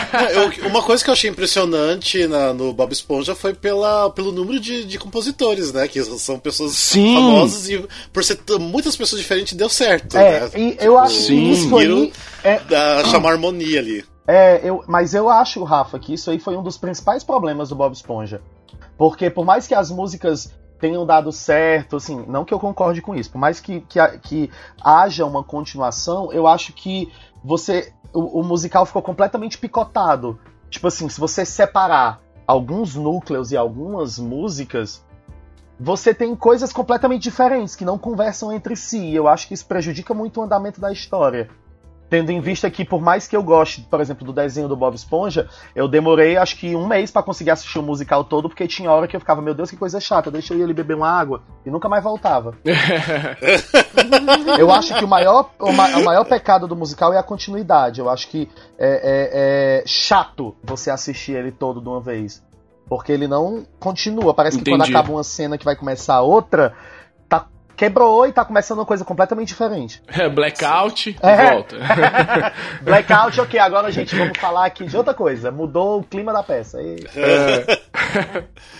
Eu- 0.60 0.68
uma 0.68 0.82
coisa 0.82 1.04
que 1.04 1.08
eu 1.08 1.12
achei 1.14 1.30
impressionante 1.30 2.26
na- 2.26 2.52
no 2.52 2.72
Bob 2.72 2.92
Esponja 2.92 3.32
foi 3.34 3.54
pela, 3.54 4.10
pelo 4.10 4.32
número 4.32 4.58
de, 4.58 4.84
de 4.84 4.98
compositores, 4.98 5.72
né? 5.72 5.86
Que 5.86 6.02
são 6.02 6.36
pessoas 6.38 6.72
Sim. 6.72 7.14
famosas 7.14 7.68
e 7.68 7.88
por 8.12 8.24
ser 8.24 8.38
muitas 8.58 8.96
pessoas 8.96 9.20
diferentes 9.20 9.54
deu 9.56 9.68
certo, 9.68 10.16
É, 10.16 10.40
né? 10.40 10.50
e 10.56 10.76
eu 10.80 10.98
acho 10.98 11.26
que 11.28 11.32
isso 11.34 11.76
aí 11.78 11.88
Conseguiram 11.88 12.12
é, 12.42 13.04
chamar 13.04 13.30
harmonia 13.32 13.78
ali. 13.78 14.04
É, 14.26 14.60
eu, 14.68 14.82
mas 14.88 15.14
eu 15.14 15.28
acho, 15.30 15.62
Rafa, 15.62 15.96
que 15.98 16.12
isso 16.14 16.30
aí 16.30 16.38
foi 16.40 16.56
um 16.56 16.62
dos 16.62 16.76
principais 16.76 17.22
problemas 17.22 17.68
do 17.68 17.76
Bob 17.76 17.92
Esponja. 17.94 18.42
Porque 18.98 19.30
por 19.30 19.44
mais 19.44 19.66
que 19.68 19.74
as 19.74 19.90
músicas 19.92 20.50
tenham 20.80 21.04
dado 21.04 21.32
certo, 21.32 21.96
assim, 21.96 22.24
não 22.26 22.44
que 22.44 22.54
eu 22.54 22.58
concorde 22.58 23.02
com 23.02 23.14
isso, 23.14 23.30
por 23.30 23.38
mais 23.38 23.60
que, 23.60 23.80
que, 23.82 23.98
que 24.18 24.50
haja 24.82 25.24
uma 25.24 25.42
continuação, 25.42 26.32
eu 26.32 26.46
acho 26.46 26.72
que 26.72 27.12
você. 27.42 27.92
O, 28.12 28.40
o 28.40 28.44
musical 28.44 28.86
ficou 28.86 29.02
completamente 29.02 29.58
picotado. 29.58 30.38
Tipo 30.70 30.88
assim, 30.88 31.08
se 31.08 31.20
você 31.20 31.44
separar 31.44 32.20
alguns 32.46 32.94
núcleos 32.94 33.52
e 33.52 33.56
algumas 33.56 34.18
músicas, 34.18 35.04
você 35.78 36.14
tem 36.14 36.34
coisas 36.34 36.72
completamente 36.72 37.22
diferentes 37.22 37.76
que 37.76 37.84
não 37.84 37.98
conversam 37.98 38.52
entre 38.52 38.74
si. 38.74 38.98
E 38.98 39.14
eu 39.14 39.28
acho 39.28 39.46
que 39.46 39.54
isso 39.54 39.66
prejudica 39.66 40.14
muito 40.14 40.40
o 40.40 40.42
andamento 40.42 40.80
da 40.80 40.90
história. 40.90 41.50
Tendo 42.10 42.30
em 42.32 42.40
vista 42.40 42.70
que, 42.70 42.84
por 42.86 43.02
mais 43.02 43.28
que 43.28 43.36
eu 43.36 43.42
goste, 43.42 43.82
por 43.82 44.00
exemplo, 44.00 44.24
do 44.24 44.32
desenho 44.32 44.66
do 44.66 44.74
Bob 44.76 44.94
Esponja, 44.94 45.46
eu 45.74 45.86
demorei 45.86 46.38
acho 46.38 46.56
que 46.56 46.74
um 46.74 46.86
mês 46.86 47.10
pra 47.10 47.22
conseguir 47.22 47.50
assistir 47.50 47.78
o 47.78 47.82
musical 47.82 48.24
todo, 48.24 48.48
porque 48.48 48.66
tinha 48.66 48.90
hora 48.90 49.06
que 49.06 49.14
eu 49.14 49.20
ficava, 49.20 49.42
meu 49.42 49.52
Deus, 49.52 49.70
que 49.70 49.76
coisa 49.76 50.00
chata, 50.00 50.30
deixa 50.30 50.54
eu 50.54 50.58
ir 50.58 50.62
ali 50.64 50.72
beber 50.72 50.96
uma 50.96 51.10
água, 51.10 51.42
e 51.66 51.70
nunca 51.70 51.86
mais 51.88 52.02
voltava. 52.02 52.54
eu 54.58 54.70
acho 54.72 54.94
que 54.94 55.04
o 55.04 55.08
maior, 55.08 55.50
o, 55.58 55.72
ma- 55.72 55.96
o 55.98 56.04
maior 56.04 56.24
pecado 56.24 56.66
do 56.66 56.76
musical 56.76 57.12
é 57.12 57.18
a 57.18 57.22
continuidade. 57.22 58.00
Eu 58.00 58.08
acho 58.08 58.28
que 58.28 58.48
é, 58.78 58.88
é- 58.88 59.80
é 59.80 59.82
chato 59.86 60.56
você 60.62 60.90
assistir 60.90 61.32
ele 61.32 61.52
todo 61.52 61.80
de 61.80 61.88
uma 61.88 62.00
vez. 62.00 62.42
Porque 62.88 63.12
ele 63.12 63.28
não 63.28 63.66
continua. 63.78 64.32
Parece 64.32 64.56
que 64.58 64.64
quando 64.64 64.80
Entendi. 64.80 64.96
acaba 64.96 65.12
uma 65.12 65.22
cena 65.22 65.58
que 65.58 65.64
vai 65.64 65.76
começar 65.76 66.22
outra, 66.22 66.72
quebrou 67.78 68.26
e 68.26 68.32
tá 68.32 68.44
começando 68.44 68.78
uma 68.78 68.84
coisa 68.84 69.04
completamente 69.04 69.48
diferente. 69.48 70.02
Blackout, 70.34 71.16
É. 71.22 71.50
volta. 71.52 71.76
Blackout, 72.82 73.40
ok, 73.40 73.58
agora 73.60 73.90
gente, 73.92 74.14
vamos 74.16 74.36
falar 74.38 74.66
aqui 74.66 74.84
de 74.84 74.96
outra 74.96 75.14
coisa. 75.14 75.50
Mudou 75.50 76.00
o 76.00 76.04
clima 76.04 76.32
da 76.32 76.42
peça. 76.42 76.78
E... 76.82 76.96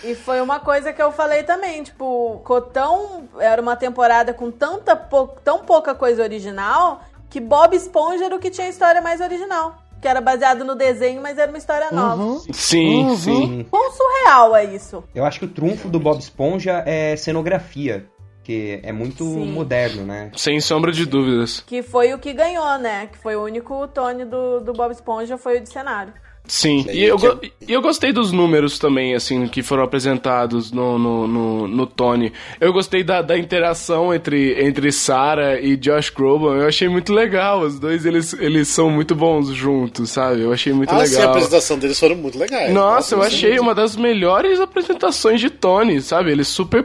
E 0.03 0.15
foi 0.15 0.41
uma 0.41 0.59
coisa 0.59 0.91
que 0.93 1.01
eu 1.01 1.11
falei 1.11 1.43
também, 1.43 1.81
tipo, 1.83 2.37
ficou 2.39 2.61
tão. 2.61 3.23
Era 3.39 3.61
uma 3.61 3.75
temporada 3.75 4.33
com 4.33 4.51
tanta 4.51 4.95
pou- 4.95 5.35
tão 5.43 5.59
pouca 5.59 5.95
coisa 5.95 6.21
original 6.21 7.01
que 7.29 7.39
Bob 7.39 7.75
Esponja 7.75 8.25
era 8.25 8.35
o 8.35 8.39
que 8.39 8.49
tinha 8.49 8.67
a 8.67 8.69
história 8.69 9.01
mais 9.01 9.21
original. 9.21 9.75
Que 10.01 10.07
era 10.07 10.21
baseado 10.21 10.63
no 10.63 10.75
desenho, 10.75 11.21
mas 11.21 11.37
era 11.37 11.51
uma 11.51 11.57
história 11.57 11.91
nova. 11.91 12.21
Uhum. 12.23 12.39
Sim, 12.53 13.15
sim. 13.17 13.65
Quão 13.69 13.91
surreal 13.91 14.55
é 14.55 14.63
isso? 14.63 15.03
Eu 15.13 15.25
acho 15.25 15.39
que 15.39 15.45
o 15.45 15.49
trunfo 15.49 15.89
do 15.89 15.99
Bob 15.99 16.17
Esponja 16.19 16.81
é 16.85 17.17
cenografia, 17.17 18.05
que 18.49 18.79
é 18.81 18.91
muito 18.91 19.23
Sim. 19.23 19.45
moderno, 19.51 20.03
né? 20.05 20.31
Sem 20.35 20.59
sombra 20.59 20.91
de 20.91 21.05
dúvidas. 21.05 21.63
Que 21.67 21.83
foi 21.83 22.11
o 22.15 22.17
que 22.17 22.33
ganhou, 22.33 22.79
né? 22.79 23.07
Que 23.11 23.17
foi 23.19 23.35
o 23.35 23.43
único 23.43 23.87
Tony 23.89 24.25
do, 24.25 24.59
do 24.59 24.73
Bob 24.73 24.91
Esponja, 24.91 25.37
foi 25.37 25.57
o 25.57 25.61
de 25.61 25.69
cenário. 25.69 26.11
Sim, 26.47 26.83
e 26.91 27.03
eu, 27.03 27.15
go- 27.19 27.39
e 27.43 27.71
eu 27.71 27.79
gostei 27.79 28.11
dos 28.11 28.31
números 28.31 28.79
também, 28.79 29.13
assim, 29.13 29.47
que 29.47 29.61
foram 29.61 29.83
apresentados 29.83 30.71
no, 30.71 30.97
no, 30.97 31.27
no, 31.27 31.67
no 31.67 31.85
Tony. 31.85 32.33
Eu 32.59 32.73
gostei 32.73 33.03
da, 33.03 33.21
da 33.21 33.37
interação 33.37 34.11
entre, 34.15 34.59
entre 34.65 34.91
Sarah 34.91 35.59
e 35.61 35.77
Josh 35.77 36.09
Groban. 36.09 36.55
Eu 36.55 36.67
achei 36.67 36.89
muito 36.89 37.13
legal. 37.13 37.59
Os 37.61 37.79
dois, 37.79 38.03
eles, 38.03 38.33
eles 38.33 38.67
são 38.67 38.89
muito 38.89 39.13
bons 39.13 39.49
juntos, 39.49 40.09
sabe? 40.09 40.41
Eu 40.41 40.51
achei 40.51 40.73
muito 40.73 40.89
ah, 40.91 41.05
sim, 41.05 41.17
a 41.17 41.19
legal. 41.19 41.29
apresentação 41.33 41.77
deles 41.77 41.99
foram 41.99 42.15
muito 42.15 42.39
legais. 42.39 42.73
Nossa, 42.73 43.13
eu 43.13 43.19
isso 43.19 43.25
é 43.25 43.27
achei 43.27 43.49
muito- 43.51 43.61
uma 43.61 43.75
das 43.75 43.95
melhores 43.95 44.59
apresentações 44.59 45.39
de 45.39 45.51
Tony, 45.51 46.01
sabe? 46.01 46.31
Eles 46.31 46.47
super 46.47 46.83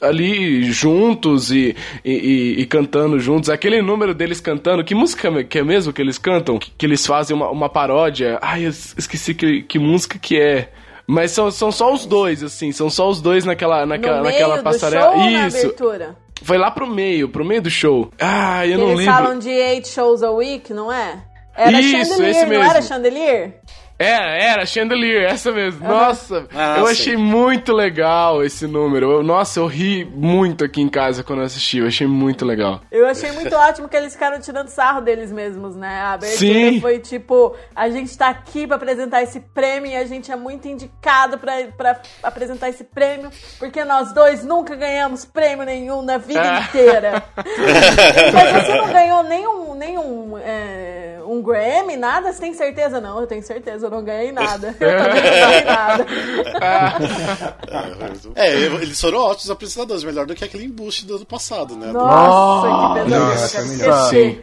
ali 0.00 0.64
juntos 0.70 1.50
e, 1.50 1.74
e, 2.04 2.56
e- 2.58 2.66
cantando 2.66 3.18
juntos. 3.18 3.50
Aquele 3.50 3.82
número 3.82 4.14
deles 4.14 4.40
cantando, 4.40 4.84
que 4.84 4.94
música 4.94 5.44
que 5.44 5.58
é 5.58 5.62
mesmo 5.64 5.92
que 5.92 6.00
eles 6.02 6.18
cantam? 6.18 6.58
Que, 6.58 6.70
que 6.70 6.86
eles 6.86 7.06
fazem 7.06 7.36
uma, 7.36 7.50
uma 7.50 7.68
paródia. 7.68 8.38
Ai, 8.40 8.64
eu 8.66 8.70
esqueci 8.70 9.34
que, 9.34 9.62
que 9.62 9.78
música 9.78 10.18
que 10.18 10.38
é. 10.40 10.70
Mas 11.06 11.30
são, 11.30 11.50
são 11.50 11.72
só 11.72 11.92
os 11.92 12.04
dois, 12.04 12.42
assim, 12.42 12.70
são 12.70 12.90
só 12.90 13.08
os 13.08 13.22
dois 13.22 13.44
naquela, 13.44 13.86
naquela, 13.86 14.22
naquela 14.22 14.62
passarela. 14.62 15.16
Isso. 15.16 15.58
abertura? 15.58 16.16
Foi 16.42 16.58
lá 16.58 16.70
pro 16.70 16.86
meio, 16.86 17.28
pro 17.30 17.44
meio 17.44 17.62
do 17.62 17.70
show. 17.70 18.10
Ah, 18.20 18.66
eu 18.66 18.72
Que 18.72 18.76
não 18.78 18.86
eles 18.92 18.98
lembro. 18.98 19.14
falam 19.14 19.38
de 19.38 19.48
eight 19.48 19.88
shows 19.88 20.22
a 20.22 20.30
week, 20.30 20.72
não 20.72 20.92
é? 20.92 21.24
Era 21.56 21.80
Isso, 21.80 21.90
Chandelier, 22.10 22.30
esse 22.30 22.42
não 22.42 22.48
mesmo. 22.50 22.64
era 22.70 22.82
Chandelier? 22.82 23.60
Era, 23.98 24.36
era, 24.36 24.64
Chandelier, 24.66 25.28
essa 25.28 25.50
mesmo. 25.50 25.86
Nossa, 25.86 26.46
Ah, 26.54 26.76
eu 26.78 26.86
sim. 26.86 26.92
achei 26.92 27.16
muito 27.16 27.72
legal 27.72 28.44
esse 28.44 28.64
número. 28.66 29.10
Eu- 29.10 29.22
nossa, 29.24 29.58
eu 29.58 29.66
ri 29.66 30.04
muito 30.04 30.64
aqui 30.64 30.80
em 30.80 30.88
casa 30.88 31.24
quando 31.24 31.40
eu 31.40 31.46
assisti. 31.46 31.78
Eu 31.78 31.88
achei 31.88 32.06
muito 32.06 32.44
legal. 32.44 32.80
Eu 32.92 33.06
achei 33.08 33.32
muito 33.32 33.52
ótimo 33.56 33.88
que 33.88 33.96
eles 33.96 34.12
ficaram 34.12 34.40
tirando 34.40 34.68
sarro 34.68 35.00
deles 35.00 35.32
mesmos, 35.32 35.74
né? 35.74 36.00
A 36.00 36.12
abertura 36.12 36.38
Sim. 36.38 36.80
foi 36.80 37.00
tipo, 37.00 37.56
a 37.74 37.88
gente 37.90 38.16
tá 38.16 38.28
aqui 38.28 38.66
pra 38.68 38.76
apresentar 38.76 39.22
esse 39.22 39.40
prêmio 39.40 39.90
e 39.90 39.96
a 39.96 40.04
gente 40.04 40.30
é 40.30 40.36
muito 40.36 40.68
indicado 40.68 41.36
pra, 41.38 41.54
pra 41.76 42.00
apresentar 42.22 42.68
esse 42.68 42.84
prêmio, 42.84 43.30
porque 43.58 43.84
nós 43.84 44.12
dois 44.14 44.44
nunca 44.44 44.76
ganhamos 44.76 45.24
prêmio 45.24 45.64
nenhum 45.64 46.02
na 46.02 46.18
vida 46.18 46.40
Ah. 46.40 46.60
inteira. 46.60 47.24
Mas 48.32 48.64
você 48.66 48.74
não 48.76 48.92
ganhou 48.92 49.22
nenhum, 49.24 49.74
nenhum 49.74 50.38
é, 50.38 51.17
um 51.38 51.42
Grammy, 51.42 51.96
nada? 51.96 52.32
Você 52.32 52.40
tem 52.40 52.54
certeza? 52.54 53.00
Não, 53.00 53.20
eu 53.20 53.26
tenho 53.26 53.42
certeza, 53.42 53.86
eu 53.86 53.90
não 53.90 54.02
ganhei 54.04 54.32
nada. 54.32 54.74
Eu 54.80 54.98
também 54.98 55.22
não 55.22 55.40
ganhei 55.40 55.64
nada. 55.64 56.06
É, 58.34 58.54
eles 58.54 59.00
foram 59.00 59.18
ótimos 59.18 59.50
apresentadores, 59.50 60.04
melhor 60.04 60.26
do 60.26 60.34
que 60.34 60.44
aquele 60.44 60.64
embuste 60.64 61.04
do 61.06 61.16
ano 61.16 61.26
passado, 61.26 61.76
né? 61.76 61.92
Nossa, 61.92 62.68
que 62.68 62.94
pesadelo, 62.94 63.14
eu 63.14 63.28
Nossa, 63.30 63.62
melhor. 63.64 64.04
esquecer. 64.04 64.34
Sim. 64.34 64.42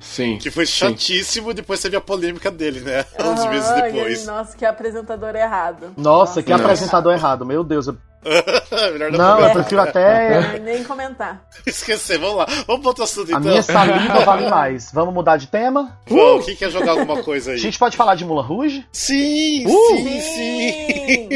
Sim. 0.00 0.38
Que 0.38 0.50
foi 0.50 0.64
sim. 0.66 0.72
chatíssimo 0.72 1.50
e 1.50 1.54
depois 1.54 1.80
teve 1.80 1.96
a 1.96 2.00
polêmica 2.00 2.50
dele, 2.50 2.80
né? 2.80 3.04
Uns 3.18 3.40
Aham, 3.40 3.50
meses 3.50 3.70
depois. 3.82 4.18
ele, 4.20 4.26
Nossa, 4.26 4.56
que 4.56 4.64
apresentador 4.64 5.34
errado. 5.34 5.92
Nossa, 5.96 6.42
que 6.42 6.50
Nossa. 6.50 6.62
apresentador 6.64 7.12
errado, 7.12 7.44
meu 7.44 7.64
Deus. 7.64 7.88
eu- 7.88 7.96
melhor 8.92 9.12
não, 9.12 9.18
Não, 9.18 9.40
eu 9.40 9.50
prefiro 9.52 9.80
até. 9.80 10.40
Nem- 10.52 10.60
Nem 10.60 10.84
comentar. 10.84 11.40
esquecer. 11.66 12.18
Vamos 12.18 12.36
lá, 12.36 12.46
vamos 12.66 12.84
outro 12.86 13.04
assunto 13.04 13.28
A 13.28 13.38
então. 13.38 13.40
minha 13.40 13.62
saliva 13.62 14.20
vale 14.26 14.48
mais. 14.50 14.90
Vamos 14.92 15.14
mudar 15.14 15.36
de 15.36 15.46
tema? 15.46 15.96
Bom, 16.08 16.40
quem 16.40 16.56
quer 16.56 16.70
jogar 16.70 16.92
alguma 16.92 17.22
coisa 17.22 17.50
A 17.50 17.54
aí? 17.54 17.58
gente 17.58 17.78
pode 17.78 17.96
falar 17.96 18.14
de 18.16 18.24
Mula 18.24 18.42
Rouge? 18.42 18.86
Sim, 18.92 19.64
Uh! 19.66 19.96
sim, 19.96 20.20
sim. 20.20 21.28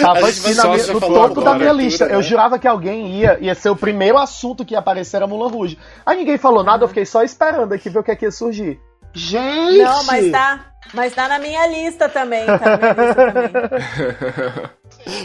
Tava 0.00 0.26
A 0.26 0.30
gente 0.30 0.40
vai 0.40 0.54
na 0.54 0.62
só 0.62 0.72
minha- 0.74 0.86
no 0.86 1.00
topo 1.00 1.40
da 1.40 1.54
minha 1.54 1.72
lista. 1.72 2.06
né? 2.06 2.14
Eu 2.14 2.22
jurava 2.22 2.58
que 2.58 2.68
alguém 2.68 3.18
ia, 3.18 3.38
ia 3.40 3.54
ser 3.54 3.70
o 3.70 3.76
primeiro 3.76 4.16
assunto 4.18 4.64
que 4.64 4.74
ia 4.74 4.78
aparecer 4.78 5.16
era 5.16 5.26
Mula 5.26 5.48
Rouge. 5.50 5.78
Aí 6.06 6.16
ninguém 6.18 6.38
falou 6.38 6.62
nada, 6.64 6.84
eu 6.84 6.88
fiquei 6.88 7.04
só 7.04 7.22
esperando 7.22 7.72
aqui 7.72 7.90
ver 7.90 7.98
o 7.98 8.02
que 8.02 8.10
é 8.10 8.16
que 8.16 8.24
ia 8.24 8.30
surgir. 8.30 8.78
Gente! 9.12 9.78
Não, 9.82 10.04
mas 10.04 10.30
tá, 10.30 10.60
mas 10.94 11.12
tá 11.14 11.26
na 11.28 11.38
minha 11.40 11.66
lista 11.66 12.08
também. 12.08 12.46
Tá 12.46 12.58
na 12.58 12.76
minha 12.76 12.92
lista 12.92 13.32
também. 13.32 14.70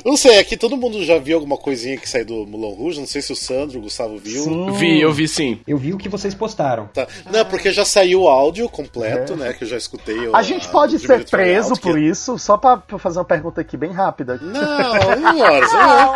Não 0.06 0.16
sei, 0.18 0.40
aqui 0.40 0.56
todo 0.58 0.78
mundo 0.78 1.04
já 1.04 1.18
viu 1.18 1.36
alguma 1.38 1.58
coisinha 1.58 1.98
que 1.98 2.08
saiu 2.08 2.26
do 2.26 2.46
Mulan 2.48 2.76
Rouge. 2.76 3.00
Não 3.00 3.08
sei 3.08 3.22
se 3.22 3.32
o 3.32 3.36
Sandro, 3.36 3.80
o 3.80 3.82
Gustavo 3.82 4.18
viu. 4.18 4.44
Sim. 4.44 4.72
Vi, 4.74 5.02
eu 5.02 5.12
vi 5.14 5.28
sim. 5.28 5.60
Eu 5.68 5.78
vi 5.78 5.94
o 5.94 5.98
que 5.98 6.10
vocês 6.10 6.34
postaram. 6.34 6.88
Tá. 6.88 7.08
Não, 7.32 7.46
porque 7.46 7.72
já 7.72 7.84
saiu 7.86 8.22
o 8.24 8.28
áudio 8.28 8.68
completo, 8.70 9.36
né? 9.36 9.54
Que 9.54 9.64
eu 9.64 9.68
já 9.68 9.78
escutei. 9.78 10.16
A 10.34 10.42
gente 10.42 10.68
pode 10.70 10.98
ser 11.00 11.26
preso 11.26 11.74
tryout, 11.74 11.82
por 11.82 11.94
que- 11.96 12.00
isso, 12.02 12.38
só 12.40 12.58
pra, 12.58 12.78
pra 12.78 12.98
fazer 13.00 13.20
uma 13.20 13.26
pergunta 13.26 13.62
aqui 13.62 13.76
bem 13.78 13.92
rápida. 13.92 14.40
Não, 14.42 14.52
não, 15.22 15.40
horas, 15.40 15.72
não. 15.74 16.16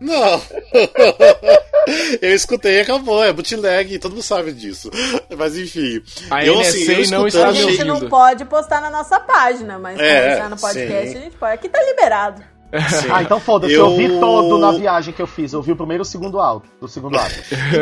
Não. 0.00 0.42
Eu 2.22 2.32
escutei 2.34 2.76
e 2.76 2.80
acabou, 2.80 3.22
é 3.24 3.32
bootleg, 3.32 3.98
todo 3.98 4.12
mundo 4.12 4.22
sabe 4.22 4.52
disso. 4.52 4.88
Mas 5.36 5.56
enfim. 5.56 6.00
A 6.30 6.44
eu, 6.44 6.58
NSA 6.60 6.68
assim, 6.68 6.92
eu 6.92 7.10
não 7.10 7.26
está 7.26 7.48
A 7.48 7.52
gente 7.52 7.84
não 7.84 8.08
pode 8.08 8.44
postar 8.44 8.80
na 8.80 8.88
nossa 8.88 9.18
página, 9.18 9.78
mas 9.80 9.98
É, 9.98 10.20
conversar 10.20 10.50
no 10.50 10.56
podcast 10.56 11.10
sim. 11.10 11.18
a 11.18 11.20
gente 11.22 11.36
pode. 11.36 11.54
Aqui 11.54 11.68
tá 11.68 11.82
liberado. 11.82 12.42
Sim. 12.88 13.08
Ah, 13.10 13.22
então 13.22 13.38
foda-se, 13.38 13.74
eu... 13.74 13.86
Eu- 13.90 13.96
vi 13.96 14.08
todo 14.20 14.58
na 14.58 14.72
viagem 14.72 15.12
que 15.12 15.20
eu 15.20 15.26
fiz. 15.26 15.52
Eu 15.52 15.60
vi 15.62 15.72
o 15.72 15.76
primeiro 15.76 16.02
e 16.02 16.04
o 16.04 16.06
segundo 16.06 16.40
alto. 16.40 16.66
O 16.80 16.88
segundo 16.88 17.18
ato. 17.18 17.34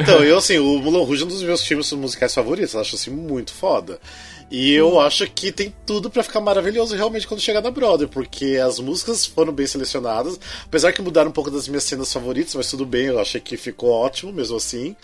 Então, 0.02 0.24
eu 0.24 0.38
assim, 0.38 0.58
o 0.58 0.78
Mulan 0.80 1.04
Rouge 1.04 1.22
é 1.22 1.26
um 1.26 1.28
dos 1.28 1.42
meus 1.42 1.64
filmes 1.64 1.92
musicais 1.92 2.34
favoritos, 2.34 2.74
eu 2.74 2.80
acho 2.80 2.96
assim 2.96 3.10
muito 3.10 3.52
foda. 3.54 4.00
E 4.50 4.72
eu 4.74 4.98
acho 5.00 5.24
que 5.30 5.52
tem 5.52 5.72
tudo 5.86 6.10
pra 6.10 6.24
ficar 6.24 6.40
maravilhoso 6.40 6.96
realmente 6.96 7.26
quando 7.26 7.40
chegar 7.40 7.60
na 7.60 7.70
Brother, 7.70 8.08
porque 8.08 8.56
as 8.56 8.80
músicas 8.80 9.24
foram 9.24 9.52
bem 9.52 9.64
selecionadas, 9.66 10.40
apesar 10.64 10.92
que 10.92 11.00
mudaram 11.00 11.30
um 11.30 11.32
pouco 11.32 11.52
das 11.52 11.68
minhas 11.68 11.84
cenas 11.84 12.12
favoritas, 12.12 12.54
mas 12.56 12.68
tudo 12.68 12.84
bem, 12.84 13.06
eu 13.06 13.20
achei 13.20 13.40
que 13.40 13.56
ficou 13.56 13.90
ótimo 13.90 14.32
mesmo 14.32 14.56
assim. 14.56 14.96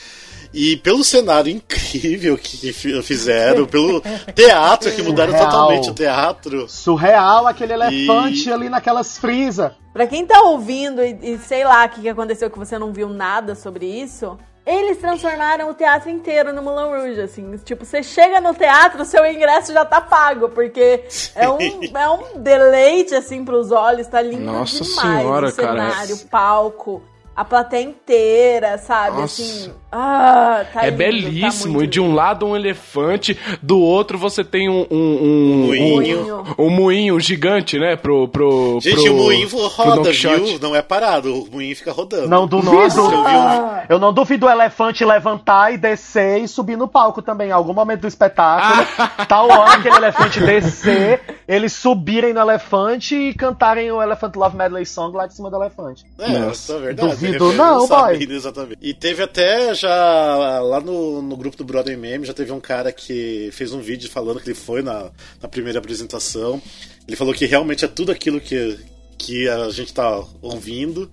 E 0.52 0.76
pelo 0.78 1.04
cenário 1.04 1.50
incrível 1.52 2.36
que 2.36 2.72
fi- 2.72 3.00
fizeram, 3.02 3.66
pelo 3.70 4.02
teatro 4.34 4.90
que 4.90 5.02
mudaram 5.02 5.32
Surreal. 5.32 5.50
totalmente 5.50 5.90
o 5.90 5.94
teatro. 5.94 6.68
Surreal 6.68 7.46
aquele 7.46 7.72
elefante 7.74 8.48
E- 8.48 8.52
ali 8.52 8.68
naquelas 8.68 9.16
frisas. 9.16 9.70
Pra 9.92 10.06
quem 10.08 10.26
tá 10.26 10.40
ouvindo 10.42 11.02
e, 11.04 11.18
e 11.22 11.38
sei 11.38 11.64
lá 11.64 11.86
o 11.86 11.88
que, 11.88 12.00
que 12.02 12.08
aconteceu 12.08 12.50
que 12.50 12.58
você 12.58 12.78
não 12.78 12.92
viu 12.92 13.08
nada 13.08 13.54
sobre 13.54 13.86
isso, 13.86 14.36
eles 14.66 14.98
transformaram 14.98 15.70
o 15.70 15.74
teatro 15.74 16.10
inteiro 16.10 16.52
no 16.52 16.60
Moulin 16.60 16.88
Rouge, 16.88 17.20
assim. 17.20 17.56
Tipo, 17.58 17.84
você 17.84 18.02
chega 18.02 18.40
no 18.40 18.52
teatro, 18.52 19.02
o 19.02 19.04
seu 19.04 19.24
ingresso 19.24 19.72
já 19.72 19.84
tá 19.84 20.00
pago, 20.00 20.48
porque 20.48 21.04
é 21.36 21.48
um, 21.48 21.58
é 21.96 22.10
um 22.10 22.40
deleite, 22.40 23.14
assim, 23.14 23.44
pros 23.44 23.70
olhos, 23.70 24.08
tá 24.08 24.20
lindo 24.20 24.42
Nossa 24.42 24.82
demais. 24.82 25.18
senhora, 25.18 25.46
o 25.46 25.50
cenário, 25.50 25.92
cara. 25.92 26.14
o 26.14 26.28
palco, 26.28 27.02
a 27.36 27.44
plateia 27.44 27.82
inteira, 27.82 28.78
sabe? 28.78 29.20
Nossa. 29.20 29.42
Assim, 29.42 29.70
ah, 29.92 30.64
tá 30.72 30.82
é 30.82 30.90
lindo, 30.90 30.96
belíssimo. 30.96 31.78
Tá 31.78 31.84
e 31.84 31.86
de 31.86 32.00
um 32.00 32.14
lado 32.14 32.46
um 32.46 32.56
elefante, 32.56 33.38
do 33.62 33.78
outro 33.78 34.16
você 34.16 34.42
tem 34.42 34.68
um. 34.68 34.86
Um, 34.90 34.96
um, 34.96 35.66
Moinho. 35.66 36.44
Um, 36.58 36.66
um 36.66 36.70
moinho 36.70 37.20
gigante, 37.20 37.78
né? 37.78 37.94
Pro. 37.96 38.26
pro 38.28 38.78
Gente, 38.80 39.02
pro, 39.02 39.12
o 39.12 39.16
moinho 39.16 39.48
roda, 39.68 40.10
viu? 40.10 40.58
Não 40.60 40.74
é 40.74 40.80
parado, 40.80 41.42
o 41.42 41.50
moinho 41.50 41.76
fica 41.76 41.92
rodando. 41.92 42.28
Não 42.28 42.46
duvido. 42.46 42.72
Nossa, 42.74 43.00
eu 43.00 43.06
um- 43.06 43.80
Eu 43.90 43.98
não 43.98 44.12
duvido 44.12 44.46
o 44.46 44.50
elefante 44.50 45.04
levantar 45.04 45.72
e 45.72 45.76
descer 45.76 46.42
e 46.42 46.48
subir 46.48 46.76
no 46.76 46.88
palco 46.88 47.20
também. 47.20 47.48
Em 47.48 47.52
algum 47.52 47.72
momento 47.74 48.00
do 48.00 48.08
espetáculo, 48.08 48.86
tal 49.28 49.48
hora 49.50 49.74
aquele 49.74 49.96
elefante 49.96 50.40
descer, 50.40 51.20
eles 51.46 51.72
subirem 51.72 52.32
no 52.32 52.40
elefante 52.40 53.14
e 53.14 53.34
cantarem 53.34 53.90
o 53.92 54.02
Elephant 54.02 54.34
Love 54.36 54.56
Medley 54.56 54.86
Song 54.86 55.16
lá 55.16 55.26
de 55.26 55.34
cima 55.34 55.50
do 55.50 55.56
elefante. 55.56 56.04
É, 56.18 56.28
Nossa. 56.38 56.50
isso 56.52 56.72
é 56.72 56.78
verdade. 56.78 57.08
Duvido 57.10 57.25
Não, 57.54 57.86
boy. 57.86 58.26
Exatamente. 58.30 58.78
E 58.80 58.94
teve 58.94 59.22
até 59.22 59.74
já 59.74 60.60
lá 60.60 60.80
no, 60.80 61.22
no 61.22 61.36
grupo 61.36 61.56
do 61.56 61.64
Brother 61.64 61.96
Meme, 61.96 62.26
já 62.26 62.34
teve 62.34 62.52
um 62.52 62.60
cara 62.60 62.92
que 62.92 63.50
fez 63.52 63.72
um 63.72 63.80
vídeo 63.80 64.10
falando 64.10 64.40
que 64.40 64.48
ele 64.48 64.54
foi 64.54 64.82
na, 64.82 65.10
na 65.40 65.48
primeira 65.48 65.78
apresentação. 65.78 66.60
Ele 67.06 67.16
falou 67.16 67.34
que 67.34 67.46
realmente 67.46 67.84
é 67.84 67.88
tudo 67.88 68.10
aquilo 68.12 68.40
que, 68.40 68.78
que 69.18 69.48
a 69.48 69.70
gente 69.70 69.92
tá 69.92 70.22
ouvindo. 70.42 71.10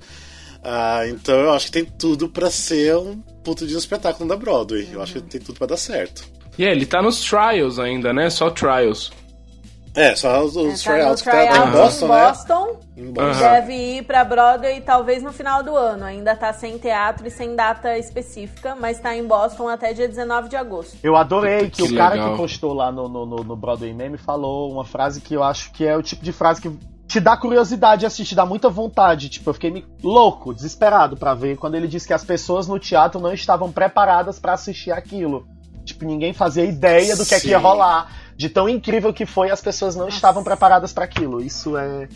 Ah, 0.64 1.06
então 1.08 1.36
eu 1.36 1.52
acho 1.52 1.66
que 1.66 1.72
tem 1.74 1.86
tudo 1.86 2.30
pra 2.30 2.50
ser 2.50 2.96
um 2.96 3.20
puto 3.44 3.68
de 3.68 3.76
um 3.76 3.78
espetáculo 3.78 4.28
da 4.28 4.38
Broadway. 4.38 4.88
Eu 4.92 5.02
acho 5.02 5.14
que 5.14 5.22
tem 5.22 5.42
tudo 5.42 5.58
pra 5.58 5.68
dar 5.68 5.78
certo. 5.78 6.24
E 6.58 6.66
é, 6.66 6.72
ele 6.72 6.86
tá 6.86 7.02
nos 7.02 7.22
trials 7.22 7.80
ainda, 7.80 8.14
né? 8.14 8.30
Só 8.30 8.50
trials. 8.50 9.12
É, 9.96 10.16
só 10.16 10.44
os, 10.44 10.56
os 10.56 10.82
Tá 10.84 10.92
no 10.92 10.98
tryouts 10.98 11.22
que 11.22 11.30
tá, 11.30 11.46
tá 11.48 11.68
em 11.68 11.72
Boston, 11.72 12.06
em 12.06 12.10
né? 12.10 12.28
Boston. 12.28 12.80
Em 12.98 13.12
Boston. 13.12 13.40
Deve 13.40 13.74
ir 13.74 14.04
pra 14.06 14.24
Broadway 14.24 14.82
talvez 14.82 15.22
no 15.22 15.32
final 15.32 15.62
do 15.62 15.76
ano. 15.76 16.04
Ainda 16.06 16.36
tá 16.36 16.52
sem 16.52 16.78
teatro 16.80 17.28
e 17.28 17.32
sem 17.32 17.56
data 17.56 17.96
específica, 17.98 18.76
mas 18.76 19.00
tá 19.00 19.16
em 19.16 19.24
Boston 19.26 19.68
até 19.70 19.94
dia 19.94 20.08
19 20.08 20.50
de 20.50 20.56
agosto. 20.56 20.98
Eu 21.04 21.16
adorei 21.16 21.70
que, 21.70 21.84
Que 21.88 21.94
o 21.94 21.96
cara 21.96 22.18
que 22.32 22.38
postou 22.38 22.74
lá 22.74 22.92
no, 22.92 23.08
no, 23.08 23.26
no, 23.26 23.36
no 23.44 23.56
Broadway 23.56 23.94
Meme 23.94 24.18
falou 24.18 24.72
uma 24.72 24.84
frase 24.84 25.22
que 25.22 25.36
eu 25.36 25.44
acho 25.44 25.72
que 25.72 25.86
é 25.86 25.96
o 25.96 26.02
tipo 26.02 26.24
de 26.24 26.32
frase 26.32 26.60
que 26.62 26.72
te 27.08 27.20
dá 27.20 27.38
curiosidade 27.38 28.00
de 28.00 28.06
assistir, 28.08 28.34
dá 28.34 28.46
muita 28.48 28.70
vontade. 28.70 29.30
Tipo, 29.30 29.52
eu 29.52 29.54
fiquei 29.54 29.70
me- 29.70 29.86
louco, 30.04 30.56
desesperado 30.56 31.16
pra 31.16 31.36
ver 31.36 31.56
quando 31.58 31.76
ele 31.76 31.88
disse 31.88 32.08
que 32.08 32.14
as 32.14 32.24
pessoas 32.24 32.68
no 32.68 32.80
teatro 32.80 33.22
não 33.22 33.32
estavam 33.32 33.72
preparadas 33.72 34.40
pra 34.40 34.54
assistir 34.54 34.92
aquilo. 34.92 35.46
Tipo, 35.86 36.06
ninguém 36.06 36.34
fazia 36.34 36.64
ideia 36.64 37.16
do 37.16 37.24
que, 37.26 37.36
é 37.36 37.40
que 37.40 37.50
ia 37.50 37.58
rolar. 37.60 38.08
De 38.36 38.50
tão 38.50 38.68
incrível 38.68 39.14
que 39.14 39.26
foi, 39.26 39.50
as 39.52 39.62
pessoas 39.62 39.96
não 39.96 40.08
estavam 40.08 40.44
preparadas 40.44 40.92
pra 40.92 41.06
aquilo. 41.06 41.42
Isso 41.42 41.78
é. 41.78 42.08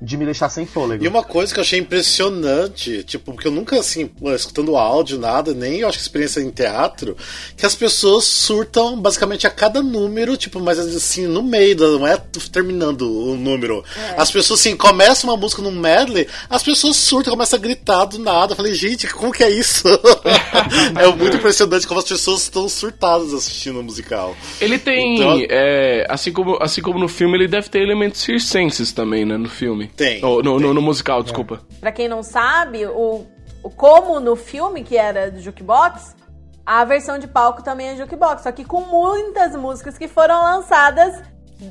De 0.00 0.16
me 0.16 0.24
deixar 0.24 0.48
sem 0.48 0.66
fôlego. 0.66 1.04
E 1.04 1.08
uma 1.08 1.22
coisa 1.22 1.52
que 1.52 1.58
eu 1.58 1.62
achei 1.62 1.78
impressionante, 1.78 3.02
tipo, 3.02 3.32
porque 3.32 3.48
eu 3.48 3.52
nunca, 3.52 3.78
assim, 3.78 4.10
escutando 4.34 4.76
áudio, 4.76 5.18
nada, 5.18 5.54
nem 5.54 5.80
eu 5.80 5.88
acho 5.88 5.98
que 5.98 6.02
experiência 6.02 6.40
em 6.40 6.50
teatro, 6.50 7.16
que 7.56 7.64
as 7.64 7.74
pessoas 7.74 8.24
surtam 8.24 9.00
basicamente 9.00 9.46
a 9.46 9.50
cada 9.50 9.82
número, 9.82 10.36
tipo, 10.36 10.60
mas 10.60 10.78
assim, 10.78 11.26
no 11.26 11.42
meio, 11.42 11.76
não 11.98 12.06
é 12.06 12.16
terminando 12.52 13.02
o 13.02 13.36
número. 13.36 13.84
É. 13.96 14.20
As 14.20 14.30
pessoas, 14.30 14.60
assim, 14.60 14.76
começam 14.76 15.30
uma 15.30 15.36
música 15.36 15.62
num 15.62 15.72
medley, 15.72 16.26
as 16.48 16.62
pessoas 16.62 16.96
surtam, 16.96 17.32
começam 17.32 17.58
a 17.58 17.62
gritar 17.62 18.04
do 18.04 18.18
nada. 18.18 18.52
Eu 18.52 18.56
falei, 18.56 18.74
gente, 18.74 19.06
como 19.08 19.32
que 19.32 19.42
é 19.42 19.50
isso? 19.50 19.86
é 20.98 21.06
muito 21.14 21.36
impressionante 21.36 21.86
como 21.86 22.00
as 22.00 22.06
pessoas 22.06 22.42
estão 22.42 22.68
surtadas 22.68 23.32
assistindo 23.32 23.80
o 23.80 23.82
musical. 23.82 24.36
Ele 24.60 24.78
tem, 24.78 25.16
então, 25.16 25.38
é, 25.48 26.06
assim, 26.08 26.32
como, 26.32 26.58
assim 26.60 26.82
como 26.82 26.98
no 26.98 27.08
filme, 27.08 27.36
ele 27.36 27.48
deve 27.48 27.68
ter 27.68 27.80
elementos 27.80 28.20
circenses 28.20 28.92
também, 28.92 29.24
né, 29.24 29.36
no 29.36 29.48
filme. 29.48 29.85
Tem. 29.86 30.24
Oh, 30.24 30.42
no, 30.42 30.58
tem. 30.58 30.66
No, 30.66 30.74
no, 30.74 30.82
musical, 30.82 31.22
desculpa. 31.22 31.60
É. 31.76 31.80
Pra 31.80 31.92
quem 31.92 32.08
não 32.08 32.22
sabe, 32.22 32.86
o, 32.86 33.26
o 33.62 33.70
como 33.70 34.18
no 34.20 34.36
filme, 34.36 34.82
que 34.82 34.96
era 34.96 35.30
do 35.30 35.40
Jukebox, 35.40 36.16
a 36.64 36.84
versão 36.84 37.18
de 37.18 37.28
palco 37.28 37.62
também 37.62 37.88
é 37.88 37.96
Jukebox, 37.96 38.42
só 38.42 38.52
que 38.52 38.64
com 38.64 38.80
muitas 38.80 39.54
músicas 39.54 39.96
que 39.96 40.08
foram 40.08 40.42
lançadas 40.42 41.22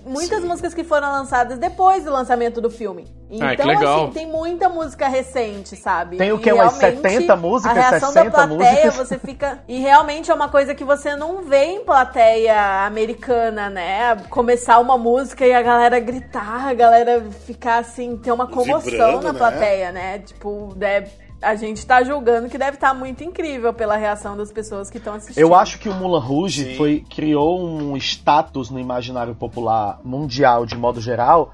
muitas 0.06 0.42
Sim. 0.42 0.48
músicas 0.48 0.74
que 0.74 0.84
foram 0.84 1.12
lançadas 1.12 1.60
depois 1.60 2.04
do 2.04 2.12
lançamento 2.12 2.60
do 2.60 2.70
filme. 2.70 3.08
Então, 3.30 3.48
ah, 3.48 3.56
que 3.56 3.64
legal. 3.64 4.04
assim, 4.04 4.14
tem 4.14 4.28
muita 4.28 4.70
música 4.70 5.08
recente, 5.08 5.76
sabe? 5.76 6.18
Tem 6.18 6.32
o 6.32 6.40
que? 6.40 6.52
Umas 6.52 6.74
70 6.74 7.36
músicas? 7.36 7.78
A 7.78 7.82
reação 7.90 8.12
60 8.12 8.30
da 8.30 8.48
plateia, 8.48 8.86
músicas? 8.86 8.96
você 8.96 9.18
fica. 9.20 9.60
E 9.68 9.80
realmente 9.80 10.32
é 10.32 10.34
uma 10.34 10.50
coisa 10.50 10.74
que 10.74 10.84
você 10.84 11.16
não 11.16 11.44
vê 11.44 11.66
em 11.66 11.84
plateia 11.84 12.86
americana, 12.86 13.70
né? 13.70 14.16
Começar 14.30 14.80
uma 14.80 14.98
música 14.98 15.46
e 15.46 15.54
a 15.54 15.62
galera 15.62 16.00
gritar, 16.00 16.68
a 16.68 16.74
galera 16.74 17.24
ficar 17.46 17.80
assim, 17.80 18.18
ter 18.18 18.32
uma 18.32 18.48
comoção 18.48 18.80
Vibrando, 18.80 19.22
na 19.22 19.34
né? 19.34 19.40
plateia, 19.40 19.92
né? 19.92 20.20
Tipo, 20.20 20.76
é 20.82 21.08
a 21.42 21.56
gente 21.56 21.86
tá 21.86 22.04
julgando 22.04 22.50
que 22.50 22.58
deve 22.58 22.78
estar 22.78 22.90
tá 22.90 22.94
muito 22.94 23.24
incrível 23.24 23.74
pela 23.74 23.96
reação 23.96 24.36
das 24.36 24.52
pessoas 24.52 24.90
que 24.90 24.98
estão 24.98 25.14
assistindo. 25.14 25.42
Eu 25.42 25.54
acho 25.54 25.80
que 25.80 25.90
o 25.90 25.94
Mulan 25.94 26.20
Rouge 26.20 26.76
foi, 26.76 27.04
criou 27.10 27.64
um 27.64 27.96
status 27.98 28.70
no 28.70 28.80
imaginário 28.80 29.36
popular 29.36 30.00
mundial, 30.04 30.66
de 30.66 30.76
modo 30.76 31.00
geral, 31.00 31.54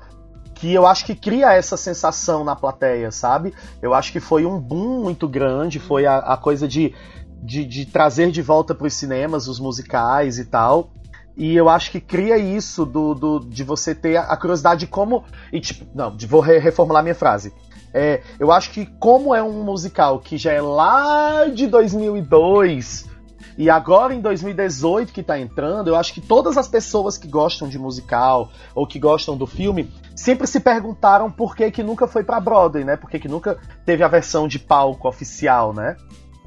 que 0.55 0.71
eu 0.73 0.85
acho 0.85 1.05
que 1.05 1.15
cria 1.15 1.53
essa 1.53 1.75
sensação 1.75 2.43
na 2.43 2.55
plateia, 2.55 3.11
sabe? 3.11 3.53
Eu 3.81 3.93
acho 3.93 4.11
que 4.11 4.19
foi 4.19 4.45
um 4.45 4.59
boom 4.59 5.01
muito 5.01 5.27
grande, 5.27 5.79
foi 5.79 6.05
a, 6.05 6.19
a 6.19 6.37
coisa 6.37 6.67
de, 6.67 6.93
de, 7.41 7.65
de, 7.65 7.85
trazer 7.85 8.31
de 8.31 8.41
volta 8.41 8.75
para 8.75 8.85
os 8.85 8.93
cinemas 8.93 9.47
os 9.47 9.59
musicais 9.59 10.37
e 10.37 10.45
tal. 10.45 10.91
E 11.35 11.55
eu 11.55 11.67
acho 11.67 11.89
que 11.91 11.99
cria 11.99 12.37
isso 12.37 12.85
do, 12.85 13.15
do 13.15 13.39
de 13.39 13.63
você 13.63 13.95
ter 13.95 14.17
a 14.17 14.37
curiosidade 14.37 14.81
de 14.81 14.87
como. 14.87 15.23
E, 15.51 15.59
tipo, 15.59 15.85
não, 15.95 16.15
vou 16.27 16.41
reformular 16.41 17.01
minha 17.01 17.15
frase. 17.15 17.51
É, 17.93 18.21
eu 18.39 18.51
acho 18.51 18.71
que 18.71 18.85
como 18.85 19.35
é 19.35 19.43
um 19.43 19.63
musical 19.63 20.19
que 20.19 20.37
já 20.37 20.53
é 20.53 20.61
lá 20.61 21.45
de 21.47 21.67
2002 21.67 23.11
e 23.57 23.69
agora 23.69 24.13
em 24.13 24.21
2018 24.21 25.11
que 25.11 25.21
tá 25.21 25.39
entrando, 25.39 25.89
eu 25.89 25.95
acho 25.95 26.13
que 26.13 26.21
todas 26.21 26.57
as 26.57 26.67
pessoas 26.67 27.17
que 27.17 27.27
gostam 27.27 27.67
de 27.67 27.77
musical 27.77 28.49
ou 28.73 28.87
que 28.87 28.97
gostam 28.97 29.35
do 29.35 29.45
filme 29.45 29.91
sempre 30.15 30.47
se 30.47 30.59
perguntaram 30.59 31.29
por 31.29 31.55
que 31.55 31.69
que 31.69 31.83
nunca 31.83 32.07
foi 32.07 32.23
para 32.23 32.39
Broadway, 32.39 32.83
né? 32.83 32.95
Por 32.95 33.09
que 33.09 33.19
que 33.19 33.27
nunca 33.27 33.57
teve 33.85 34.03
a 34.03 34.07
versão 34.07 34.47
de 34.47 34.57
palco 34.57 35.07
oficial, 35.07 35.73
né? 35.73 35.95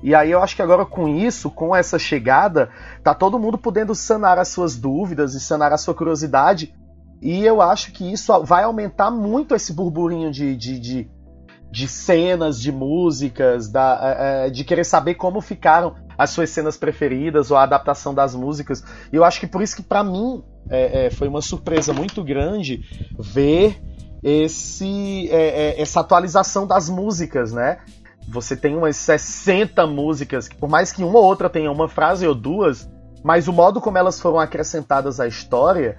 E 0.03 0.15
aí 0.15 0.31
eu 0.31 0.43
acho 0.43 0.57
que 0.57 0.63
agora 0.63 0.85
com 0.85 1.09
isso, 1.09 1.51
com 1.51 1.75
essa 1.75 1.99
chegada, 1.99 2.71
tá 3.03 3.15
todo 3.15 3.39
mundo 3.39 3.57
podendo 3.57 3.95
sanar 3.95 4.39
as 4.39 4.49
suas 4.49 4.77
dúvidas 4.77 5.35
e 5.35 5.41
sanar 5.41 5.73
a 5.73 5.79
sua 5.79 5.95
curiosidade. 5.95 6.75
E 7.23 7.45
eu 7.45 7.63
acho 7.63 7.93
que 7.93 8.13
isso 8.13 8.43
vai 8.43 8.65
aumentar 8.65 9.11
muito 9.11 9.55
esse 9.55 9.73
burburinho 9.73 10.31
de, 10.31 10.55
de, 10.57 10.79
de 10.79 11.11
de 11.75 11.89
cenas, 11.89 12.61
de 12.61 12.71
músicas, 12.71 13.69
da, 13.69 13.99
é, 14.01 14.47
é, 14.47 14.51
de 14.51 14.63
querer 14.63 14.85
saber 14.85 15.17
como 15.17 15.41
ficaram 15.41 15.97
as 16.17 16.31
suas 16.31 16.51
cenas 16.51 16.77
preferidas 16.77 17.51
ou 17.51 17.57
a 17.57 17.65
adaptação 17.65 18.15
das 18.15 18.33
músicas. 18.33 18.85
E 19.13 19.17
eu 19.17 19.25
acho 19.25 19.41
que 19.41 19.47
por 19.49 19.61
isso 19.61 19.75
que 19.75 19.83
para 19.83 20.05
mim 20.05 20.41
é, 20.71 21.07
é, 21.07 21.11
foi 21.11 21.27
uma 21.27 21.43
surpresa 21.43 21.93
muito 21.93 22.23
grande 22.23 22.81
ver 23.19 23.83
esse, 24.23 25.29
é, 25.33 25.73
é, 25.73 25.83
essa 25.83 25.99
atualização 25.99 26.65
das 26.65 26.89
músicas, 26.89 27.53
né? 27.53 27.79
Você 28.29 28.57
tem 28.57 28.77
umas 28.77 28.95
60 28.97 29.85
músicas, 29.85 30.47
que 30.47 30.55
por 30.55 30.69
mais 30.69 30.93
que 30.93 31.03
uma 31.03 31.19
ou 31.19 31.25
outra 31.25 31.51
tenha 31.51 31.73
uma 31.73 31.89
frase 31.89 32.25
ou 32.25 32.37
duas, 32.37 32.89
mas 33.25 33.49
o 33.49 33.53
modo 33.53 33.81
como 33.81 33.99
elas 33.99 34.21
foram 34.21 34.39
acrescentadas 34.39 35.19
à 35.19 35.27
história 35.27 35.97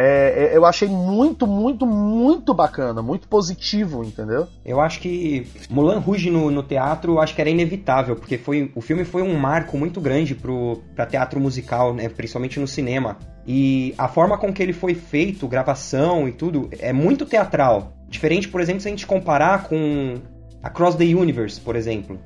é, 0.00 0.52
é, 0.52 0.56
eu 0.56 0.64
achei 0.64 0.88
muito, 0.88 1.46
muito, 1.46 1.84
muito 1.86 2.54
bacana, 2.54 3.02
muito 3.02 3.28
positivo, 3.28 4.02
entendeu? 4.02 4.46
Eu 4.64 4.80
acho 4.80 4.98
que 4.98 5.46
Mulan 5.68 5.98
Rouge 5.98 6.30
no, 6.30 6.50
no 6.50 6.62
teatro, 6.62 7.14
eu 7.14 7.20
acho 7.20 7.34
que 7.34 7.40
era 7.40 7.50
inevitável, 7.50 8.16
porque 8.16 8.38
foi, 8.38 8.72
o 8.74 8.80
filme 8.80 9.04
foi 9.04 9.20
um 9.22 9.36
marco 9.36 9.76
muito 9.76 10.00
grande 10.00 10.34
pro, 10.34 10.82
pra 10.94 11.04
teatro 11.04 11.38
musical, 11.38 11.92
né, 11.92 12.08
principalmente 12.08 12.58
no 12.58 12.66
cinema. 12.66 13.18
E 13.46 13.94
a 13.98 14.08
forma 14.08 14.38
com 14.38 14.52
que 14.52 14.62
ele 14.62 14.72
foi 14.72 14.94
feito, 14.94 15.46
gravação 15.46 16.26
e 16.26 16.32
tudo, 16.32 16.70
é 16.78 16.92
muito 16.92 17.26
teatral. 17.26 17.92
Diferente, 18.08 18.48
por 18.48 18.60
exemplo, 18.60 18.80
se 18.80 18.88
a 18.88 18.90
gente 18.90 19.06
comparar 19.06 19.64
com 19.64 20.14
Across 20.62 20.96
the 20.96 21.04
Universe, 21.04 21.60
por 21.60 21.76
exemplo. 21.76 22.18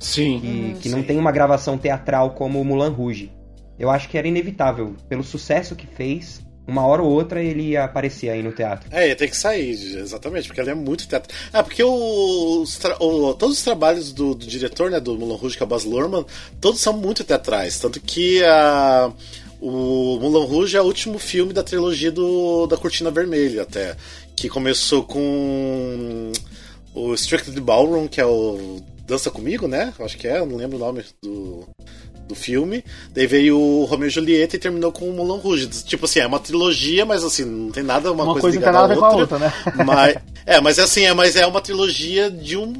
Sim. 0.00 0.40
Que, 0.40 0.46
hum, 0.48 0.74
que 0.80 0.88
sim. 0.88 0.96
não 0.96 1.02
tem 1.02 1.18
uma 1.18 1.30
gravação 1.30 1.78
teatral 1.78 2.30
como 2.30 2.64
Mulan 2.64 2.90
Rouge. 2.90 3.30
Eu 3.78 3.88
acho 3.88 4.08
que 4.08 4.18
era 4.18 4.28
inevitável, 4.28 4.94
pelo 5.08 5.22
sucesso 5.22 5.76
que 5.76 5.86
fez, 5.86 6.42
uma 6.70 6.86
hora 6.86 7.02
ou 7.02 7.10
outra 7.10 7.42
ele 7.42 7.70
ia 7.70 7.84
aparecer 7.84 8.30
aí 8.30 8.42
no 8.42 8.52
teatro. 8.52 8.88
É, 8.90 9.08
ia 9.08 9.16
ter 9.16 9.28
que 9.28 9.36
sair, 9.36 9.72
exatamente, 9.98 10.46
porque 10.46 10.60
ele 10.60 10.70
é 10.70 10.74
muito 10.74 11.06
teatro. 11.06 11.34
Ah, 11.52 11.62
porque 11.62 11.82
o, 11.82 12.64
o 13.00 13.34
todos 13.34 13.58
os 13.58 13.64
trabalhos 13.64 14.12
do, 14.12 14.34
do, 14.34 14.46
diretor, 14.46 14.90
né, 14.90 15.00
do 15.00 15.18
Mulan 15.18 15.36
Rouge, 15.36 15.56
que 15.56 15.62
é 15.62 15.66
o 15.66 15.68
Baz 15.68 15.84
Luhrmann, 15.84 16.24
todos 16.60 16.80
são 16.80 16.92
muito 16.92 17.24
teatrais. 17.24 17.78
Tanto 17.78 18.00
que 18.00 18.42
a. 18.44 19.12
O 19.60 20.18
Mulan 20.18 20.46
Rouge 20.46 20.76
é 20.76 20.80
o 20.80 20.86
último 20.86 21.18
filme 21.18 21.52
da 21.52 21.62
trilogia 21.62 22.10
do, 22.10 22.66
da 22.66 22.78
Cortina 22.78 23.10
Vermelha, 23.10 23.62
até. 23.62 23.94
Que 24.34 24.48
começou 24.48 25.02
com 25.02 26.32
o 26.94 27.12
Strictly 27.14 27.60
Ballroom, 27.60 28.08
que 28.08 28.20
é 28.20 28.24
o 28.24 28.80
Dança 29.06 29.30
Comigo, 29.30 29.68
né? 29.68 29.92
Acho 29.98 30.16
que 30.16 30.26
é, 30.26 30.38
não 30.46 30.56
lembro 30.56 30.76
o 30.76 30.80
nome 30.80 31.04
do, 31.22 31.68
do 32.30 32.34
filme. 32.34 32.82
Daí 33.12 33.26
veio 33.26 33.58
o 33.58 33.84
Romeo 33.84 34.06
e 34.06 34.10
Julieta 34.10 34.56
e 34.56 34.58
terminou 34.58 34.90
com 34.90 35.08
o 35.08 35.12
Mulan 35.12 35.38
Rouge. 35.38 35.66
Tipo 35.68 36.06
assim, 36.06 36.20
é 36.20 36.26
uma 36.26 36.38
trilogia, 36.38 37.04
mas 37.04 37.22
assim, 37.22 37.44
não 37.44 37.70
tem 37.70 37.82
nada 37.82 38.10
uma, 38.10 38.24
Uma 38.24 38.32
coisa, 38.40 38.58
coisa 38.58 38.60
não 38.60 38.62
tem 38.64 38.72
ligada 38.72 38.88
nada 38.88 38.94
a 38.94 38.96
à 38.96 39.00
com 39.00 39.04
a 39.04 39.20
outra. 39.20 39.36
outra, 39.36 39.38
né? 39.38 39.74
Mas, 39.84 40.16
é, 40.46 40.60
mas 40.60 40.78
é 40.78 40.82
assim, 40.82 41.04
é, 41.04 41.12
mas 41.12 41.36
é 41.36 41.46
uma 41.46 41.60
trilogia 41.60 42.30
de 42.30 42.56
um 42.56 42.72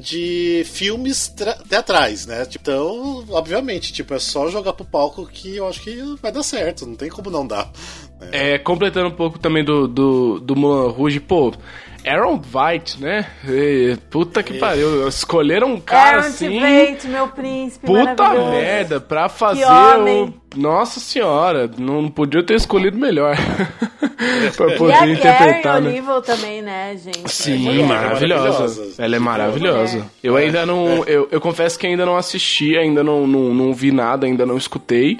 de 0.00 0.62
filmes 0.66 1.28
tra- 1.28 1.58
teatrais, 1.68 2.26
né? 2.26 2.46
Tipo, 2.46 2.70
Então, 2.70 3.24
obviamente, 3.30 3.92
tipo, 3.92 4.14
é 4.14 4.18
só 4.18 4.48
jogar 4.48 4.72
pro 4.72 4.84
palco 4.84 5.26
que 5.26 5.56
eu 5.56 5.66
acho 5.68 5.80
que 5.82 5.96
vai 6.22 6.30
dar 6.32 6.42
certo, 6.42 6.86
não 6.86 6.94
tem 6.94 7.08
como 7.10 7.28
não 7.30 7.46
dar. 7.46 7.70
É, 8.32 8.58
completando 8.58 9.08
um 9.08 9.12
pouco 9.16 9.38
também 9.38 9.64
do, 9.64 9.86
do, 9.88 10.40
do 10.40 10.56
Mulan 10.56 10.90
Rouge, 10.90 11.20
pô, 11.20 11.52
Aaron 12.06 12.40
White, 12.52 13.00
né? 13.02 13.26
E, 13.46 13.96
puta 14.10 14.42
que 14.42 14.58
pariu, 14.58 15.06
escolheram 15.08 15.74
um 15.74 15.80
cara 15.80 16.18
Aaron 16.18 16.28
assim. 16.28 16.58
Tveit, 16.58 17.06
meu 17.08 17.28
príncipe 17.28 17.86
Puta 17.86 18.34
merda, 18.34 19.00
pra 19.00 19.28
fazer 19.28 19.64
o. 19.64 20.32
Nossa 20.56 20.98
senhora, 20.98 21.70
não 21.76 22.08
podia 22.08 22.42
ter 22.42 22.54
escolhido 22.54 22.96
melhor. 22.96 23.36
pra 24.56 24.72
E 24.72 24.78
poder 24.78 24.94
a 24.94 24.98
Karen 24.98 25.12
interpretar, 25.12 25.80
né? 25.80 25.90
Olival 25.90 26.22
também, 26.22 26.62
né, 26.62 26.96
gente? 26.96 27.30
Sim, 27.30 27.58
mulher, 27.58 27.86
maravilhosa. 27.86 29.02
Ela 29.02 29.16
é 29.16 29.18
maravilhosa. 29.18 29.96
Mulher. 29.98 30.10
Eu 30.22 30.36
ainda 30.36 30.64
não. 30.64 31.04
Eu, 31.04 31.28
eu 31.30 31.40
confesso 31.40 31.78
que 31.78 31.86
ainda 31.86 32.06
não 32.06 32.16
assisti, 32.16 32.76
ainda 32.76 33.04
não, 33.04 33.26
não, 33.26 33.54
não 33.54 33.74
vi 33.74 33.92
nada, 33.92 34.26
ainda 34.26 34.46
não 34.46 34.56
escutei. 34.56 35.18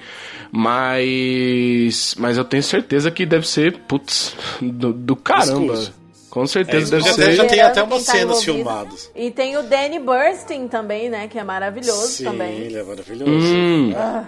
Mas. 0.50 2.14
Mas 2.18 2.38
eu 2.38 2.44
tenho 2.44 2.62
certeza 2.62 3.10
que 3.10 3.26
deve 3.26 3.46
ser, 3.46 3.76
putz, 3.86 4.34
do, 4.60 4.92
do 4.92 5.14
caramba. 5.14 5.74
Discurso. 5.74 5.98
Com 6.30 6.46
certeza 6.46 6.96
É, 6.96 6.98
deve 6.98 7.08
já 7.08 7.14
ser. 7.14 7.32
já 7.34 7.44
tem 7.46 7.60
até 7.60 7.82
umas 7.82 8.04
tá 8.04 8.12
cenas 8.12 8.42
envolvido. 8.42 8.52
filmadas. 8.54 9.10
E 9.16 9.30
tem 9.30 9.56
o 9.56 9.62
Danny 9.62 9.98
Burstyn 9.98 10.68
também, 10.68 11.08
né? 11.08 11.26
Que 11.28 11.38
é 11.38 11.44
maravilhoso 11.44 12.08
Sim, 12.08 12.24
também. 12.24 12.58
ele 12.58 12.76
é 12.78 12.82
maravilhoso. 12.82 13.30
Hum. 13.32 13.92
Ah, 13.96 14.24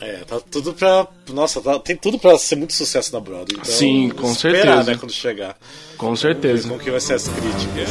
É, 0.00 0.16
tá 0.26 0.40
tudo 0.50 0.74
pra. 0.74 1.06
Nossa, 1.30 1.60
tá- 1.60 1.78
tem 1.78 1.96
tudo 1.96 2.18
pra 2.18 2.36
ser 2.36 2.56
muito 2.56 2.72
sucesso 2.74 3.12
na 3.12 3.20
Broadway. 3.20 3.46
Então, 3.52 3.64
Sim, 3.64 4.10
com 4.10 4.32
esperar, 4.32 4.62
certeza. 4.64 4.90
né, 4.90 4.96
quando 4.98 5.12
chegar. 5.12 5.56
Com 5.96 6.16
certeza. 6.16 6.68
Como 6.68 6.80
que 6.80 6.90
vai 6.90 7.00
ser 7.00 7.14
as 7.14 7.28
críticas. 7.28 7.88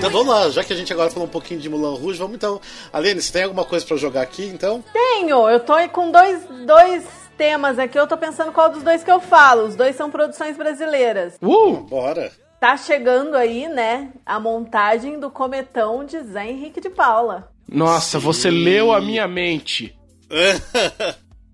Então 0.00 0.10
vamos 0.10 0.28
lá, 0.28 0.48
já 0.48 0.64
que 0.64 0.72
a 0.72 0.76
gente 0.76 0.90
agora 0.94 1.10
falou 1.10 1.28
um 1.28 1.30
pouquinho 1.30 1.60
de 1.60 1.68
Mulan 1.68 1.94
Rouge, 1.94 2.18
vamos 2.18 2.34
então. 2.34 2.58
Alene, 2.90 3.20
você 3.20 3.30
tem 3.30 3.42
alguma 3.42 3.66
coisa 3.66 3.84
pra 3.84 3.98
jogar 3.98 4.22
aqui 4.22 4.46
então? 4.46 4.82
Tenho, 4.90 5.46
eu 5.46 5.60
tô 5.60 5.74
com 5.90 6.10
dois, 6.10 6.42
dois 6.64 7.06
temas 7.36 7.78
aqui, 7.78 7.98
eu 7.98 8.06
tô 8.06 8.16
pensando 8.16 8.50
qual 8.50 8.70
dos 8.70 8.82
dois 8.82 9.04
que 9.04 9.10
eu 9.10 9.20
falo. 9.20 9.66
Os 9.66 9.76
dois 9.76 9.94
são 9.94 10.10
produções 10.10 10.56
brasileiras. 10.56 11.34
Uh! 11.42 11.82
Bora. 11.82 12.32
Tá 12.58 12.78
chegando 12.78 13.36
aí, 13.36 13.68
né, 13.68 14.08
a 14.24 14.40
montagem 14.40 15.20
do 15.20 15.30
Cometão 15.30 16.02
de 16.02 16.18
Zé 16.22 16.48
Henrique 16.48 16.80
de 16.80 16.88
Paula. 16.88 17.50
Nossa, 17.68 18.18
você 18.18 18.50
leu 18.50 18.92
a 18.92 19.02
minha 19.02 19.28
mente. 19.28 19.94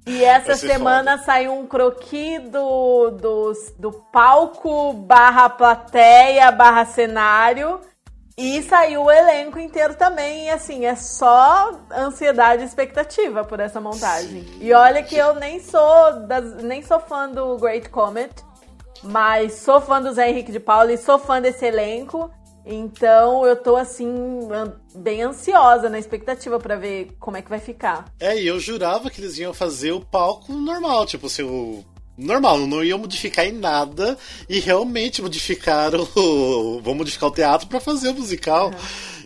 E 0.07 0.23
essa 0.23 0.55
semana 0.55 1.19
saiu 1.19 1.53
um 1.53 1.67
croqui 1.67 2.39
do, 2.39 3.11
do, 3.11 3.53
do 3.77 3.91
palco 4.13 4.93
barra 4.93 5.49
plateia 5.49 6.53
barra 6.53 6.85
cenário. 6.85 7.81
E 8.39 8.63
saiu 8.65 9.05
o 9.05 9.11
elenco 9.11 9.59
inteiro 9.59 9.95
também. 9.95 10.45
E 10.45 10.51
assim, 10.51 10.85
é 10.85 10.95
só 10.95 11.73
ansiedade 11.91 12.63
e 12.63 12.67
expectativa 12.67 13.43
por 13.45 13.61
essa 13.61 13.81
montagem. 13.81 14.45
E 14.61 14.75
olha 14.75 15.03
que 15.03 15.17
eu 15.17 15.35
nem 15.37 15.59
sou, 15.59 16.27
das, 16.27 16.63
nem 16.63 16.83
sou 16.83 17.01
fã 17.01 17.31
do 17.31 17.57
Great 17.57 17.89
Comet. 17.89 18.35
Mas 19.03 19.55
sou 19.55 19.81
fã 19.81 20.03
do 20.03 20.13
Zé 20.13 20.29
Henrique 20.29 20.53
de 20.53 20.61
Paula 20.61 20.93
e 20.93 20.99
sou 20.99 21.19
fã 21.19 21.41
desse 21.41 21.65
elenco. 21.65 22.31
Então 22.67 23.47
eu 23.47 23.57
tô 23.57 23.75
assim, 23.75 24.49
bem 24.95 25.23
ansiosa 25.23 25.89
na 25.89 25.99
expectativa 25.99 26.59
pra 26.59 26.77
ver 26.77 27.17
como 27.19 27.39
é 27.39 27.43
que 27.43 27.49
vai 27.49 27.61
ficar. 27.61 28.05
É, 28.21 28.37
e 28.39 28.47
eu 28.47 28.61
jurava 28.61 29.09
que 29.09 29.19
eles 29.19 29.39
iam 29.39 29.55
fazer 29.55 29.93
o 29.93 30.01
palco 30.05 30.53
normal, 30.53 31.07
tipo, 31.07 31.29
o. 31.43 31.85
Normal, 32.19 32.59
não 32.59 32.83
iam 32.83 32.99
modificar 32.99 33.45
em 33.47 33.53
nada 33.53 34.17
e 34.49 34.59
realmente 34.61 35.21
modificaram 35.21 36.07
o. 36.17 36.81
Vão 36.83 36.95
modificar 36.95 37.29
o 37.29 37.33
teatro 37.33 37.67
pra 37.67 37.79
fazer 37.81 38.09
o 38.09 38.15
musical. 38.15 38.73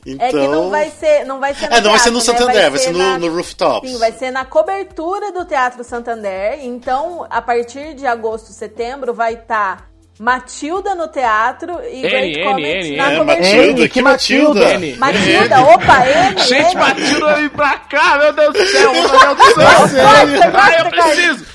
Então. 0.07 0.27
É 0.27 0.31
que 0.31 0.37
não 0.49 0.71
vai 0.71 0.91
ser, 0.91 1.25
não 1.27 1.39
vai 1.39 1.55
ser 1.55 1.69
no 1.69 1.75
É, 1.77 1.81
não 1.83 1.91
vai 1.91 2.01
ser 2.01 2.11
no 2.11 2.21
teatro, 2.23 2.47
né? 2.47 2.53
Santander, 2.55 2.71
vai 2.71 2.81
ser 2.81 2.93
no- 2.93 2.99
na- 2.99 3.19
no 3.19 3.35
Rooftops. 3.37 3.91
Sim, 3.91 3.99
vai 3.99 4.13
ser 4.13 4.31
na 4.31 4.45
cobertura 4.47 5.31
do 5.31 5.45
Teatro 5.45 5.85
Santander. 5.85 6.59
Então, 6.65 7.27
a 7.29 7.43
partir 7.43 7.95
de 7.95 8.07
agosto, 8.07 8.51
setembro, 8.53 9.13
vai 9.13 9.35
estar 9.35 9.91
Matilda 10.19 10.95
no 10.95 11.09
teatro 11.09 11.81
e 11.83 12.01
N, 12.01 12.09
Great 12.09 12.39
N, 12.39 12.45
Comet 12.45 12.87
N, 12.89 12.97
na 12.97 13.11
N. 13.13 13.19
cobertura. 13.19 13.57
Matilda, 13.57 13.89
que 13.89 14.03
Matilda? 14.03 14.75
N. 14.75 14.97
Matilda, 14.97 15.61
opa, 15.63 16.07
N, 16.07 16.39
Gente, 16.45 16.73
N. 16.73 16.75
Matilda, 16.77 17.35
vem 17.37 17.49
pra 17.51 17.79
cá, 17.79 18.19
meu 18.19 18.33
Deus 18.35 18.53
do 18.55 18.67
céu, 18.67 18.93
meu 18.93 19.03
Deus 19.09 19.37
do 19.37 19.55
céu. 19.55 20.07
Ai, 20.09 20.35
eu 20.37 20.91
cara. 20.91 20.91
preciso. 20.91 21.47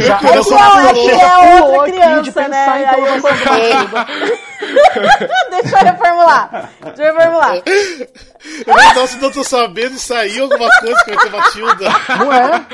Já, 0.00 0.16
É 0.16 0.18
que, 0.18 0.26
eu 0.26 0.56
ó, 0.56 0.80
é 0.80 0.92
que 0.92 1.10
é 1.10 1.62
outra 1.64 1.92
criança, 1.92 2.48
né? 2.48 2.66
em 2.66 2.70
Aí 2.70 2.84
eu 2.84 3.22
Matilda. 3.22 4.06
Deixa 5.50 5.76
eu 5.78 5.84
reformular. 5.84 6.70
Deixa 6.82 7.02
eu 7.02 7.14
reformular. 7.14 7.62
Então, 8.90 9.06
se 9.06 9.16
não 9.18 9.30
tô 9.30 9.44
sabendo 9.44 9.94
e 9.96 9.98
saiu 9.98 10.44
alguma 10.44 10.70
coisa 10.80 11.04
que 11.04 11.14
vai 11.14 11.24
ter 11.24 11.30
Matilda. 11.36 11.88
Não 12.18 12.32
é? 12.32 12.66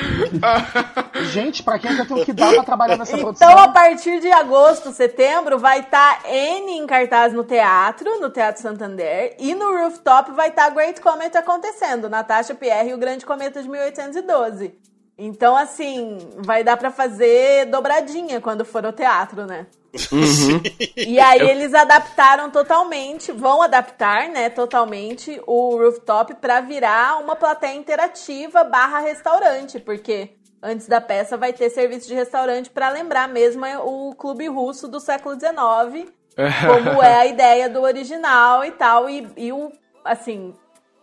Gente, 1.32 1.62
pra 1.62 1.78
quem 1.78 1.94
que 1.94 2.02
eu 2.02 2.06
tenho 2.06 2.24
que 2.24 2.32
dar 2.32 2.52
pra 2.52 2.62
trabalhar 2.62 2.96
nessa 2.96 3.12
Então, 3.12 3.24
produção? 3.24 3.58
a 3.58 3.68
partir 3.68 4.20
de 4.20 4.30
agosto, 4.30 4.92
setembro, 4.92 5.58
vai 5.58 5.80
estar 5.80 6.20
N 6.26 6.72
em 6.78 6.86
cartaz 6.86 7.32
no 7.32 7.42
teatro, 7.44 8.20
no 8.20 8.30
Teatro 8.30 8.60
Santander, 8.62 9.34
e 9.38 9.54
no 9.54 9.72
rooftop 9.82 10.32
vai 10.32 10.48
estar 10.48 10.70
Great 10.70 11.00
Comet 11.00 11.36
acontecendo, 11.36 12.08
Natasha 12.08 12.54
Pierre 12.54 12.90
e 12.90 12.94
o 12.94 12.98
Grande 12.98 13.24
Cometa 13.26 13.62
de 13.62 13.68
1812. 13.68 14.74
Então, 15.18 15.56
assim, 15.56 16.18
vai 16.38 16.64
dar 16.64 16.76
pra 16.76 16.90
fazer 16.90 17.66
dobradinha 17.66 18.40
quando 18.40 18.64
for 18.64 18.84
ao 18.84 18.92
teatro, 18.92 19.46
né? 19.46 19.66
E 20.96 21.20
aí 21.20 21.40
eles 21.40 21.74
adaptaram 21.74 22.50
totalmente, 22.50 23.30
vão 23.30 23.60
adaptar, 23.60 24.28
né, 24.28 24.48
totalmente 24.48 25.40
o 25.46 25.76
rooftop 25.76 26.34
pra 26.36 26.60
virar 26.60 27.20
uma 27.22 27.36
plateia 27.36 27.76
interativa 27.76 28.64
barra 28.64 29.00
restaurante, 29.00 29.78
porque 29.78 30.30
antes 30.62 30.86
da 30.86 31.00
peça 31.00 31.36
vai 31.36 31.52
ter 31.52 31.68
serviço 31.68 32.08
de 32.08 32.14
restaurante 32.14 32.70
pra 32.70 32.88
lembrar 32.88 33.28
mesmo 33.28 33.66
é, 33.66 33.78
o 33.78 34.14
clube 34.16 34.48
russo 34.48 34.88
do 34.88 35.00
século 35.00 35.34
XIX, 35.38 36.10
como 36.66 37.02
é 37.02 37.14
a 37.16 37.26
ideia 37.26 37.68
do 37.68 37.82
original 37.82 38.64
e 38.64 38.70
tal, 38.70 39.10
e, 39.10 39.28
e 39.36 39.52
o, 39.52 39.70
assim, 40.04 40.54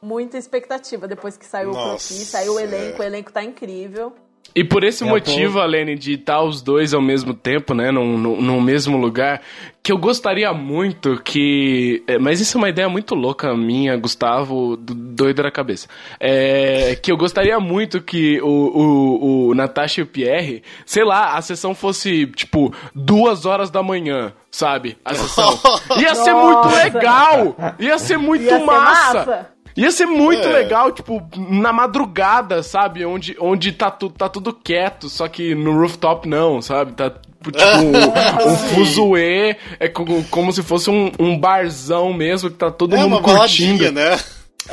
muita 0.02 0.38
expectativa 0.38 1.08
depois 1.08 1.38
que 1.38 1.46
saiu 1.46 1.70
Nossa, 1.72 1.80
o 1.82 1.88
croquis, 1.88 2.28
saiu 2.28 2.54
o 2.56 2.60
elenco, 2.60 3.02
é. 3.02 3.06
o 3.06 3.08
elenco 3.08 3.32
tá 3.32 3.44
incrível. 3.44 4.14
E 4.56 4.64
por 4.64 4.84
esse 4.84 5.04
É, 5.04 5.08
motivo, 5.08 5.60
Alene, 5.60 5.96
de 5.96 6.14
estar 6.14 6.42
os 6.42 6.60
dois 6.64 6.92
ao 6.92 7.02
mesmo 7.02 7.36
tempo, 7.36 7.76
né, 7.76 7.92
no, 7.92 8.18
no, 8.18 8.42
no 8.42 8.60
mesmo 8.60 8.98
lugar, 8.98 9.42
que 9.84 9.92
eu 9.92 9.98
gostaria 9.98 10.52
muito 10.52 11.22
que. 11.22 12.04
é, 12.08 12.18
Mas 12.18 12.42
isso 12.42 12.58
é 12.58 12.60
uma 12.60 12.70
ideia 12.70 12.90
muito 12.90 13.14
louca 13.14 13.56
minha, 13.56 13.96
Gustavo, 13.96 14.76
do- 14.76 14.96
doido 14.96 15.44
da 15.44 15.52
cabeça. 15.52 15.88
É, 16.20 16.98
que 17.00 17.12
eu 17.12 17.18
gostaria 17.18 17.60
muito 17.60 18.02
que 18.02 18.42
o, 18.42 18.48
o, 18.48 19.48
o 19.50 19.54
Natasha 19.54 20.02
e 20.02 20.04
o 20.04 20.08
Pierre, 20.08 20.64
sei 20.84 21.04
lá, 21.04 21.36
a 21.38 21.42
sessão 21.44 21.76
fosse, 21.76 22.26
tipo, 22.28 22.74
duas 22.96 23.46
horas 23.46 23.70
da 23.70 23.84
manhã, 23.84 24.34
sabe? 24.50 24.98
A 25.06 25.14
sessão. 25.14 25.60
Ia 26.00 26.16
ser 26.16 26.34
muito 26.34 26.68
legal! 26.76 27.56
Ia 27.78 28.00
ser 28.00 28.18
muito 28.18 28.46
Ia 28.46 28.58
ser 28.58 28.66
massa. 28.66 29.50
Ia 29.82 29.92
ser 29.92 30.06
muito 30.06 30.48
É. 30.48 30.52
legal, 30.54 30.92
tipo, 30.92 31.22
na 31.38 31.72
madrugada, 31.74 32.62
sabe? 32.64 33.06
Onde, 33.06 33.36
onde 33.40 33.72
tá, 33.72 33.90
tu, 33.90 34.10
tá 34.10 34.28
tudo 34.28 34.54
quieto, 34.54 35.10
só 35.10 35.28
que 35.28 35.56
no 35.56 35.74
rooftop 35.80 36.28
não, 36.28 36.62
sabe? 36.62 36.92
Tá 36.94 37.10
tipo 37.10 37.52
um, 38.46 38.52
um 38.52 38.56
fuzuê, 38.56 39.56
é 39.80 39.88
como, 39.88 40.24
como 40.26 40.52
se 40.52 40.62
fosse 40.62 40.90
um, 40.90 41.12
um 41.18 41.38
barzão 41.40 42.12
mesmo, 42.14 42.50
que 42.50 42.58
tá 42.58 42.70
todo 42.70 42.96
É 42.96 43.00
mundo 43.00 43.08
uma 43.14 43.22
curtindo. 43.22 43.84
baladinha, 43.86 43.92
né? 43.92 44.20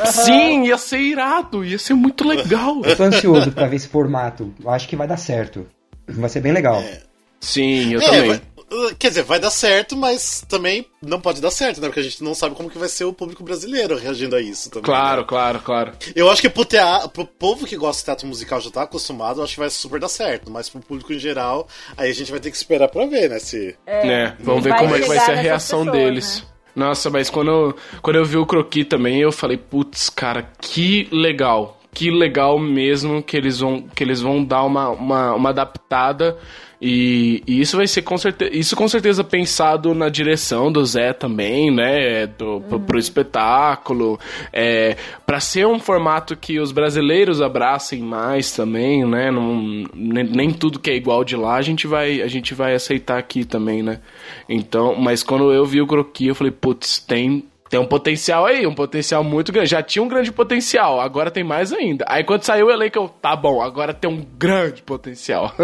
Sim, 0.07 0.65
ia 0.67 0.77
ser 0.77 0.99
irado, 0.99 1.65
ia 1.65 1.79
ser 1.79 1.95
muito 1.95 2.27
legal. 2.27 2.83
Eu 2.85 2.97
tô 2.97 3.05
ansioso 3.05 3.51
pra 3.53 3.67
ver 3.67 3.77
esse 3.77 3.89
formato. 3.89 4.53
Eu 4.63 4.69
acho 4.71 4.87
que 4.89 4.97
vai 4.97 5.07
dar 5.07 5.17
certo. 5.17 5.67
Vai 6.07 6.29
ser 6.29 6.41
bem 6.41 6.53
legal. 6.53 6.83
Sim, 7.41 7.93
eu 7.95 8.01
É, 8.01 8.05
também. 8.05 8.29
vai- 8.29 8.41
quer 8.99 9.09
dizer, 9.09 9.23
vai 9.23 9.39
dar 9.39 9.51
certo, 9.51 9.97
mas 9.97 10.45
também 10.49 10.87
não 11.01 11.21
pode 11.21 11.41
dar 11.41 11.51
certo, 11.51 11.81
né? 11.81 11.89
Porque 11.89 12.01
a 12.01 12.03
gente 12.03 12.23
não 12.23 12.35
sabe 12.35 12.55
como 12.55 12.71
que 12.71 12.79
vai 12.79 12.89
ser 12.89 13.05
o 13.05 13.13
público 13.13 13.43
brasileiro 13.43 13.97
reagindo 13.97 14.35
a 14.35 14.41
isso 14.41 14.71
também. 14.71 14.85
Claro, 14.85 15.23
né? 15.23 15.27
claro, 15.29 15.61
claro. 15.61 15.93
Eu 16.15 16.31
acho 16.31 16.43
que 16.43 16.49
pro, 16.49 16.65
tea... 16.65 17.09
pro 17.09 17.27
povo 17.27 17.67
que 17.67 17.77
gosta 17.77 18.01
de 18.01 18.05
teatro 18.07 18.27
musical 18.27 18.61
já 18.61 18.71
tá 18.71 18.83
acostumado, 18.83 19.41
eu 19.41 19.45
acho 19.45 19.55
que 19.55 19.61
vai 19.61 19.71
super 19.71 20.01
dar 20.01 20.09
certo. 20.09 20.51
Mas 20.51 20.69
pro 20.69 20.81
público 20.81 21.13
em 21.13 21.19
geral, 21.19 21.69
aí 21.97 22.11
a 22.11 22.15
gente 22.15 22.31
vai 22.31 22.41
ter 22.41 22.51
que 22.51 22.57
esperar 22.57 22.89
pra 22.89 23.07
ver, 23.07 23.31
né? 23.31 23.39
Se... 23.39 23.77
É, 23.87 24.33
vamos 24.41 24.65
ver 24.65 24.75
como 24.77 24.95
é 24.95 25.01
que 25.01 25.09
vai 25.09 25.21
ser 25.21 25.33
a 25.33 25.37
reação 25.37 25.85
pessoas, 25.85 25.99
deles. 25.99 26.41
né? 26.41 26.47
Nossa, 26.77 27.09
mas 27.09 27.31
quando 27.31 27.51
eu, 27.51 27.77
quando 28.03 28.17
eu 28.17 28.25
vi 28.25 28.37
o 28.37 28.45
croqui 28.45 28.85
também, 28.85 29.21
eu 29.21 29.33
falei, 29.33 29.57
putz, 29.57 30.11
cara, 30.11 30.51
que 30.61 31.09
legal. 31.11 31.81
Que 31.95 32.11
legal 32.11 32.59
mesmo 32.59 33.23
que 33.23 33.35
eles 33.35 33.61
vão, 33.61 33.81
que 33.81 34.05
eles 34.05 34.21
vão 34.21 34.45
dar 34.45 34.63
uma, 34.65 34.91
uma, 34.91 35.35
uma 35.35 35.49
adaptada. 35.49 36.37
E, 36.81 37.43
e 37.47 37.61
isso 37.61 37.77
vai 37.77 37.87
ser 37.87 38.03
com 38.03 38.19
certeza. 38.19 38.55
Isso 38.55 38.77
com 38.77 38.87
certeza 38.87 39.25
pensado 39.25 39.95
na 39.95 40.09
direção 40.09 40.71
do 40.71 40.85
Zé 40.85 41.13
também, 41.13 41.71
né? 41.71 42.27
Do, 42.27 42.61
pro, 42.61 42.81
pro 42.81 42.99
espetáculo. 42.99 44.19
É, 44.53 44.97
para 45.27 45.41
ser 45.41 45.67
um 45.67 45.79
formato 45.79 46.37
que 46.37 46.61
os 46.61 46.73
brasileiros 46.73 47.41
abracem 47.41 48.01
mais 48.01 48.53
também, 48.53 49.07
né? 49.07 49.31
Não, 49.31 49.87
nem, 49.95 50.25
nem 50.25 50.53
tudo 50.53 50.79
que 50.79 50.91
é 50.91 50.95
igual 50.95 51.25
de 51.25 51.37
lá 51.37 51.57
a 51.57 51.63
gente 51.63 51.87
vai, 51.87 52.21
a 52.21 52.29
gente 52.29 52.55
vai 52.55 52.75
aceitar 52.75 53.19
aqui 53.19 53.45
também, 53.45 53.83
né? 53.83 54.01
Então, 54.49 54.95
mas 54.95 55.23
quando 55.23 55.53
eu 55.53 55.65
vi 55.65 55.81
o 55.81 55.87
croqui, 55.87 56.27
eu 56.27 56.35
falei, 56.35 56.53
putz, 56.53 56.99
tem. 56.99 57.45
Tem 57.69 57.81
um 57.81 57.87
potencial 57.87 58.47
aí, 58.47 58.67
um 58.67 58.75
potencial 58.75 59.25
muito 59.25 59.53
grande. 59.53 59.71
Já 59.71 59.83
tinha 59.83 60.03
um 60.03 60.09
grande 60.09 60.31
potencial, 60.31 61.01
agora 61.01 61.31
tem 61.31 61.43
mais 61.43 61.73
ainda. 61.73 62.05
Aí 62.09 62.23
quando 62.23 62.43
saiu 62.43 62.67
o 62.67 62.71
elenco, 62.71 62.99
eu, 62.99 63.09
tá 63.09 63.35
bom, 63.35 63.61
agora 63.61 63.93
tem 63.93 64.11
um 64.11 64.25
grande 64.39 64.83
potencial. 64.83 65.53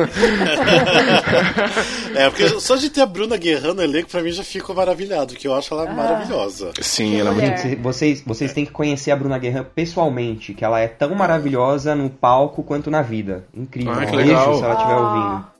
É, 2.14 2.28
porque 2.28 2.48
só 2.60 2.76
de 2.76 2.90
ter 2.90 3.00
a 3.00 3.06
Bruna 3.06 3.36
Guerrero 3.36 3.74
no 3.74 3.82
elenco, 3.82 4.10
pra 4.10 4.22
mim 4.22 4.30
já 4.30 4.42
fico 4.42 4.74
maravilhado, 4.74 5.34
que 5.34 5.48
eu 5.48 5.54
acho 5.54 5.72
ela 5.72 5.90
maravilhosa. 5.90 6.72
Sim, 6.80 7.18
ela 7.18 7.30
é 7.30 7.32
muito. 7.32 7.82
vocês, 7.82 8.22
vocês 8.24 8.52
têm 8.52 8.66
que 8.66 8.72
conhecer 8.72 9.10
a 9.10 9.16
Bruna 9.16 9.38
Guerra 9.38 9.64
pessoalmente, 9.64 10.52
que 10.52 10.64
ela 10.64 10.80
é 10.80 10.88
tão 10.88 11.14
maravilhosa 11.14 11.94
no 11.94 12.10
palco 12.10 12.62
quanto 12.62 12.90
na 12.90 13.02
vida. 13.02 13.46
Incrível. 13.54 13.92
Ah, 13.92 14.06
que 14.06 14.16
legal. 14.16 14.44
beijo 14.44 14.58
se 14.58 14.64
ela 14.64 14.74
estiver 14.74 14.96
ouvindo. 14.96 15.52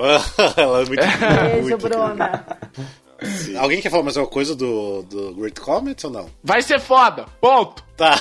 ela 0.56 0.80
é 0.80 0.84
muito 0.86 1.02
Beijo, 1.02 1.62
muito 1.62 1.78
Bruna. 1.78 2.46
Sim. 3.22 3.56
Alguém 3.56 3.80
quer 3.80 3.90
falar 3.90 4.02
mais 4.02 4.16
alguma 4.16 4.32
coisa 4.32 4.54
do, 4.54 5.02
do 5.02 5.34
Great 5.34 5.60
Comet 5.60 6.06
ou 6.06 6.12
não? 6.12 6.30
Vai 6.42 6.62
ser 6.62 6.80
foda, 6.80 7.26
ponto! 7.40 7.84
Tá. 7.96 8.18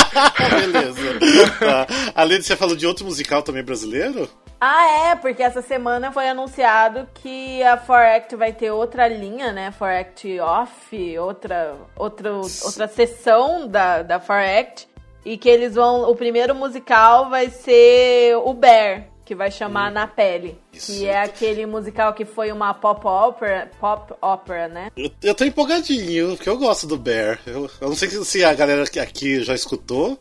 Beleza. 0.60 1.18
Tá. 1.58 1.86
Além 2.14 2.38
de 2.38 2.46
você 2.46 2.56
falou 2.56 2.74
de 2.74 2.86
outro 2.86 3.04
musical 3.04 3.42
também 3.42 3.62
brasileiro? 3.62 4.28
Ah, 4.58 5.10
é, 5.10 5.14
porque 5.16 5.42
essa 5.42 5.62
semana 5.62 6.12
foi 6.12 6.28
anunciado 6.28 7.08
que 7.14 7.62
a 7.62 7.78
4Act 7.78 8.36
vai 8.36 8.52
ter 8.52 8.70
outra 8.70 9.08
linha, 9.08 9.52
né? 9.52 9.72
4Act 9.78 10.38
Off, 10.40 11.18
outra, 11.18 11.74
outra, 11.96 12.32
outra 12.32 12.86
sessão 12.86 13.66
da, 13.66 14.02
da 14.02 14.20
4Act. 14.20 14.86
E 15.24 15.36
que 15.36 15.48
eles 15.48 15.74
vão. 15.74 16.10
O 16.10 16.16
primeiro 16.16 16.54
musical 16.54 17.28
vai 17.28 17.50
ser 17.50 18.36
o 18.36 18.54
Bear, 18.54 19.04
que 19.30 19.34
vai 19.36 19.48
chamar 19.48 19.92
Na 19.92 20.08
Pele. 20.08 20.58
Isso. 20.72 20.90
Que 20.90 21.06
é 21.06 21.22
aquele 21.22 21.64
musical 21.64 22.12
que 22.14 22.24
foi 22.24 22.50
uma 22.50 22.74
pop 22.74 23.06
opera, 23.06 23.70
pop 23.78 24.12
opera, 24.20 24.66
né? 24.66 24.90
Eu, 24.96 25.08
eu 25.22 25.34
tô 25.36 25.44
empolgadinho, 25.44 26.36
porque 26.36 26.48
eu 26.48 26.58
gosto 26.58 26.84
do 26.84 26.98
Bear. 26.98 27.38
Eu, 27.46 27.70
eu 27.80 27.88
não 27.90 27.94
sei 27.94 28.08
se 28.10 28.44
a 28.44 28.52
galera 28.52 28.82
aqui- 28.82 28.98
aqui 28.98 29.40
já 29.44 29.54
escutou, 29.54 30.18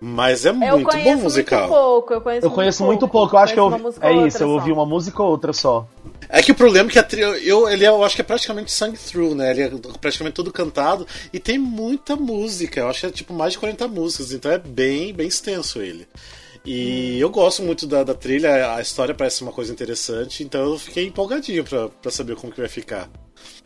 Mas 0.00 0.46
é 0.46 0.50
Eu 0.50 0.54
muito 0.54 0.84
bom 0.84 0.90
conheço 0.92 1.22
musical. 1.24 1.60
muito 1.62 1.72
pouco, 1.74 2.14
eu 2.14 2.20
conheço 2.22 2.46
Eu 2.46 2.50
conheço 2.52 2.84
muito 2.84 3.08
pouco, 3.08 3.34
eu 3.36 3.40
acho 3.40 3.52
que 3.52 3.58
eu 3.60 3.64
conheço 3.64 3.76
uma 3.82 3.88
música 3.88 4.06
é 4.06 4.10
ou 4.12 4.26
isso, 4.28 4.42
eu 4.42 4.48
outra 4.48 4.60
ouvi 4.62 4.70
só. 4.70 4.74
uma 4.80 4.86
música 4.86 5.22
ou 5.22 5.28
outra 5.28 5.52
só. 5.52 5.88
É 6.28 6.40
que 6.42 6.52
o 6.52 6.54
problema 6.54 6.88
é 6.88 6.92
que 6.92 6.98
a 7.00 7.18
eu, 7.42 7.68
ele 7.68 7.84
é, 7.84 7.88
eu 7.88 8.02
acho 8.04 8.14
que 8.14 8.20
é 8.22 8.24
praticamente 8.24 8.70
sung 8.72 8.92
through, 8.96 9.34
né? 9.34 9.50
Ele 9.50 9.62
é 9.62 9.70
praticamente 10.00 10.34
todo 10.36 10.52
cantado 10.52 11.06
e 11.32 11.38
tem 11.40 11.58
muita 11.58 12.14
música. 12.16 12.80
Eu 12.80 12.88
acho 12.88 13.00
que 13.00 13.06
é 13.06 13.10
tipo 13.10 13.34
mais 13.34 13.52
de 13.54 13.58
40 13.58 13.88
músicas, 13.88 14.32
então 14.32 14.50
é 14.50 14.56
bem, 14.58 15.12
bem 15.12 15.26
extenso 15.28 15.82
ele. 15.82 16.06
E 16.70 17.18
eu 17.18 17.30
gosto 17.30 17.62
muito 17.62 17.86
da, 17.86 18.04
da 18.04 18.12
trilha, 18.12 18.74
a 18.74 18.82
história 18.82 19.14
parece 19.14 19.40
uma 19.40 19.50
coisa 19.50 19.72
interessante, 19.72 20.42
então 20.44 20.72
eu 20.72 20.78
fiquei 20.78 21.06
empolgadinho 21.06 21.64
pra, 21.64 21.88
pra 21.88 22.10
saber 22.10 22.36
como 22.36 22.52
que 22.52 22.60
vai 22.60 22.68
ficar. 22.68 23.08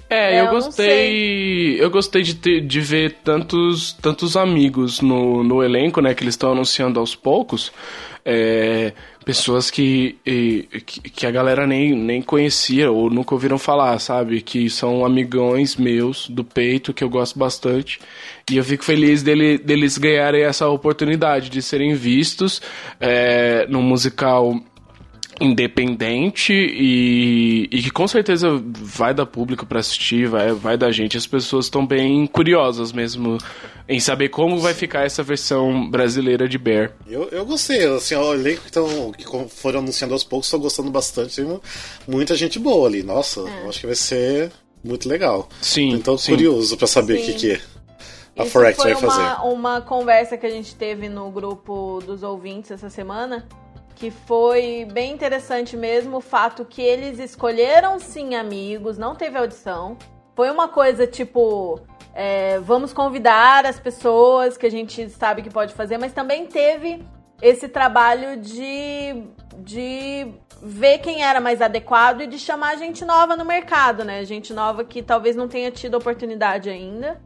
É, 0.09 0.37
É, 0.37 0.41
eu 0.41 0.45
eu 0.45 0.51
gostei. 0.53 1.83
Eu 1.83 1.91
gostei 1.91 2.23
de, 2.23 2.37
ter, 2.37 2.61
de 2.61 2.81
ver 2.81 3.17
tantos, 3.25 3.93
tantos 3.95 4.37
amigos 4.37 5.01
no, 5.01 5.43
no 5.43 5.65
elenco, 5.65 6.01
né? 6.01 6.15
Que 6.15 6.23
eles 6.23 6.35
estão 6.35 6.53
anunciando 6.53 7.01
aos 7.01 7.17
poucos. 7.17 7.73
É, 8.25 8.93
pessoas 9.25 9.71
que, 9.71 10.19
que, 10.87 11.27
a 11.27 11.31
galera 11.31 11.67
nem, 11.67 11.95
nem 11.95 12.23
conhecia 12.23 12.91
ou 12.91 13.11
nunca 13.11 13.35
ouviram 13.35 13.59
falar, 13.59 13.99
sabe? 13.99 14.41
Que 14.41 14.69
são 14.69 15.05
amigões 15.05 15.77
meus 15.77 16.29
do 16.29 16.45
peito, 16.45 16.93
que 16.93 17.05
eu 17.05 17.09
gosto 17.09 17.39
bastante. 17.39 18.01
E 18.51 18.57
eu 18.57 18.65
fico 18.65 18.85
feliz 18.85 19.23
dele, 19.23 19.59
deles 19.59 19.99
ganharem 19.99 20.43
essa 20.43 20.69
oportunidade 20.69 21.49
de 21.49 21.63
serem 21.63 21.95
vistos 21.95 22.61
é, 23.01 23.67
num 23.69 23.83
musical 23.83 24.61
independente 25.41 26.53
e, 26.53 27.69
e 27.71 27.83
que 27.83 27.91
com 27.91 28.07
certeza 28.07 28.49
vai 28.65 29.13
dar 29.15 29.27
público 29.27 29.65
pra 29.67 29.81
assistir, 29.81 30.27
vai, 30.29 30.53
vai 30.53 30.77
dar 30.77 30.91
gente. 30.93 31.17
As 31.17 31.27
pessoas 31.27 31.67
estão 31.67 31.87
bem 31.87 32.27
curiosas 32.27 32.93
mesmo 32.93 33.39
em 33.89 33.99
saber 34.01 34.29
como 34.29 34.59
vai 34.59 34.75
ficar 34.75 35.05
essa 35.05 35.23
versão 35.23 35.89
brasileira 35.91 36.49
de 36.49 36.59
Bear. 36.59 36.93
Eu, 37.07 37.29
eu 37.31 37.45
gostei, 37.45 37.85
assim, 37.87 38.15
o 38.15 38.33
elenco 38.35 38.63
que, 38.63 38.73
tão, 38.73 39.13
que 39.13 39.25
foram 39.49 39.81
anunciando 39.81 40.15
aos 40.15 40.25
poucos, 40.25 40.51
tô 40.51 40.59
gostando 40.59 40.91
bastante. 40.91 41.37
Tem 41.37 41.45
mu- 41.45 41.61
muita 42.07 42.35
gente 42.35 42.59
boa 42.59 42.89
ali. 42.89 43.03
Nossa, 43.03 43.41
eu 43.41 43.69
acho 43.69 43.81
que 43.81 43.87
vai 43.87 43.97
ser 43.97 44.51
muito 44.85 45.09
legal. 45.09 45.49
Sim, 45.61 45.91
Então 45.93 46.17
sim. 46.17 46.33
curioso 46.33 46.77
pra 46.77 46.87
saber 46.87 47.21
o 47.21 47.25
que, 47.25 47.33
que 47.35 47.61
a 48.37 48.43
Isso 48.45 48.53
Forex 48.53 48.77
foi 48.81 48.95
vai 48.95 49.01
fazer. 49.03 49.21
uma, 49.23 49.43
uma 49.45 49.81
conversa 49.81 50.37
que 50.39 50.47
a 50.47 50.51
gente 50.51 50.75
teve 50.75 51.09
no 51.09 51.31
grupo 51.31 52.01
dos 52.07 52.23
ouvintes 52.23 52.71
essa 52.71 52.89
semana, 52.89 53.47
que 53.95 54.11
foi 54.11 54.87
bem 54.93 55.13
interessante 55.13 55.77
mesmo 55.77 56.19
o 56.19 56.21
fato 56.21 56.65
que 56.65 56.83
eles 56.83 57.19
escolheram 57.19 57.99
sim 57.99 58.35
amigos, 58.35 58.99
não 58.99 59.15
teve 59.15 59.39
audição. 59.39 59.97
Foi 60.35 60.51
uma 60.51 60.69
coisa 60.69 61.07
tipo, 61.07 61.81
é, 62.15 62.59
vamos 62.61 62.93
convidar 62.93 63.67
as 63.67 63.79
pessoas 63.79 64.57
que 64.57 64.67
a 64.67 64.71
gente 64.71 65.09
sabe 65.11 65.43
que 65.43 65.51
pode 65.51 65.75
fazer, 65.75 65.99
mas 65.99 66.13
também 66.13 66.47
teve 66.47 67.05
esse 67.41 67.69
trabalho 67.69 68.41
de, 68.41 69.25
de 69.59 70.33
ver 70.63 70.99
quem 70.99 71.23
era 71.25 71.41
mais 71.41 71.61
adequado 71.61 72.23
e 72.23 72.27
de 72.27 72.39
chamar 72.39 72.77
gente 72.77 73.05
nova 73.05 73.37
no 73.37 73.45
mercado, 73.45 74.05
né? 74.05 74.25
Gente 74.25 74.55
nova 74.55 74.85
que 74.85 75.03
talvez 75.03 75.35
não 75.37 75.49
tenha 75.49 75.71
tido 75.71 75.97
oportunidade 75.97 76.71
ainda 76.71 77.21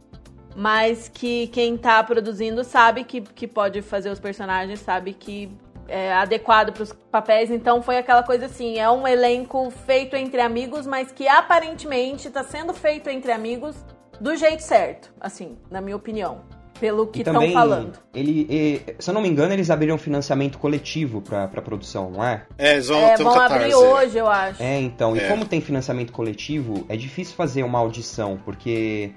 mas 0.59 1.07
que 1.07 1.45
quem 1.49 1.77
tá 1.77 2.03
produzindo 2.03 2.63
sabe 2.63 3.03
que, 3.03 3.21
que 3.21 3.47
pode 3.47 3.83
fazer 3.83 4.09
os 4.09 4.19
personagens, 4.19 4.79
sabe 4.79 5.13
que 5.13 5.51
é 5.87 6.13
adequado 6.13 6.71
para 6.73 6.83
os 6.83 6.93
papéis. 7.11 7.49
Então 7.51 7.81
foi 7.81 7.97
aquela 7.97 8.23
coisa 8.23 8.45
assim, 8.45 8.77
é 8.77 8.89
um 8.89 9.07
elenco 9.07 9.69
feito 9.85 10.15
entre 10.15 10.41
amigos, 10.41 10.85
mas 10.85 11.11
que 11.11 11.27
aparentemente 11.27 12.29
tá 12.29 12.43
sendo 12.43 12.73
feito 12.73 13.09
entre 13.09 13.31
amigos 13.31 13.75
do 14.19 14.35
jeito 14.35 14.61
certo, 14.63 15.11
assim, 15.21 15.57
na 15.69 15.79
minha 15.79 15.95
opinião, 15.95 16.41
pelo 16.79 17.05
que 17.07 17.19
estão 17.19 17.51
falando. 17.51 17.99
ele, 18.13 18.47
e- 18.49 18.95
se 18.99 19.09
eu 19.09 19.13
não 19.13 19.21
me 19.21 19.27
engano, 19.29 19.53
eles 19.53 19.69
abriram 19.69 19.97
financiamento 19.97 20.57
coletivo 20.57 21.21
pra, 21.21 21.47
pra 21.47 21.61
produção, 21.61 22.09
não 22.09 22.23
é? 22.23 22.45
É, 22.57 22.73
eles 22.73 22.87
vão 22.87 22.99
É, 22.99 23.15
vão 23.17 23.39
abrir 23.39 23.75
hoje, 23.75 24.17
eu 24.17 24.27
acho. 24.27 24.61
É, 24.61 24.79
então, 24.79 25.15
É. 25.15 25.19
e 25.25 25.27
como 25.27 25.45
tem 25.45 25.61
financiamento 25.61 26.11
coletivo, 26.11 26.85
é 26.89 26.95
difícil 26.95 27.35
fazer 27.35 27.61
uma 27.63 27.77
audição, 27.79 28.39
porque 28.43 29.11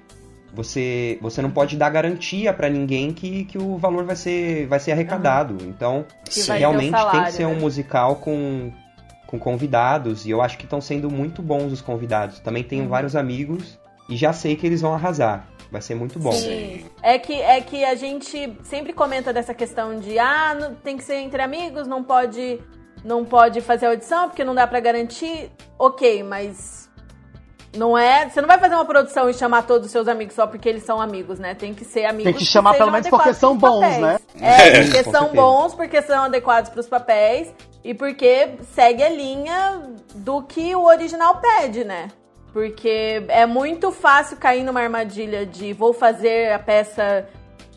você, 0.53 1.17
você 1.21 1.41
não 1.41 1.49
pode 1.51 1.77
dar 1.77 1.89
garantia 1.89 2.51
pra 2.53 2.69
ninguém 2.69 3.13
que, 3.13 3.45
que 3.45 3.57
o 3.57 3.77
valor 3.77 4.03
vai 4.03 4.15
ser, 4.15 4.67
vai 4.67 4.79
ser 4.79 4.91
arrecadado. 4.91 5.57
Então, 5.63 6.05
Que 6.29 6.41
vai 6.41 6.57
ter 6.59 6.65
o 6.65 6.69
realmente 6.69 6.91
tem 6.91 6.99
salário, 6.99 7.23
que 7.25 7.31
ser 7.31 7.45
um 7.45 7.53
né? 7.55 7.59
musical 7.59 8.15
com, 8.17 8.71
com 9.27 9.39
convidados, 9.39 10.25
e 10.25 10.29
eu 10.31 10.41
acho 10.41 10.57
que 10.57 10.65
estão 10.65 10.81
sendo 10.81 11.09
muito 11.09 11.41
bons 11.41 11.71
os 11.71 11.81
convidados. 11.81 12.39
Também 12.39 12.63
Uhum. 12.63 12.69
tenho 12.69 12.87
vários 12.89 13.15
amigos 13.15 13.79
e 14.09 14.15
já 14.17 14.33
sei 14.33 14.55
que 14.55 14.65
eles 14.67 14.81
vão 14.81 14.93
arrasar. 14.93 15.47
Vai 15.71 15.81
ser 15.81 15.95
muito 15.95 16.19
bom. 16.19 16.33
Sim. 16.33 16.83
É 17.01 17.17
que, 17.17 17.33
é 17.33 17.61
que 17.61 17.85
a 17.85 17.95
gente 17.95 18.57
sempre 18.63 18.91
comenta 18.91 19.31
dessa 19.31 19.53
questão 19.53 19.97
de 19.97 20.19
ah, 20.19 20.53
não- 20.59 20.75
tem 20.75 20.97
que 20.97 21.03
ser 21.03 21.15
entre 21.15 21.41
amigos, 21.41 21.87
não 21.87 22.03
pode 22.03 22.59
não 23.05 23.25
pode 23.25 23.61
fazer 23.61 23.87
audição 23.87 24.27
porque 24.27 24.43
não 24.43 24.53
dá 24.53 24.67
pra 24.67 24.79
garantir. 24.81 25.49
Ok, 25.79 26.21
mas 26.23 26.80
não 27.75 27.97
é. 27.97 28.29
Você 28.29 28.41
não 28.41 28.47
vai 28.47 28.59
fazer 28.59 28.75
uma 28.75 28.85
produção 28.85 29.29
e 29.29 29.33
chamar 29.33 29.63
todos 29.63 29.85
os 29.85 29.91
seus 29.91 30.07
amigos 30.07 30.35
só 30.35 30.45
porque 30.45 30.67
eles 30.67 30.83
são 30.83 30.99
amigos, 30.99 31.39
né? 31.39 31.55
Tem 31.55 31.73
que 31.73 31.85
ser 31.85 32.05
amigos. 32.05 32.31
Tem 32.31 32.33
que 32.33 32.45
chamar 32.45 32.71
sejam 32.71 32.85
pelo 32.85 32.91
menos 32.91 33.09
porque 33.09 33.33
são 33.33 33.57
bons, 33.57 33.81
papéis. 33.81 34.01
né? 34.01 34.19
É, 34.39 34.83
porque 34.83 35.03
são 35.09 35.27
bons, 35.33 35.73
porque 35.73 36.01
são 36.01 36.23
adequados 36.23 36.69
pros 36.69 36.87
papéis 36.87 37.53
e 37.83 37.93
porque 37.93 38.55
segue 38.73 39.03
a 39.03 39.09
linha 39.09 39.81
do 40.15 40.41
que 40.43 40.75
o 40.75 40.83
original 40.83 41.39
pede, 41.39 41.83
né? 41.83 42.09
Porque 42.53 43.23
é 43.29 43.45
muito 43.45 43.91
fácil 43.91 44.35
cair 44.35 44.63
numa 44.63 44.81
armadilha 44.81 45.45
de 45.45 45.71
vou 45.71 45.93
fazer 45.93 46.51
a 46.51 46.59
peça 46.59 47.25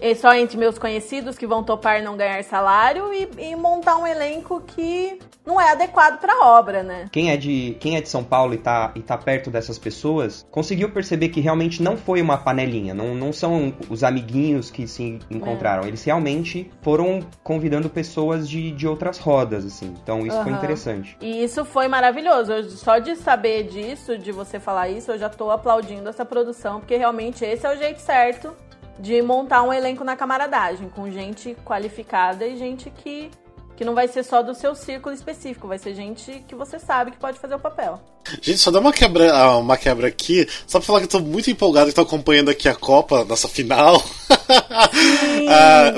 eh, 0.01 0.14
só 0.14 0.34
entre 0.34 0.57
meus 0.57 0.78
conhecidos 0.78 1.36
que 1.38 1.47
vão 1.47 1.62
topar 1.62 2.03
não 2.03 2.16
ganhar 2.16 2.42
salário 2.45 3.12
e, 3.12 3.28
e 3.38 3.57
montar 3.57 3.97
um 3.97 4.07
elenco 4.07 4.61
que 4.66 5.18
não 5.47 5.61
é 5.61 5.70
adequado 5.72 6.18
pra 6.20 6.47
obra, 6.47 6.82
né? 6.82 7.07
Quem 7.12 7.30
é 7.30 7.36
de, 7.36 7.76
quem 7.78 7.97
é 7.97 8.01
de 8.01 8.09
São 8.09 8.24
Paulo 8.24 8.55
e 8.55 8.59
tá, 8.59 8.92
e 8.95 9.01
tá 9.01 9.16
perto 9.18 9.51
dessas 9.51 9.78
pessoas, 9.78 10.47
conseguiu 10.51 10.90
perceber 10.90 11.28
que 11.28 11.40
realmente 11.40 11.82
não 11.82 11.97
foi 11.97 12.22
uma 12.22 12.38
panelinha, 12.38 12.95
não, 12.95 13.14
não 13.14 13.32
são 13.32 13.74
os 13.90 14.03
amiguinhos 14.03 14.70
que 14.70 14.86
se 14.88 15.18
encontraram. 15.30 15.86
Eles 15.86 16.03
realmente 16.03 16.70
foram 16.82 17.20
convidando 17.42 17.90
pessoas 17.90 18.49
de, 18.49 18.70
de 18.72 18.86
outras 18.88 19.18
rodas, 19.18 19.64
assim. 19.66 19.95
Então 20.03 20.26
isso 20.26 20.36
foi 20.42 20.53
Aham. 20.53 20.59
interessante. 20.59 21.16
E 21.20 21.45
isso 21.45 21.64
foi 21.64 21.88
maravilhoso. 21.88 22.53
Eu- 22.53 22.70
só 22.70 22.99
de 22.99 23.14
saber 23.16 23.64
disso, 23.64 24.16
de 24.18 24.32
você 24.32 24.59
falar 24.59 24.88
isso, 24.88 25.12
eu 25.12 25.18
já 25.18 25.28
tô 25.28 25.51
aplaudindo 25.51 26.09
essa 26.09 26.24
produção, 26.24 26.80
porque 26.80 26.97
realmente 26.97 27.45
esse 27.45 27.66
é 27.66 27.72
o 27.74 27.76
jeito 27.76 28.01
certo 28.01 28.53
de 28.99 29.20
montar 29.22 29.62
um 29.62 29.72
elenco 29.72 30.05
na 30.05 30.16
camaradagem, 30.16 30.88
com 30.88 31.11
gente 31.11 31.57
qualificada 31.64 32.47
e 32.47 32.57
gente 32.57 32.90
que, 32.90 33.30
que 33.77 33.85
não 33.85 33.95
vai 33.95 34.09
ser 34.09 34.22
só 34.22 34.43
do 34.43 34.55
seu 34.55 34.75
círculo 34.75 35.14
específico, 35.14 35.68
vai 35.68 35.79
ser 35.79 35.95
gente 35.95 36.45
que 36.47 36.55
você 36.55 36.79
sabe 36.79 37.11
que 37.11 37.16
pode 37.16 37.39
fazer 37.39 37.55
o 37.55 37.59
papel. 37.59 38.01
Gente, 38.41 38.59
só 38.59 38.70
dá 38.70 38.81
uma 38.81 38.93
quebra, 38.93 39.35
ah, 39.35 39.59
uma 39.59 39.77
quebra 39.77 40.09
aqui, 40.09 40.49
só 40.66 40.79
pra 40.79 40.87
falar 40.87 41.01
que 41.01 41.05
eu 41.05 41.11
tô 41.11 41.20
muito 41.20 41.51
empolgado 41.51 41.89
que 41.89 41.95
tô 41.95 42.01
acompanhando 42.01 42.51
aqui 42.51 42.68
a 42.68 42.75
Copa, 42.75 43.25
nossa 43.25 43.49
final. 43.49 44.03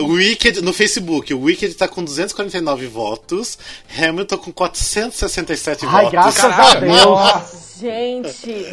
O 0.01 0.13
Wicked 0.13 0.61
no 0.63 0.73
Facebook, 0.73 1.33
o 1.33 1.43
Wicked 1.43 1.75
tá 1.75 1.87
com 1.89 2.03
249 2.03 2.87
votos, 2.87 3.59
Hamilton 3.97 4.39
com 4.39 4.53
467 4.53 5.87
Ai, 5.87 5.91
votos. 5.91 6.11
graças 6.11 6.45
a 6.45 6.75
Deus. 6.75 7.67
Gente, 7.79 8.67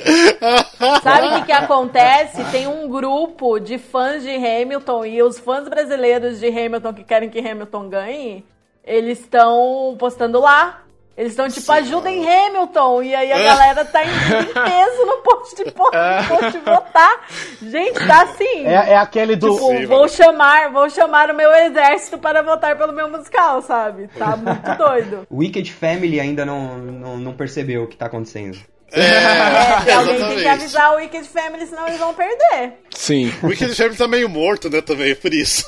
sabe 1.03 1.27
o 1.27 1.35
que, 1.35 1.45
que 1.47 1.51
acontece? 1.51 2.43
Tem 2.51 2.67
um 2.67 2.87
grupo 2.87 3.59
de 3.59 3.77
fãs 3.77 4.23
de 4.23 4.29
Hamilton 4.29 5.05
e 5.05 5.21
os 5.21 5.37
fãs 5.39 5.67
brasileiros 5.67 6.39
de 6.39 6.47
Hamilton 6.47 6.93
que 6.93 7.03
querem 7.03 7.29
que 7.29 7.39
Hamilton 7.39 7.89
ganhe, 7.89 8.45
eles 8.83 9.19
estão 9.19 9.95
postando 9.97 10.39
lá. 10.39 10.79
Eles 11.15 11.33
estão 11.33 11.47
tipo, 11.47 11.71
ajudem 11.71 12.27
Hamilton. 12.27 13.03
E 13.03 13.13
aí 13.13 13.31
a 13.31 13.37
galera 13.37 13.85
tá 13.85 14.03
em 14.03 14.07
em 14.09 14.45
peso 14.51 15.05
no 15.05 15.17
post 15.17 15.55
de, 15.55 15.65
no 15.65 15.73
post 15.73 16.51
de 16.51 16.57
votar. 16.59 17.27
Gente, 17.61 18.07
tá 18.07 18.23
assim. 18.23 18.65
É, 18.65 18.93
é 18.93 18.97
aquele 18.97 19.35
do. 19.35 19.53
Tipo, 19.53 19.67
Sim, 19.67 19.85
vou 19.85 20.07
chamar, 20.07 20.71
vou 20.71 20.89
chamar 20.89 21.29
o 21.29 21.35
meu 21.35 21.51
exército 21.53 22.17
para 22.17 22.41
votar 22.41 22.75
pelo 22.75 22.91
meu 22.91 23.07
musical, 23.07 23.61
sabe? 23.61 24.07
Tá 24.17 24.33
muito 24.37 24.75
doido. 24.75 25.27
O 25.29 25.37
Wicked 25.37 25.71
Family 25.71 26.19
ainda 26.19 26.45
não, 26.45 26.79
não, 26.79 27.17
não 27.17 27.33
percebeu 27.33 27.83
o 27.83 27.87
que 27.87 27.95
tá 27.95 28.07
acontecendo. 28.07 28.57
É, 28.95 29.93
alguém 29.93 30.17
tem 30.19 30.37
que 30.37 30.47
avisar 30.47 30.93
o 30.93 30.97
Wicked 30.97 31.27
Family, 31.27 31.65
senão 31.65 31.87
eles 31.87 31.99
vão 31.99 32.13
perder. 32.13 32.73
Sim. 32.91 33.33
O 33.41 33.47
Wicked 33.47 33.73
Family 33.75 33.97
tá 33.97 34.07
meio 34.07 34.29
morto, 34.29 34.69
né, 34.69 34.81
também, 34.81 35.15
por 35.15 35.33
isso. 35.33 35.65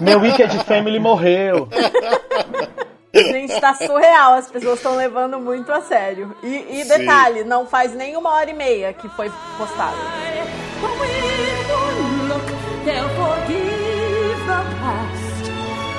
Meu 0.00 0.20
Wicked 0.20 0.64
Family 0.64 1.00
morreu. 1.00 1.68
Gente, 3.14 3.60
tá 3.60 3.74
surreal, 3.74 4.34
as 4.34 4.50
pessoas 4.50 4.76
estão 4.76 4.94
levando 4.96 5.40
muito 5.40 5.72
a 5.72 5.80
sério. 5.80 6.36
E, 6.42 6.80
e 6.80 6.84
detalhe, 6.84 7.42
não 7.42 7.66
faz 7.66 7.94
nem 7.94 8.16
uma 8.16 8.30
hora 8.30 8.50
e 8.50 8.54
meia 8.54 8.92
que 8.92 9.08
foi 9.10 9.30
postado. 9.56 9.96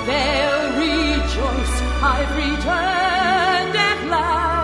They'll 0.05 0.71
rejoice. 0.73 1.81
I've 2.01 2.35
returned 2.35 3.75
at 3.75 4.07
last 4.09 4.58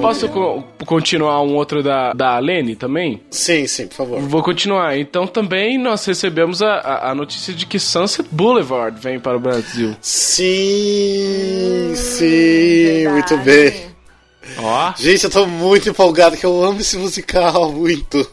posso 0.00 0.28
co- 0.28 0.62
continuar 0.84 1.40
um 1.42 1.54
outro 1.54 1.82
da, 1.82 2.12
da 2.12 2.38
Lene 2.38 2.76
também? 2.76 3.20
Sim, 3.30 3.66
sim, 3.66 3.86
por 3.86 3.94
favor. 3.94 4.20
Vou 4.20 4.42
continuar. 4.42 4.96
Então 4.98 5.26
também 5.26 5.78
nós 5.78 6.04
recebemos 6.04 6.60
a, 6.62 6.74
a, 6.74 7.10
a 7.10 7.14
notícia 7.14 7.54
de 7.54 7.64
que 7.66 7.78
Sunset 7.78 8.28
Boulevard 8.30 8.98
vem 9.00 9.18
para 9.18 9.36
o 9.36 9.40
Brasil. 9.40 9.96
Sim, 10.00 11.92
sim, 11.94 13.08
muito 13.08 13.36
bem. 13.38 13.93
Ó. 14.58 14.92
Gente, 14.96 15.24
eu 15.24 15.30
tô 15.30 15.46
muito 15.46 15.88
empolgado 15.88 16.36
que 16.36 16.44
eu 16.46 16.64
amo 16.64 16.80
esse 16.80 16.96
musical, 16.96 17.72
muito. 17.72 18.28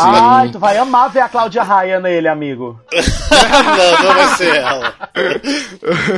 Ai, 0.00 0.50
tu 0.50 0.58
vai 0.58 0.76
amar 0.78 1.10
ver 1.10 1.20
a 1.20 1.28
Cláudia 1.28 1.62
Raia 1.62 2.00
nele, 2.00 2.28
amigo. 2.28 2.78
não, 2.92 4.04
não 4.04 4.14
vai 4.14 4.36
ser 4.36 4.56
ela. 4.56 4.94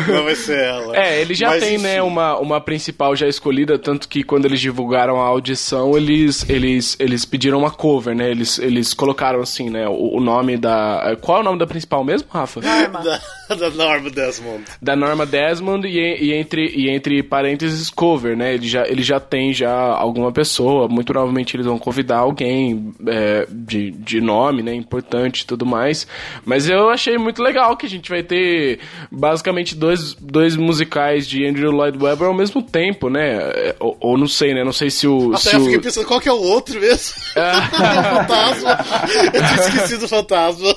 Não 0.09 0.25
vai 0.25 0.35
ser 0.35 0.59
ela. 0.59 0.97
É, 0.97 1.21
ele 1.21 1.35
já 1.35 1.49
Mas, 1.49 1.63
tem, 1.63 1.75
enfim. 1.75 1.85
né, 1.85 2.03
uma, 2.03 2.39
uma 2.39 2.61
principal 2.61 3.15
já 3.17 3.27
escolhida, 3.27 3.79
tanto 3.79 4.09
que 4.09 4.23
quando 4.23 4.45
eles 4.45 4.61
divulgaram 4.61 5.21
a 5.21 5.27
audição, 5.27 5.97
eles, 5.97 6.45
eles, 6.49 6.97
eles 6.99 7.25
pediram 7.25 7.59
uma 7.59 7.71
cover, 7.71 8.15
né? 8.15 8.31
Eles, 8.31 8.59
eles 8.59 8.93
colocaram 8.95 9.41
assim, 9.41 9.71
né, 9.71 9.89
o, 9.89 10.17
o 10.17 10.21
nome 10.21 10.57
da. 10.57 11.17
Qual 11.21 11.39
é 11.39 11.41
o 11.41 11.45
nome 11.45 11.59
da 11.59 11.67
principal 11.67 12.05
mesmo, 12.05 12.29
Rafa? 12.31 12.61
Da, 12.61 13.21
da 13.59 13.71
Norma 13.71 14.11
Desmond. 14.11 14.65
da 14.81 14.97
Norma 14.97 15.25
Desmond 15.27 15.87
e, 15.89 15.99
e 16.25 16.33
entre, 16.35 16.67
e 16.75 16.89
entre 16.91 17.23
parênteses 17.23 17.89
cover, 17.91 18.37
né? 18.37 18.55
Ele 18.55 18.69
já, 18.69 18.87
ele 18.87 19.03
já 19.03 19.19
tem 19.21 19.53
já 19.53 19.71
alguma 19.73 20.31
pessoa, 20.33 20.89
muito 20.89 21.07
provavelmente 21.13 21.57
eles 21.57 21.67
vão 21.67 21.79
convidar 21.79 22.19
alguém 22.19 22.93
é, 23.07 23.47
de, 23.51 23.91
de 23.93 24.21
nome, 24.21 24.63
né? 24.63 24.75
Importante 24.75 25.41
e 25.41 25.47
tudo 25.47 25.65
mais. 25.67 26.07
Mas 26.45 26.69
eu 26.69 26.91
achei 26.91 27.17
muito 27.19 27.43
legal 27.43 27.77
que 27.77 27.87
a 27.87 27.89
gente 27.89 28.09
vai 28.11 28.23
ter 28.23 28.81
basicamente 29.11 29.75
dois, 29.75 30.15
dois 30.15 30.57
musicais 30.57 31.27
de 31.27 31.47
Andrew 31.47 31.71
Lloyd 31.71 31.97
Webber 32.03 32.29
ao 32.29 32.35
mesmo 32.35 32.63
tempo, 32.63 33.09
né? 33.09 33.37
É, 33.39 33.77
Ou, 33.81 33.97
ou 34.01 34.19
não 34.19 34.27
sei, 34.29 34.55
né? 34.55 34.63
Não 34.65 34.73
sei 34.73 34.91
se 34.91 35.07
o. 35.07 35.31
Até 35.35 35.39
se 35.51 35.57
eu 35.57 35.61
o- 35.61 35.65
fiquei 35.65 35.81
pensando 35.81 36.07
qual 36.07 36.21
que 36.21 36.29
é 36.29 36.33
o 36.33 36.41
outro 36.43 36.79
mesmo. 36.81 37.15
fantasma. 37.35 38.79
Eu 39.25 39.33
tinha 39.33 39.61
esquecido 39.69 40.05
o 40.05 40.09
fantasma. 40.09 40.75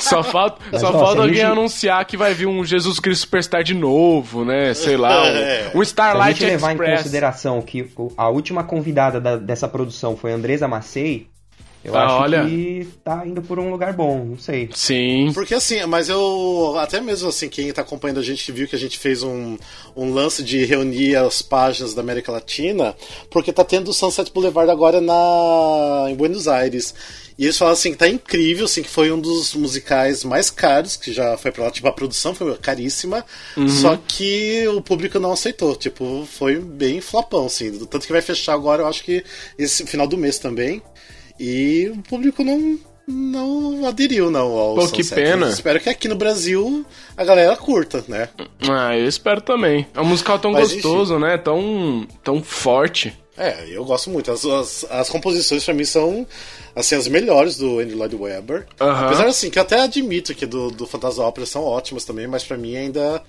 Só 0.00 0.22
falta, 0.22 0.78
só 0.78 0.92
falta 0.92 1.22
alguém 1.22 1.40
ele- 1.40 1.54
anunciar 1.80 2.04
que 2.04 2.16
vai 2.16 2.34
vir 2.34 2.46
um 2.46 2.64
Jesus 2.64 2.98
Cristo 3.00 3.22
Superstar 3.22 3.62
de 3.62 3.74
novo, 3.74 4.44
né? 4.44 4.74
Sei 4.74 4.96
lá, 4.96 5.26
É. 5.28 5.70
um, 5.74 5.78
um 5.80 5.84
Se 5.84 5.90
a 5.90 6.04
Starlight 6.10 6.38
gente 6.40 6.50
levar 6.50 6.70
em 6.70 6.74
Express. 6.74 6.98
consideração 7.02 7.62
que 7.62 7.88
a 8.16 8.28
última 8.28 8.64
convidada 8.64 9.20
da- 9.20 9.36
dessa 9.36 9.66
produção 9.68 10.16
foi 10.16 10.32
Andresa 10.32 10.68
Macei, 10.68 11.26
eu 11.82 11.96
Ah, 11.96 12.04
acho 12.04 12.14
olha. 12.16 12.44
que 12.44 12.88
tá 13.02 13.26
indo 13.26 13.40
por 13.40 13.58
um 13.58 13.70
lugar 13.70 13.94
bom, 13.94 14.22
não 14.22 14.38
sei. 14.38 14.68
Sim. 14.74 15.30
Porque 15.32 15.54
assim, 15.54 15.82
mas 15.86 16.10
eu. 16.10 16.74
Até 16.78 17.00
mesmo 17.00 17.30
assim, 17.30 17.48
quem 17.48 17.72
tá 17.72 17.80
acompanhando 17.80 18.20
a 18.20 18.22
gente 18.22 18.52
viu 18.52 18.68
que 18.68 18.76
a 18.76 18.78
gente 18.78 18.98
fez 18.98 19.22
um, 19.22 19.56
um 19.96 20.12
lance 20.12 20.42
de 20.42 20.62
reunir 20.66 21.16
as 21.16 21.40
páginas 21.40 21.94
da 21.94 22.02
América 22.02 22.30
Latina, 22.30 22.94
porque 23.30 23.50
tá 23.52 23.64
tendo 23.64 23.88
o 23.88 23.94
Sunset 23.94 24.30
Boulevard 24.30 24.70
agora 24.70 25.00
na, 25.00 26.10
em 26.10 26.14
Buenos 26.14 26.46
Aires. 26.46 26.94
E 27.40 27.44
eles 27.44 27.56
falaram 27.56 27.72
assim 27.72 27.92
que 27.92 27.96
tá 27.96 28.06
incrível, 28.06 28.66
assim, 28.66 28.82
que 28.82 28.88
foi 28.90 29.10
um 29.10 29.18
dos 29.18 29.54
musicais 29.54 30.22
mais 30.24 30.50
caros, 30.50 30.94
que 30.98 31.10
já 31.10 31.38
foi 31.38 31.50
pra 31.50 31.64
lá, 31.64 31.70
tipo, 31.70 31.88
a 31.88 31.92
produção 31.92 32.34
foi 32.34 32.54
caríssima, 32.58 33.24
Uhum. 33.56 33.66
só 33.66 33.96
que 33.96 34.68
o 34.68 34.82
público 34.82 35.18
não 35.18 35.32
aceitou, 35.32 35.74
tipo, 35.74 36.28
foi 36.30 36.56
bem 36.60 37.00
flopão, 37.00 37.46
assim. 37.46 37.72
Tanto 37.86 38.06
que 38.06 38.12
vai 38.12 38.20
fechar 38.20 38.52
agora, 38.52 38.82
eu 38.82 38.86
acho 38.86 39.02
que 39.02 39.24
esse 39.58 39.86
final 39.86 40.06
do 40.06 40.18
mês 40.18 40.38
também. 40.38 40.82
E 41.38 41.90
o 41.96 42.02
público 42.02 42.44
não, 42.44 42.78
não 43.08 43.86
aderiu, 43.88 44.30
não, 44.30 44.52
ao 44.58 44.74
Pô, 44.74 44.88
que 44.88 45.02
Sunset. 45.02 45.14
pena. 45.14 45.46
Eu 45.46 45.52
espero 45.52 45.80
que 45.80 45.88
aqui 45.88 46.08
no 46.08 46.16
Brasil 46.16 46.84
a 47.16 47.24
galera 47.24 47.56
curta, 47.56 48.04
né? 48.06 48.28
Ah, 48.68 48.94
eu 48.98 49.08
espero 49.08 49.40
também. 49.40 49.86
É 49.94 50.00
um 50.02 50.04
musical 50.04 50.38
tão 50.38 50.52
Mas, 50.52 50.72
gostoso, 50.74 51.18
né? 51.18 51.38
Tão, 51.38 52.06
tão 52.22 52.42
forte. 52.42 53.18
É, 53.40 53.64
eu 53.70 53.82
gosto 53.86 54.10
muito. 54.10 54.30
As, 54.30 54.44
as, 54.44 54.84
as 54.90 55.08
composições 55.08 55.64
pra 55.64 55.72
mim 55.72 55.86
são 55.86 56.26
assim, 56.76 56.94
as 56.94 57.08
melhores 57.08 57.56
do 57.56 57.78
Andrew 57.78 57.96
Lloyd 57.96 58.14
Webber. 58.14 58.66
Aham. 58.78 59.06
Apesar 59.06 59.26
assim, 59.26 59.48
que 59.48 59.58
eu 59.58 59.62
até 59.62 59.80
admito 59.80 60.34
que 60.34 60.44
do, 60.44 60.70
do 60.70 60.86
Fantasma 60.86 61.24
Ópera 61.24 61.46
são 61.46 61.64
ótimas 61.64 62.04
também, 62.04 62.26
mas 62.26 62.44
pra 62.44 62.58
mim 62.58 62.76
ainda 62.76 63.22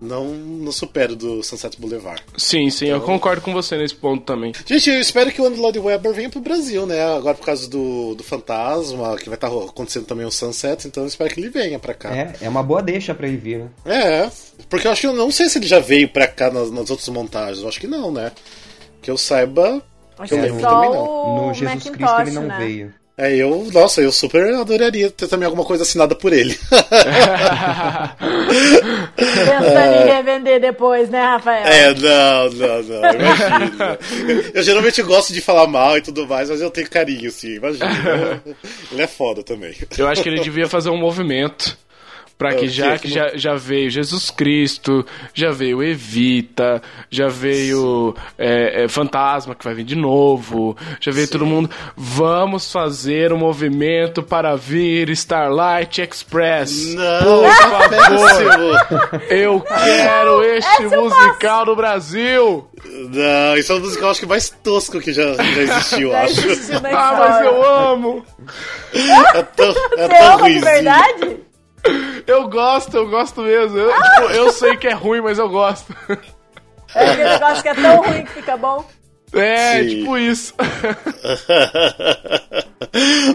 não, 0.00 0.26
não 0.26 0.70
supero 0.70 1.16
do 1.16 1.42
Sunset 1.42 1.76
Boulevard. 1.80 2.22
Sim, 2.36 2.70
sim, 2.70 2.86
eu 2.86 3.00
concordo 3.00 3.42
com 3.42 3.52
você 3.52 3.76
nesse 3.76 3.96
ponto 3.96 4.24
também. 4.24 4.52
Gente, 4.64 4.90
eu 4.90 5.00
espero 5.00 5.32
que 5.32 5.42
o 5.42 5.44
Andrew 5.44 5.62
Lloyd 5.62 5.78
Webber 5.80 6.12
venha 6.12 6.30
pro 6.30 6.40
Brasil, 6.40 6.86
né? 6.86 7.02
Agora 7.16 7.34
por 7.34 7.44
causa 7.44 7.68
do, 7.68 8.14
do 8.14 8.22
Fantasma, 8.22 9.16
que 9.16 9.28
vai 9.28 9.34
estar 9.34 9.48
acontecendo 9.48 10.06
também 10.06 10.24
o 10.24 10.30
Sunset, 10.30 10.86
então 10.86 11.02
eu 11.02 11.08
espero 11.08 11.34
que 11.34 11.40
ele 11.40 11.50
venha 11.50 11.80
pra 11.80 11.94
cá. 11.94 12.16
É, 12.16 12.32
é 12.42 12.48
uma 12.48 12.62
boa 12.62 12.80
deixa 12.80 13.12
pra 13.12 13.26
ele 13.26 13.38
vir, 13.38 13.58
né? 13.58 13.70
É, 13.84 14.30
porque 14.68 14.86
eu 14.86 14.92
acho 14.92 15.00
que 15.00 15.06
eu 15.08 15.14
não 15.14 15.32
sei 15.32 15.48
se 15.48 15.58
ele 15.58 15.66
já 15.66 15.80
veio 15.80 16.08
pra 16.08 16.28
cá 16.28 16.48
nas, 16.48 16.70
nas 16.70 16.90
outras 16.90 17.08
montagens. 17.08 17.60
Eu 17.60 17.68
acho 17.68 17.80
que 17.80 17.88
não, 17.88 18.12
né? 18.12 18.30
Que 19.08 19.12
eu 19.12 19.16
saiba. 19.16 19.82
Acho 20.18 20.34
que 20.34 20.38
eu 20.38 20.42
lembro 20.42 20.60
também 20.60 20.90
não. 20.90 21.46
No 21.46 21.54
Jesus 21.54 21.82
Cristo 21.82 21.98
Macintosh, 21.98 22.28
ele 22.28 22.30
não 22.32 22.42
né? 22.42 22.58
veio. 22.58 22.94
É, 23.16 23.34
eu, 23.34 23.66
nossa, 23.72 24.02
eu 24.02 24.12
super 24.12 24.54
adoraria 24.54 25.10
ter 25.10 25.26
também 25.26 25.46
alguma 25.46 25.64
coisa 25.64 25.82
assinada 25.82 26.14
por 26.14 26.30
ele. 26.30 26.54
Pensando 29.16 29.94
em 30.04 30.06
revender 30.12 30.60
depois, 30.60 31.08
né, 31.08 31.22
Rafael? 31.22 31.66
é, 31.66 31.94
não, 31.94 32.50
não, 32.50 32.82
não, 32.82 33.14
imagina. 33.14 33.98
eu, 34.28 34.50
eu 34.56 34.62
geralmente 34.62 35.02
gosto 35.02 35.32
de 35.32 35.40
falar 35.40 35.66
mal 35.66 35.96
e 35.96 36.02
tudo 36.02 36.28
mais, 36.28 36.50
mas 36.50 36.60
eu 36.60 36.70
tenho 36.70 36.90
carinho, 36.90 37.30
sim, 37.30 37.54
imagina. 37.54 38.42
ele 38.92 39.00
é 39.00 39.06
foda 39.06 39.42
também. 39.42 39.74
Eu 39.96 40.06
acho 40.06 40.22
que 40.22 40.28
ele 40.28 40.40
devia 40.40 40.68
fazer 40.68 40.90
um 40.90 40.98
movimento. 40.98 41.78
Pra 42.38 42.54
que 42.54 42.68
já 42.68 42.96
que 42.96 43.08
já, 43.08 43.32
já 43.34 43.56
veio 43.56 43.90
Jesus 43.90 44.30
Cristo, 44.30 45.04
já 45.34 45.50
veio 45.50 45.82
Evita, 45.82 46.80
já 47.10 47.26
veio 47.26 48.14
é, 48.38 48.84
é, 48.84 48.88
Fantasma, 48.88 49.56
que 49.56 49.64
vai 49.64 49.74
vir 49.74 49.82
de 49.82 49.96
novo, 49.96 50.76
já 51.00 51.10
veio 51.10 51.28
todo 51.28 51.44
mundo. 51.44 51.68
Vamos 51.96 52.70
fazer 52.70 53.32
um 53.32 53.38
movimento 53.38 54.22
para 54.22 54.54
vir 54.54 55.10
Starlight 55.10 56.00
Express. 56.00 56.94
Não, 56.94 57.40
Por 57.40 57.44
é 57.44 57.54
favor, 57.54 59.22
eu 59.30 59.60
quero 59.60 60.44
este 60.44 60.82
musical 60.84 61.66
no 61.66 61.74
Brasil. 61.74 62.68
Não, 62.84 63.56
isso 63.56 63.72
é 63.72 63.74
um 63.74 63.80
musical 63.80 64.10
acho 64.10 64.20
que 64.20 64.26
mais 64.26 64.48
tosco 64.62 65.00
que 65.00 65.12
já, 65.12 65.34
já 65.34 65.60
existiu, 65.60 66.14
acho. 66.16 66.40
Ah, 66.94 67.16
mas 67.18 67.44
eu 67.44 67.64
amo. 67.64 68.24
É 69.34 69.42
tão, 69.42 69.70
é 69.70 69.72
Você 69.72 70.08
tão 70.08 70.34
ama 70.34 70.50
de 70.50 70.60
verdade? 70.60 71.47
Eu 72.26 72.48
gosto, 72.48 72.96
eu 72.96 73.08
gosto 73.08 73.42
mesmo. 73.42 73.78
Eu, 73.78 73.90
tipo, 73.90 74.32
eu 74.32 74.52
sei 74.52 74.76
que 74.76 74.86
é 74.88 74.92
ruim, 74.92 75.20
mas 75.20 75.38
eu 75.38 75.48
gosto. 75.48 75.94
É 76.94 77.10
aquele 77.10 77.28
negócio 77.28 77.62
que 77.62 77.68
é 77.68 77.74
tão 77.74 78.02
ruim 78.02 78.24
que 78.24 78.32
fica 78.32 78.56
bom. 78.56 78.84
É, 79.32 79.82
Sim. 79.82 79.88
tipo 80.00 80.16
isso. 80.18 80.54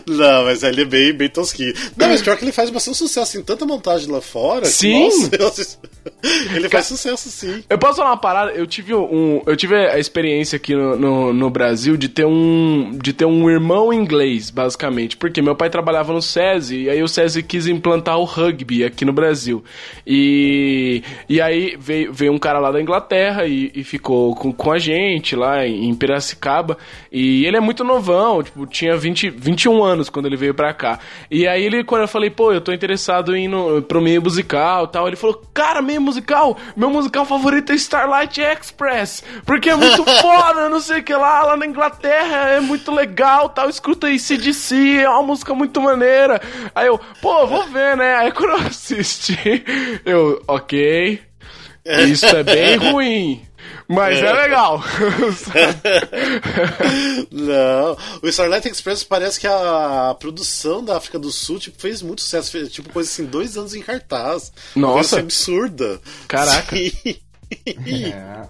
Não, 0.08 0.46
mas 0.46 0.64
ele 0.64 0.82
é 0.82 0.86
bem, 0.86 1.14
bem 1.14 1.30
tosquinho. 1.30 1.74
Não, 1.96 2.08
mas 2.10 2.22
pior 2.22 2.38
que 2.38 2.44
ele 2.46 2.52
faz 2.52 2.70
bastante 2.70 2.98
sucesso 2.98 3.38
em 3.38 3.44
tanta 3.44 3.66
montagem 3.66 4.10
lá 4.10 4.22
fora. 4.22 4.62
que, 4.62 4.68
Sim. 4.70 5.04
nossa, 5.04 5.36
eu 5.38 5.48
assisto- 5.48 5.90
ele 6.56 6.68
faz 6.70 6.86
sucesso, 6.88 7.30
sim. 7.30 7.64
Eu 7.70 7.78
posso 7.78 7.98
falar 7.98 8.10
uma 8.12 8.18
parada? 8.18 8.52
Eu 8.52 8.68
tive 8.68 8.94
um. 8.94 9.42
Eu 9.46 9.56
tive 9.56 9.76
a 9.76 9.98
experiência 10.00 10.58
aqui 10.58 10.76
no, 10.76 10.98
no, 10.98 11.34
no 11.34 11.50
Brasil 11.50 11.96
de 11.96 12.10
ter 12.10 12.26
um. 12.26 12.92
de 13.02 13.14
ter 13.14 13.26
um 13.26 13.50
irmão 13.50 13.94
inglês, 13.94 14.50
basicamente. 14.50 15.16
Porque 15.16 15.42
meu 15.42 15.56
pai 15.56 15.70
trabalhava 15.70 16.12
no 16.12 16.22
SESI, 16.22 16.84
e 16.84 16.90
aí 16.90 17.02
o 17.02 17.08
SESI 17.08 17.42
quis 17.44 17.68
implantar 17.68 18.18
o 18.20 18.24
rugby 18.26 18.84
aqui 18.84 19.06
no 19.06 19.14
Brasil. 19.14 19.64
E. 20.06 21.04
E 21.30 21.40
aí 21.40 21.78
veio, 21.80 22.12
veio 22.14 22.34
um 22.34 22.40
cara 22.40 22.60
lá 22.60 22.72
da 22.72 22.82
Inglaterra 22.82 23.46
e, 23.46 23.72
e 23.74 23.84
ficou 23.84 24.36
com, 24.36 24.52
com 24.52 24.72
a 24.72 24.80
gente 24.80 25.36
lá 25.38 25.66
em, 25.66 25.83
em 25.88 25.96
Piracicaba. 25.96 26.78
E 27.12 27.46
ele 27.46 27.58
é 27.58 27.60
muito 27.60 27.84
novão, 27.84 28.42
tipo, 28.42 28.66
tinha 28.66 28.96
20, 28.96 29.30
21 29.30 29.84
anos 29.84 30.10
quando 30.10 30.26
ele 30.26 30.36
veio 30.36 30.54
pra 30.54 30.74
cá. 30.74 31.00
E 31.30 31.48
aí 31.48 31.64
ele, 31.64 31.84
quando 31.84 32.02
eu 32.02 32.08
falei, 32.08 32.30
pô, 32.30 32.52
eu 32.52 32.62
tô 32.62 32.72
interessado 32.72 33.36
em 33.36 33.46
ir 33.46 33.48
no, 33.48 33.82
pro 33.82 34.02
meio 34.02 34.22
musical 34.22 34.86
e 34.86 34.88
tal, 34.88 35.08
ele 35.08 35.16
falou, 35.16 35.42
cara, 35.54 35.82
meio 35.82 36.02
musical, 36.02 36.58
meu 36.76 36.90
musical 36.90 37.26
favorito 37.26 37.72
é 37.72 37.76
Starlight 37.76 38.42
Express, 38.42 39.24
porque 39.46 39.70
é 39.70 39.76
muito 39.76 40.04
foda, 40.22 40.70
não 40.70 40.80
sei 40.80 41.00
o 41.00 41.04
que 41.04 41.14
lá, 41.14 41.44
lá 41.44 41.58
na 41.58 41.66
Inglaterra 41.66 42.50
é 42.50 42.60
muito 42.60 42.92
legal 42.92 43.50
tal, 43.50 43.70
escuta 43.70 44.08
aí 44.08 44.20
CDC, 44.20 44.98
é 44.98 45.10
uma 45.10 45.24
música 45.24 45.54
muito 45.54 45.82
maneira. 45.82 46.42
Aí 46.74 46.88
eu, 46.88 47.00
pô, 47.22 47.46
vou 47.46 47.64
ver, 47.68 47.98
né? 47.98 48.16
Aí 48.16 48.32
quando 48.32 48.52
eu 48.52 48.68
assisti, 48.68 49.64
eu, 50.06 50.42
ok, 50.48 51.20
isso 52.08 52.26
é 52.26 52.44
bem 52.44 52.78
ruim. 52.78 53.42
Mas 53.88 54.18
é 54.20 54.34
legal. 54.34 54.84
Não, 57.32 57.98
o 58.22 58.28
Starlight 58.28 58.68
Express 58.68 59.04
parece 59.04 59.40
que 59.40 59.48
a 59.48 60.16
produção 60.20 60.84
da 60.84 60.98
África 60.98 61.20
do 61.20 61.32
Sul 61.32 61.60
tipo, 61.60 61.80
fez 61.80 62.02
muito 62.02 62.22
sucesso, 62.22 62.52
fez 62.52 62.72
tipo 62.72 62.92
coisa 62.92 63.10
assim, 63.10 63.26
dois 63.26 63.58
anos 63.58 63.74
em 63.76 63.82
cartaz. 63.82 64.52
Nossa. 64.76 65.18
assim, 65.18 65.26
absurda. 65.26 66.00
Caraca. 66.28 66.76
Sim. 66.76 67.18
É. 67.68 68.48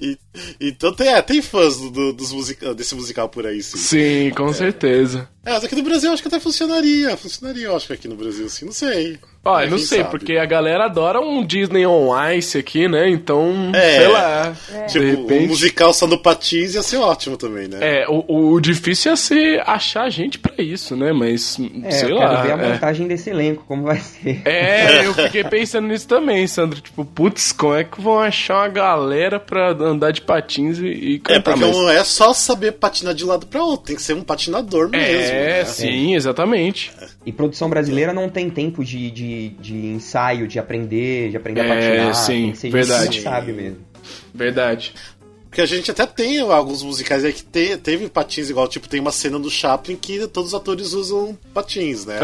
E- 0.00 0.16
então 0.60 0.94
tem, 0.94 1.08
é, 1.12 1.20
tem 1.20 1.42
fãs 1.42 1.76
do, 1.76 2.12
dos 2.12 2.30
musica- 2.30 2.72
desse 2.72 2.94
musical 2.94 3.28
por 3.28 3.44
aí, 3.44 3.60
sim. 3.60 3.78
Sim, 3.78 4.30
com 4.30 4.52
certeza. 4.52 5.28
É, 5.44 5.52
mas 5.52 5.64
aqui 5.64 5.74
no 5.76 5.82
Brasil 5.82 6.08
eu 6.10 6.14
acho 6.14 6.22
que 6.22 6.28
até 6.28 6.40
funcionaria. 6.40 7.16
Funcionaria, 7.16 7.66
eu 7.66 7.76
acho 7.76 7.86
que 7.86 7.92
aqui 7.92 8.08
no 8.08 8.16
Brasil, 8.16 8.46
assim, 8.46 8.64
não 8.64 8.72
sei. 8.72 9.18
Olha, 9.46 9.64
Mas 9.64 9.70
não 9.72 9.78
sei, 9.78 9.98
sabe? 9.98 10.10
porque 10.10 10.38
a 10.38 10.46
galera 10.46 10.86
adora 10.86 11.20
um 11.20 11.44
Disney 11.44 11.84
on 11.84 12.08
Ice 12.30 12.56
aqui, 12.56 12.88
né? 12.88 13.10
Então, 13.10 13.52
É. 13.74 13.98
sei 13.98 14.08
lá. 14.08 14.56
Tipo, 14.88 15.04
De 15.04 15.10
repente. 15.10 15.44
um 15.44 15.48
musical 15.48 15.92
só 15.92 16.06
do 16.06 16.16
Patins 16.18 16.74
ia 16.74 16.82
ser 16.82 16.96
ótimo 16.96 17.36
também, 17.36 17.68
né? 17.68 17.76
É, 18.04 18.06
o, 18.08 18.52
o 18.54 18.58
difícil 18.58 19.10
ia 19.12 19.16
ser 19.16 19.62
achar 19.66 20.08
gente 20.08 20.38
pra 20.38 20.54
isso, 20.64 20.96
né? 20.96 21.12
Mas, 21.12 21.58
É, 21.82 21.90
sei 21.90 22.10
eu 22.10 22.16
lá. 22.16 22.28
quero 22.30 22.42
ver 22.42 22.52
a 22.52 22.66
é. 22.66 22.72
montagem 22.72 23.06
desse 23.06 23.28
elenco, 23.28 23.64
como 23.68 23.82
vai 23.82 23.98
ser. 23.98 24.40
É, 24.46 25.04
eu 25.04 25.12
fiquei 25.12 25.44
pensando 25.44 25.88
nisso 25.88 26.08
também, 26.08 26.46
Sandro. 26.46 26.80
Tipo, 26.80 27.04
putz, 27.04 27.52
como 27.52 27.74
é 27.74 27.84
que 27.84 28.00
vão 28.00 28.18
achar 28.20 28.60
uma 28.62 28.68
galera 28.68 29.38
pra 29.38 29.72
andar 29.72 30.10
de 30.10 30.22
patins 30.22 30.78
e, 30.78 30.86
e 30.86 31.14
É, 31.16 31.18
cantar? 31.34 31.52
porque 31.52 31.66
mas- 31.66 31.76
não 31.76 31.90
é 31.90 32.02
só 32.02 32.32
saber 32.32 32.72
patinar 32.72 33.12
de 33.12 33.26
um 33.26 33.28
lado 33.28 33.46
pra 33.46 33.62
outro, 33.62 33.88
tem 33.88 33.96
que 33.96 34.00
ser 34.02 34.14
um 34.14 34.22
patinador 34.22 34.88
mesmo. 34.88 35.33
É, 35.34 35.58
né? 35.58 35.64
sim, 35.64 36.14
exatamente. 36.14 36.92
E 37.26 37.32
produção 37.32 37.68
brasileira 37.68 38.12
não 38.12 38.28
tem 38.28 38.48
tempo 38.50 38.84
de, 38.84 39.10
de, 39.10 39.48
de 39.50 39.74
ensaio, 39.86 40.46
de 40.48 40.58
aprender, 40.58 41.30
de 41.30 41.36
aprender 41.36 41.60
a 41.60 41.64
É, 41.64 41.68
patinar. 41.68 42.14
sim, 42.14 42.32
tem 42.42 42.52
que 42.52 42.58
ser 42.58 42.70
verdade. 42.70 43.04
gente 43.04 43.16
que 43.18 43.22
sabe 43.22 43.52
mesmo. 43.52 43.78
Verdade. 44.34 44.94
Porque 45.48 45.60
a 45.62 45.66
gente 45.66 45.88
até 45.88 46.04
tem 46.04 46.40
alguns 46.40 46.82
musicais 46.82 47.24
aí 47.24 47.32
que 47.32 47.44
te- 47.44 47.76
teve 47.76 48.08
patins 48.08 48.50
igual, 48.50 48.66
tipo, 48.66 48.88
tem 48.88 48.98
uma 48.98 49.12
cena 49.12 49.38
do 49.38 49.48
Chaplin 49.48 49.94
que 49.94 50.26
todos 50.26 50.48
os 50.48 50.54
atores 50.54 50.92
usam 50.94 51.38
patins, 51.54 52.04
né? 52.04 52.18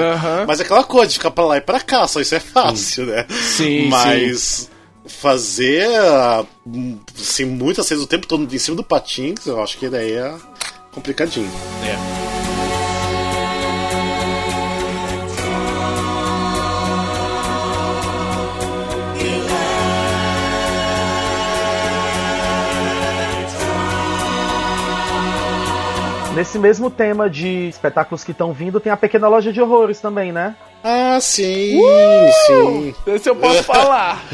Mas 0.49 0.59
é 0.59 0.65
aquela 0.65 0.83
coisa 0.83 1.07
de 1.07 1.15
ficar 1.15 1.31
pra 1.31 1.45
lá 1.47 1.57
e 1.57 1.61
pra 1.61 1.79
cá, 1.79 2.09
só 2.09 2.21
isso 2.21 2.35
é 2.35 2.41
fácil, 2.41 3.07
né? 3.07 3.25
Sim, 3.31 3.87
Mas 3.89 4.69
fazer 5.07 5.87
ah, 5.97 6.45
assim, 7.17 7.45
muitas 7.45 7.89
vezes 7.89 8.03
o 8.03 8.07
tempo 8.09 8.27
todo 8.27 8.53
em 8.53 8.59
cima 8.59 8.77
do 8.77 8.83
patins, 8.85 9.47
eu 9.47 9.63
acho 9.63 9.79
que 9.79 9.89
daí 9.89 10.13
é 10.13 10.35
complicadinho. 10.91 11.49
É. 11.85 12.20
Nesse 26.41 26.59
mesmo 26.59 26.91
tema 26.91 27.28
de 27.28 27.68
espetáculos 27.68 28.24
que 28.24 28.30
estão 28.32 28.51
vindo, 28.51 28.80
tem 28.80 28.91
a 28.91 28.97
Pequena 28.97 29.28
Loja 29.28 29.53
de 29.53 29.61
Horrores 29.61 30.01
também, 30.01 30.32
né? 30.32 30.57
Ah, 30.82 31.18
sim, 31.20 31.76
Uh! 31.78 32.32
sim. 32.47 32.95
Esse 33.09 33.28
eu 33.28 33.36
posso 33.36 33.62
falar. 33.62 34.24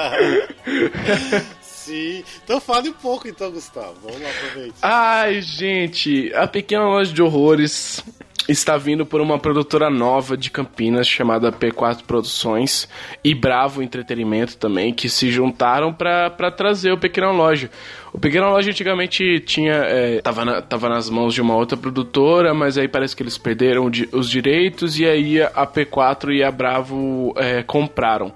sim. 1.60 2.24
Então 2.42 2.58
fale 2.58 2.88
um 2.88 2.94
pouco 2.94 3.28
então, 3.28 3.50
Gustavo. 3.52 3.92
Vamos 4.02 4.18
lá, 4.18 4.30
aproveite. 4.30 4.74
Ai, 4.80 5.42
gente, 5.42 6.32
a 6.34 6.46
Pequena 6.46 6.84
Loja 6.86 7.12
de 7.12 7.20
Horrores 7.22 8.02
está 8.48 8.76
vindo 8.76 9.06
por 9.06 9.20
uma 9.20 9.38
produtora 9.38 9.88
nova 9.88 10.36
de 10.36 10.50
Campinas 10.50 11.06
chamada 11.08 11.50
P4 11.50 12.02
Produções 12.06 12.88
e 13.22 13.34
Bravo 13.34 13.82
Entretenimento 13.82 14.56
também, 14.56 14.92
que 14.92 15.08
se 15.08 15.30
juntaram 15.30 15.92
para 15.92 16.50
trazer 16.50 16.92
o 16.92 16.98
Pequena 16.98 17.30
Loja. 17.30 17.70
O 18.12 18.18
Pequena 18.18 18.48
Loja 18.48 18.70
antigamente 18.70 19.40
tinha 19.40 19.72
é, 19.74 20.20
tava, 20.20 20.44
na- 20.44 20.62
tava 20.62 20.88
nas 20.88 21.08
mãos 21.10 21.34
de 21.34 21.40
uma 21.40 21.56
outra 21.56 21.76
produtora, 21.76 22.52
mas 22.54 22.76
aí 22.78 22.86
parece 22.86 23.16
que 23.16 23.22
eles 23.22 23.38
perderam 23.38 23.90
os 24.12 24.28
direitos 24.30 24.98
e 24.98 25.06
aí 25.06 25.42
a 25.42 25.66
P4 25.66 26.32
e 26.34 26.42
a 26.42 26.50
Bravo 26.50 27.34
é, 27.36 27.62
compraram. 27.62 28.32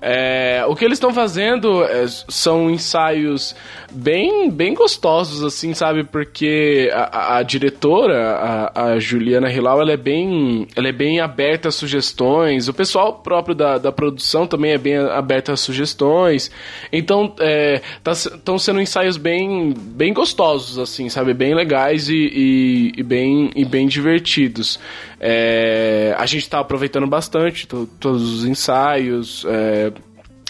É, 0.00 0.64
o 0.68 0.74
que 0.76 0.84
eles 0.84 0.96
estão 0.96 1.12
fazendo 1.12 1.82
é, 1.84 2.04
são 2.28 2.70
ensaios 2.70 3.54
bem, 3.90 4.50
bem 4.50 4.74
gostosos, 4.74 5.42
assim, 5.42 5.72
sabe? 5.74 6.04
Porque 6.04 6.90
a, 6.92 7.38
a- 7.38 7.42
diretora, 7.42 8.36
a, 8.74 8.82
a 8.92 8.98
Juliana 8.98 9.50
Hilal, 9.50 9.80
ela 9.80 9.92
é 9.92 9.96
bem, 9.96 10.66
ela 10.76 10.88
é 10.88 10.92
bem 10.92 11.20
aberta 11.20 11.68
a 11.68 11.72
sugestões. 11.72 12.68
O 12.68 12.74
pessoal 12.74 13.14
próprio 13.14 13.54
da, 13.54 13.78
da 13.78 13.90
produção 13.92 14.46
também 14.46 14.72
é 14.72 14.78
bem 14.78 14.96
aberto 14.96 15.50
a 15.52 15.56
sugestões. 15.56 16.50
Então, 16.92 17.34
estão 18.06 18.58
sendo 18.58 18.80
ensaios 18.80 19.16
bem, 19.16 19.72
bem 19.76 20.12
gostosos, 20.12 20.78
assim, 20.78 21.08
sabe? 21.08 21.32
Bem 21.34 21.54
legais 21.54 22.08
e, 22.08 22.14
e, 22.16 22.92
e 22.98 23.02
bem, 23.02 23.50
e 23.56 23.64
bem 23.64 23.86
divertidos. 23.86 24.78
É, 25.18 26.14
a 26.18 26.26
gente 26.26 26.48
tá 26.48 26.58
aproveitando 26.60 27.06
bastante 27.06 27.66
to- 27.66 27.88
todos 27.98 28.22
os 28.40 28.44
ensaios. 28.44 29.44
é, 29.48 29.92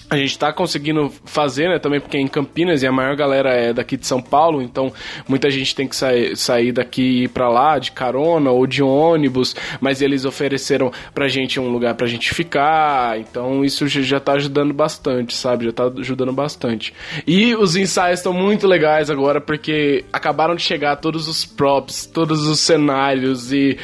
a 0.08 0.16
gente 0.16 0.38
tá 0.38 0.52
conseguindo 0.52 1.12
fazer, 1.24 1.68
né, 1.68 1.78
também 1.78 2.00
porque 2.00 2.16
é 2.16 2.20
em 2.20 2.28
Campinas 2.28 2.82
e 2.82 2.86
a 2.86 2.92
maior 2.92 3.16
galera 3.16 3.50
é 3.50 3.72
daqui 3.72 3.96
de 3.96 4.06
São 4.06 4.20
Paulo, 4.22 4.62
então 4.62 4.92
muita 5.28 5.50
gente 5.50 5.74
tem 5.74 5.88
que 5.88 5.96
sair, 5.96 6.36
sair 6.36 6.70
daqui 6.72 7.02
e 7.02 7.24
ir 7.24 7.28
pra 7.28 7.48
lá 7.48 7.78
de 7.78 7.90
carona 7.92 8.50
ou 8.50 8.66
de 8.66 8.82
ônibus, 8.82 9.56
mas 9.80 10.00
eles 10.02 10.24
ofereceram 10.24 10.92
pra 11.14 11.26
gente 11.28 11.58
um 11.58 11.68
lugar 11.70 11.94
pra 11.94 12.06
gente 12.06 12.32
ficar, 12.34 13.18
então 13.18 13.64
isso 13.64 13.86
já- 13.88 14.20
tá 14.20 14.32
ajudando 14.34 14.72
bastante, 14.72 15.34
sabe? 15.34 15.66
Já 15.66 15.72
tá 15.72 15.84
ajudando 15.98 16.32
bastante. 16.32 16.92
E 17.26 17.54
os 17.54 17.76
ensaios 17.76 18.20
estão 18.20 18.32
muito 18.32 18.66
legais 18.66 19.10
agora 19.10 19.40
porque 19.40 20.04
acabaram 20.12 20.54
de 20.54 20.62
chegar 20.62 20.96
todos 20.96 21.28
os 21.28 21.44
props, 21.44 22.06
todos 22.06 22.46
os 22.46 22.60
cenários 22.60 23.52
e, 23.52 23.76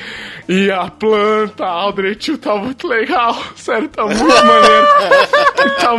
e 0.48 0.70
a 0.70 0.86
planta, 0.90 1.64
a 1.64 1.70
Audrey 1.70 2.14
Tio 2.14 2.38
tá 2.38 2.56
muito 2.56 2.86
legal, 2.88 3.36
sério, 3.56 3.88
tá 3.88 4.04
muito 4.04 4.22
maneiro. 4.24 4.86
Tá 5.82 5.96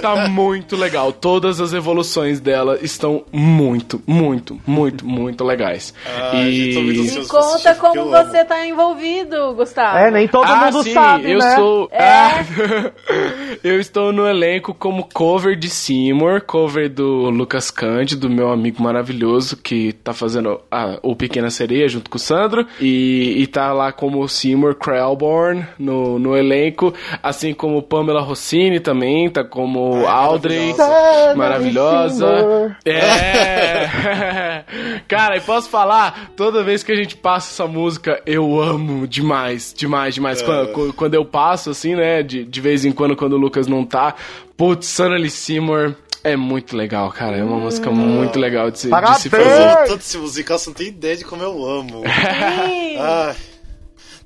tá 0.00 0.28
muito 0.28 0.76
legal. 0.76 1.12
Todas 1.12 1.60
as 1.60 1.72
evoluções 1.72 2.40
dela 2.40 2.78
estão 2.82 3.24
muito, 3.32 4.02
muito, 4.06 4.58
muito, 4.66 5.06
muito 5.06 5.44
legais. 5.44 5.94
Gente, 6.32 6.78
muito 6.78 7.00
e 7.00 7.00
ansioso 7.00 7.20
Me 7.20 7.28
conta 7.28 7.74
como 7.74 7.96
eu 7.96 8.14
amo. 8.14 8.30
você 8.30 8.44
tá 8.44 8.66
envolvido, 8.66 9.54
Gustavo. 9.54 9.98
É, 9.98 10.10
nem 10.10 10.28
todo 10.28 10.46
ah, 10.46 10.56
mundo 10.66 10.82
sim, 10.82 10.92
sabe, 10.92 11.32
eu 11.32 11.38
né? 11.38 11.56
sou. 11.56 11.88
É. 11.90 12.02
Ah, 12.02 12.44
eu 13.62 13.80
estou 13.80 14.12
no 14.12 14.26
elenco 14.26 14.74
como 14.74 15.08
cover 15.12 15.56
de 15.56 15.68
Seymour, 15.68 16.42
cover 16.42 16.88
do 16.88 17.30
Lucas 17.30 17.70
Cândido, 17.70 18.30
meu 18.30 18.50
amigo 18.50 18.82
maravilhoso, 18.82 19.56
que 19.56 19.92
tá 19.92 20.12
fazendo 20.12 20.60
a, 20.70 20.98
o 21.02 21.14
Pequena 21.14 21.50
Sereia 21.50 21.88
junto 21.88 22.10
com 22.10 22.16
o 22.16 22.20
Sandro. 22.20 22.66
E, 22.80 23.42
e 23.42 23.46
tá 23.46 23.72
lá 23.72 23.92
como 23.92 24.26
Seymour 24.28 24.74
Krellborn 24.74 25.66
no, 25.78 26.18
no 26.18 26.36
elenco, 26.36 26.92
assim 27.22 27.52
como 27.54 27.82
Pamela 27.82 28.20
Rossini 28.20 28.80
também, 28.80 29.28
tá 29.42 29.44
como 29.44 30.06
Audrey. 30.06 30.74
Maravilhosa. 31.36 32.26
Seymour. 32.26 32.76
É. 32.84 34.64
Cara, 35.06 35.36
e 35.36 35.40
posso 35.40 35.68
falar, 35.68 36.30
toda 36.36 36.62
vez 36.62 36.82
que 36.82 36.92
a 36.92 36.96
gente 36.96 37.16
passa 37.16 37.50
essa 37.52 37.70
música, 37.70 38.22
eu 38.26 38.60
amo 38.60 39.06
demais, 39.06 39.74
demais, 39.76 40.14
demais. 40.14 40.42
Quando, 40.42 40.92
quando 40.94 41.14
eu 41.14 41.24
passo, 41.24 41.70
assim, 41.70 41.94
né, 41.94 42.22
de, 42.22 42.44
de 42.44 42.60
vez 42.60 42.84
em 42.84 42.92
quando, 42.92 43.16
quando 43.16 43.34
o 43.34 43.38
Lucas 43.38 43.66
não 43.66 43.84
tá, 43.84 44.14
putz, 44.56 44.86
Sonny 44.86 45.30
Seymour 45.30 45.94
é 46.24 46.36
muito 46.36 46.76
legal, 46.76 47.10
cara. 47.10 47.36
É 47.36 47.44
uma 47.44 47.58
música 47.58 47.90
muito 47.90 48.38
legal 48.38 48.70
de 48.70 48.80
se, 48.80 48.90
de 48.90 49.20
se 49.20 49.30
fazer. 49.30 49.86
Tanto 49.86 50.00
esse 50.00 50.18
musical, 50.18 50.58
você 50.58 50.70
não 50.70 50.74
tem 50.74 50.88
ideia 50.88 51.16
de 51.16 51.24
como 51.24 51.42
eu 51.42 51.64
amo. 51.64 52.02
Ai. 52.98 53.36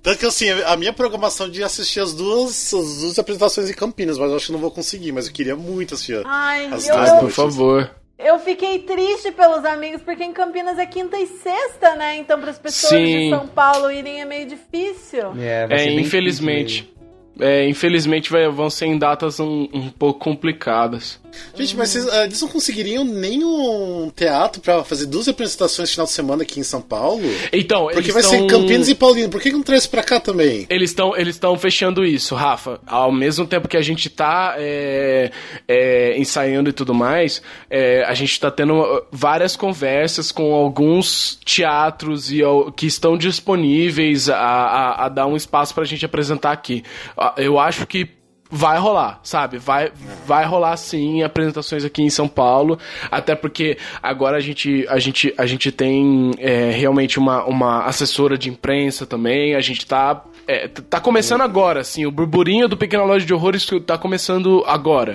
Tanto 0.02 0.18
que 0.18 0.26
assim, 0.26 0.48
a 0.50 0.76
minha 0.76 0.92
programação 0.92 1.48
de 1.50 1.62
assistir 1.62 2.00
as 2.00 2.14
duas, 2.14 2.72
as 2.72 3.00
duas 3.00 3.18
apresentações 3.18 3.68
em 3.68 3.74
Campinas, 3.74 4.16
mas 4.18 4.30
eu 4.30 4.36
acho 4.36 4.46
que 4.46 4.52
não 4.52 4.58
vou 4.58 4.70
conseguir, 4.70 5.12
mas 5.12 5.26
eu 5.26 5.32
queria 5.32 5.54
muito 5.54 5.94
assistir. 5.94 6.22
Ai, 6.24 6.66
As 6.72 6.88
eu, 6.88 6.94
duas 6.96 7.08
eu, 7.10 7.18
Por 7.18 7.30
favor. 7.30 7.90
eu 8.18 8.38
fiquei 8.38 8.78
triste 8.78 9.30
pelos 9.32 9.62
amigos, 9.64 10.00
porque 10.02 10.24
em 10.24 10.32
Campinas 10.32 10.78
é 10.78 10.86
quinta 10.86 11.18
e 11.18 11.26
sexta, 11.26 11.94
né? 11.96 12.16
Então, 12.16 12.40
para 12.40 12.50
as 12.50 12.58
pessoas 12.58 12.92
Sim. 12.98 13.04
de 13.04 13.30
São 13.30 13.46
Paulo 13.46 13.90
irem 13.90 14.22
é 14.22 14.24
meio 14.24 14.46
difícil. 14.46 15.32
É, 15.38 15.66
É, 15.68 15.92
infelizmente. 15.92 16.90
É, 17.38 17.66
infelizmente 17.66 18.30
vai- 18.30 18.48
vão 18.50 18.68
ser 18.68 18.86
em 18.86 18.98
datas 18.98 19.40
um, 19.40 19.66
um 19.72 19.88
pouco 19.88 20.18
complicadas. 20.20 21.18
Gente, 21.54 21.76
mas 21.76 21.90
vocês, 21.90 22.08
ah, 22.08 22.24
eles 22.24 22.40
não 22.40 22.48
conseguiriam 22.48 23.04
nem 23.04 23.44
um 23.44 24.10
teatro 24.14 24.60
pra 24.60 24.84
fazer 24.84 25.06
duas 25.06 25.28
apresentações 25.28 25.88
no 25.88 25.92
final 25.92 26.06
de 26.06 26.12
semana 26.12 26.42
aqui 26.42 26.60
em 26.60 26.62
São 26.62 26.80
Paulo? 26.80 27.22
Então, 27.52 27.88
Porque 27.92 28.12
vai 28.12 28.22
ser 28.22 28.38
tão- 28.38 28.46
Campinas 28.46 28.88
e 28.88 28.94
Paulino. 28.94 29.28
Por 29.28 29.40
que 29.40 29.50
não 29.52 29.62
traz 29.62 29.86
pra 29.86 30.02
cá 30.02 30.18
também? 30.20 30.66
Eles 30.68 30.90
estão 30.90 31.16
eles 31.16 31.38
fechando 31.58 32.04
isso, 32.04 32.34
Rafa. 32.34 32.80
Ao 32.86 33.12
mesmo 33.12 33.46
tempo 33.46 33.68
que 33.68 33.76
a 33.76 33.82
gente 33.82 34.08
tá 34.08 34.54
é, 34.58 35.30
é, 35.68 36.18
ensaiando 36.18 36.70
e 36.70 36.72
tudo 36.72 36.94
mais, 36.94 37.42
é, 37.68 38.04
a 38.04 38.14
gente 38.14 38.38
tá 38.38 38.50
tendo 38.50 38.74
uh, 38.80 39.02
várias 39.10 39.56
conversas 39.56 40.32
com 40.32 40.54
alguns 40.54 41.38
teatros 41.44 42.30
e, 42.30 42.40
que 42.76 42.86
estão 42.86 43.16
disponíveis 43.16 44.28
a, 44.28 44.36
a, 44.36 45.06
a 45.06 45.08
dar 45.08 45.26
um 45.26 45.36
espaço 45.36 45.74
pra 45.74 45.84
gente 45.84 46.04
apresentar 46.04 46.52
aqui. 46.52 46.82
Ah, 47.16 47.34
Eu 47.36 47.58
acho 47.58 47.86
que 47.86 48.08
vai 48.50 48.78
rolar, 48.78 49.20
sabe? 49.22 49.58
Vai, 49.58 49.92
vai 50.26 50.44
rolar 50.44 50.76
sim 50.76 51.22
apresentações 51.22 51.84
aqui 51.84 52.02
em 52.02 52.10
São 52.10 52.26
Paulo, 52.26 52.78
até 53.10 53.34
porque 53.34 53.78
agora 54.02 54.36
a 54.36 54.40
gente, 54.40 54.86
a 54.88 54.98
gente, 54.98 55.32
a 55.38 55.46
gente 55.46 55.70
tem 55.70 56.32
é, 56.38 56.70
realmente 56.70 57.18
uma, 57.18 57.44
uma 57.44 57.84
assessora 57.84 58.36
de 58.36 58.50
imprensa 58.50 59.06
também, 59.06 59.54
a 59.54 59.60
gente 59.60 59.86
tá 59.86 60.24
é, 60.48 60.66
tá 60.66 60.98
começando 61.00 61.42
agora, 61.42 61.80
assim, 61.80 62.06
o 62.06 62.10
burburinho 62.10 62.66
do 62.66 62.76
Pequena 62.76 63.04
Loja 63.04 63.24
de 63.24 63.32
Horrores 63.32 63.64
tá 63.86 63.96
começando 63.96 64.64
agora. 64.66 65.14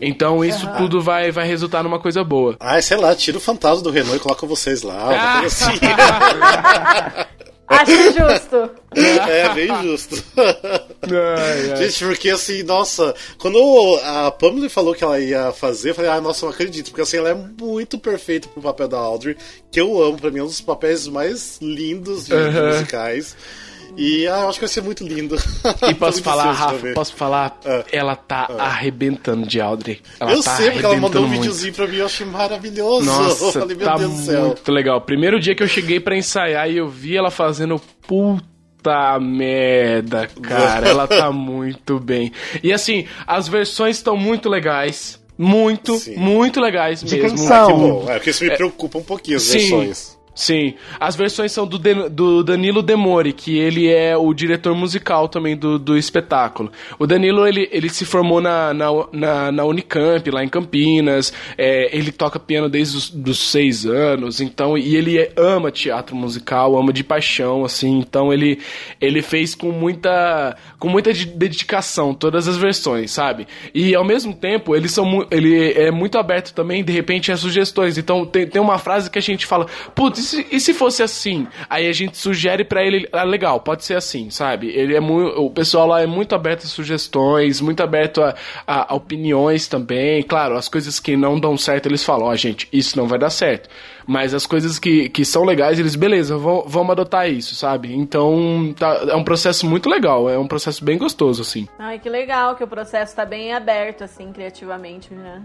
Então 0.00 0.44
isso 0.44 0.68
tudo 0.76 1.00
vai, 1.00 1.30
vai 1.30 1.46
resultar 1.46 1.82
numa 1.82 1.98
coisa 1.98 2.22
boa. 2.22 2.56
Ah, 2.60 2.80
sei 2.82 2.98
lá, 2.98 3.14
tira 3.14 3.38
o 3.38 3.40
fantasma 3.40 3.82
do 3.82 3.90
Renault 3.90 4.16
e 4.16 4.20
coloca 4.20 4.46
vocês 4.46 4.82
lá, 4.82 5.08
uma 5.08 5.40
coisa 5.40 5.46
assim. 5.70 5.80
Acho 7.80 8.12
justo. 8.12 8.70
É, 8.96 9.54
bem 9.54 9.82
justo. 9.82 10.22
Ai, 10.36 11.70
ai. 11.70 11.76
Gente, 11.76 12.04
porque 12.04 12.30
assim, 12.30 12.62
nossa, 12.62 13.14
quando 13.38 13.58
a 14.02 14.30
Pamela 14.30 14.70
falou 14.70 14.94
que 14.94 15.04
ela 15.04 15.20
ia 15.20 15.52
fazer, 15.52 15.90
eu 15.90 15.94
falei, 15.94 16.10
ah, 16.10 16.20
nossa, 16.20 16.44
eu 16.44 16.48
não 16.48 16.54
acredito, 16.54 16.90
porque 16.90 17.02
assim, 17.02 17.18
ela 17.18 17.28
é 17.28 17.34
muito 17.34 17.98
perfeita 17.98 18.48
pro 18.48 18.62
papel 18.62 18.88
da 18.88 18.98
Audrey, 18.98 19.36
que 19.70 19.78
eu 19.78 20.02
amo, 20.02 20.18
pra 20.18 20.30
mim 20.30 20.38
é 20.38 20.42
um 20.42 20.46
dos 20.46 20.62
papéis 20.62 21.06
mais 21.06 21.58
lindos 21.60 22.24
de, 22.24 22.30
de 22.30 22.34
Aham. 22.58 22.72
musicais. 22.72 23.36
E 23.96 24.26
ah, 24.26 24.40
eu 24.42 24.48
acho 24.48 24.58
que 24.58 24.64
vai 24.64 24.68
ser 24.72 24.82
muito 24.82 25.06
lindo. 25.06 25.36
E 25.88 25.94
posso 25.94 26.20
falar, 26.24 26.52
Rafa, 26.52 26.92
posso 26.94 27.14
falar? 27.14 27.58
Ah. 27.64 27.84
Ela 27.92 28.16
tá 28.16 28.48
arrebentando 28.58 29.46
de 29.46 29.60
Audrey. 29.60 30.00
Ela 30.20 30.32
eu 30.32 30.42
tá 30.42 30.56
sei, 30.56 30.70
porque 30.72 30.86
ela 30.86 30.96
mandou 30.96 31.22
um 31.22 31.26
muito. 31.28 31.40
videozinho 31.40 31.74
pra 31.74 31.86
mim, 31.86 31.96
eu 31.96 32.06
achei 32.06 32.26
maravilhoso. 32.26 33.06
Nossa, 33.06 33.52
falei, 33.60 33.76
meu 33.76 33.86
tá 33.86 33.96
Deus 33.96 34.12
do 34.12 34.22
céu. 34.24 34.46
muito 34.46 34.72
legal. 34.72 35.00
Primeiro 35.00 35.38
dia 35.40 35.54
que 35.54 35.62
eu 35.62 35.68
cheguei 35.68 36.00
pra 36.00 36.16
ensaiar 36.16 36.70
e 36.70 36.76
eu 36.76 36.88
vi 36.88 37.16
ela 37.16 37.30
fazendo 37.30 37.80
puta 38.06 39.18
merda, 39.20 40.28
cara. 40.42 40.88
ela 40.88 41.06
tá 41.06 41.30
muito 41.32 41.98
bem. 41.98 42.32
E 42.62 42.72
assim, 42.72 43.06
as 43.26 43.48
versões 43.48 43.96
estão 43.96 44.16
muito 44.16 44.48
legais. 44.48 45.22
Muito, 45.36 46.00
muito 46.16 46.60
legais 46.60 47.02
De 47.02 47.16
mesmo. 47.16 47.36
quem 47.36 47.36
são? 47.46 47.66
Que 47.66 47.72
bom, 47.72 48.04
é 48.08 48.14
porque 48.14 48.30
isso 48.30 48.44
me 48.44 48.56
preocupa 48.56 48.98
um 48.98 49.02
pouquinho, 49.02 49.36
as 49.38 49.42
Sim. 49.42 49.58
versões. 49.58 50.13
Sim, 50.34 50.74
as 50.98 51.14
versões 51.14 51.52
são 51.52 51.64
do, 51.64 51.78
do 52.10 52.42
Danilo 52.42 52.82
Demori, 52.82 53.32
que 53.32 53.56
ele 53.56 53.88
é 53.88 54.16
o 54.16 54.34
diretor 54.34 54.74
musical 54.74 55.28
também 55.28 55.56
do, 55.56 55.78
do 55.78 55.96
espetáculo. 55.96 56.72
O 56.98 57.06
Danilo, 57.06 57.46
ele, 57.46 57.68
ele 57.70 57.88
se 57.88 58.04
formou 58.04 58.40
na, 58.40 58.74
na, 58.74 58.86
na, 59.12 59.52
na 59.52 59.64
Unicamp, 59.64 60.28
lá 60.32 60.42
em 60.42 60.48
Campinas, 60.48 61.32
é, 61.56 61.96
ele 61.96 62.10
toca 62.10 62.40
piano 62.40 62.68
desde 62.68 62.96
os 62.96 63.10
dos 63.10 63.38
seis 63.38 63.86
anos, 63.86 64.40
então, 64.40 64.76
e 64.76 64.96
ele 64.96 65.18
é- 65.18 65.32
ama 65.36 65.70
teatro 65.70 66.16
musical, 66.16 66.76
ama 66.76 66.92
de 66.92 67.04
paixão, 67.04 67.64
assim, 67.64 68.00
então 68.00 68.32
ele, 68.32 68.58
ele 69.00 69.22
fez 69.22 69.54
com 69.54 69.70
muita, 69.70 70.56
com 70.80 70.88
muita 70.88 71.12
de- 71.12 71.26
dedicação 71.26 72.12
todas 72.12 72.48
as 72.48 72.56
versões, 72.56 73.12
sabe? 73.12 73.46
E 73.72 73.94
ao 73.94 74.04
mesmo 74.04 74.34
tempo, 74.34 74.74
eles 74.74 74.90
são 74.90 75.24
ele 75.30 75.72
é 75.74 75.92
muito 75.92 76.18
aberto 76.18 76.52
também, 76.52 76.82
de 76.82 76.92
repente, 76.92 77.30
a 77.30 77.36
sugestões. 77.36 77.96
Então, 77.98 78.26
tem, 78.26 78.46
tem 78.48 78.60
uma 78.60 78.78
frase 78.78 79.08
que 79.08 79.18
a 79.18 79.22
gente 79.22 79.46
fala, 79.46 79.66
putz, 79.94 80.23
se, 80.24 80.46
e 80.50 80.58
se 80.60 80.74
fosse 80.74 81.02
assim? 81.02 81.46
Aí 81.70 81.88
a 81.88 81.92
gente 81.92 82.16
sugere 82.16 82.64
pra 82.64 82.82
ele, 82.82 83.08
ah, 83.12 83.22
legal, 83.24 83.60
pode 83.60 83.84
ser 83.84 83.96
assim, 83.96 84.30
sabe? 84.30 84.68
Ele 84.68 84.94
é 84.96 85.00
muito, 85.00 85.40
o 85.40 85.50
pessoal 85.50 85.86
lá 85.86 86.00
é 86.02 86.06
muito 86.06 86.34
aberto 86.34 86.64
a 86.64 86.66
sugestões, 86.66 87.60
muito 87.60 87.82
aberto 87.82 88.22
a, 88.22 88.34
a- 88.66 88.92
a 88.92 88.96
opiniões 88.96 89.68
também. 89.68 90.22
Claro, 90.22 90.56
as 90.56 90.68
coisas 90.68 90.98
que 90.98 91.16
não 91.16 91.38
dão 91.38 91.56
certo, 91.56 91.86
eles 91.86 92.02
falam, 92.04 92.26
ó, 92.26 92.34
gente, 92.36 92.68
isso 92.72 92.96
não 92.98 93.06
vai 93.06 93.18
dar 93.18 93.30
certo. 93.30 93.68
Mas 94.06 94.34
as 94.34 94.46
coisas 94.46 94.78
que, 94.78 95.08
que 95.08 95.24
são 95.24 95.44
legais, 95.44 95.78
eles, 95.78 95.94
beleza, 95.96 96.36
vão- 96.36 96.64
vamos 96.66 96.90
adotar 96.92 97.28
isso, 97.30 97.54
sabe? 97.54 97.94
Então, 97.94 98.74
tá- 98.78 99.06
é 99.08 99.14
um 99.16 99.24
processo 99.24 99.66
muito 99.66 99.88
legal, 99.88 100.28
é 100.28 100.38
um 100.38 100.46
processo 100.46 100.84
bem 100.84 100.98
gostoso, 100.98 101.42
assim. 101.42 101.66
Ai, 101.78 101.98
que 101.98 102.08
legal 102.08 102.54
que 102.56 102.64
o 102.64 102.68
processo 102.68 103.14
tá 103.16 103.24
bem 103.24 103.52
aberto, 103.54 104.04
assim, 104.04 104.32
criativamente, 104.32 105.12
né? 105.14 105.42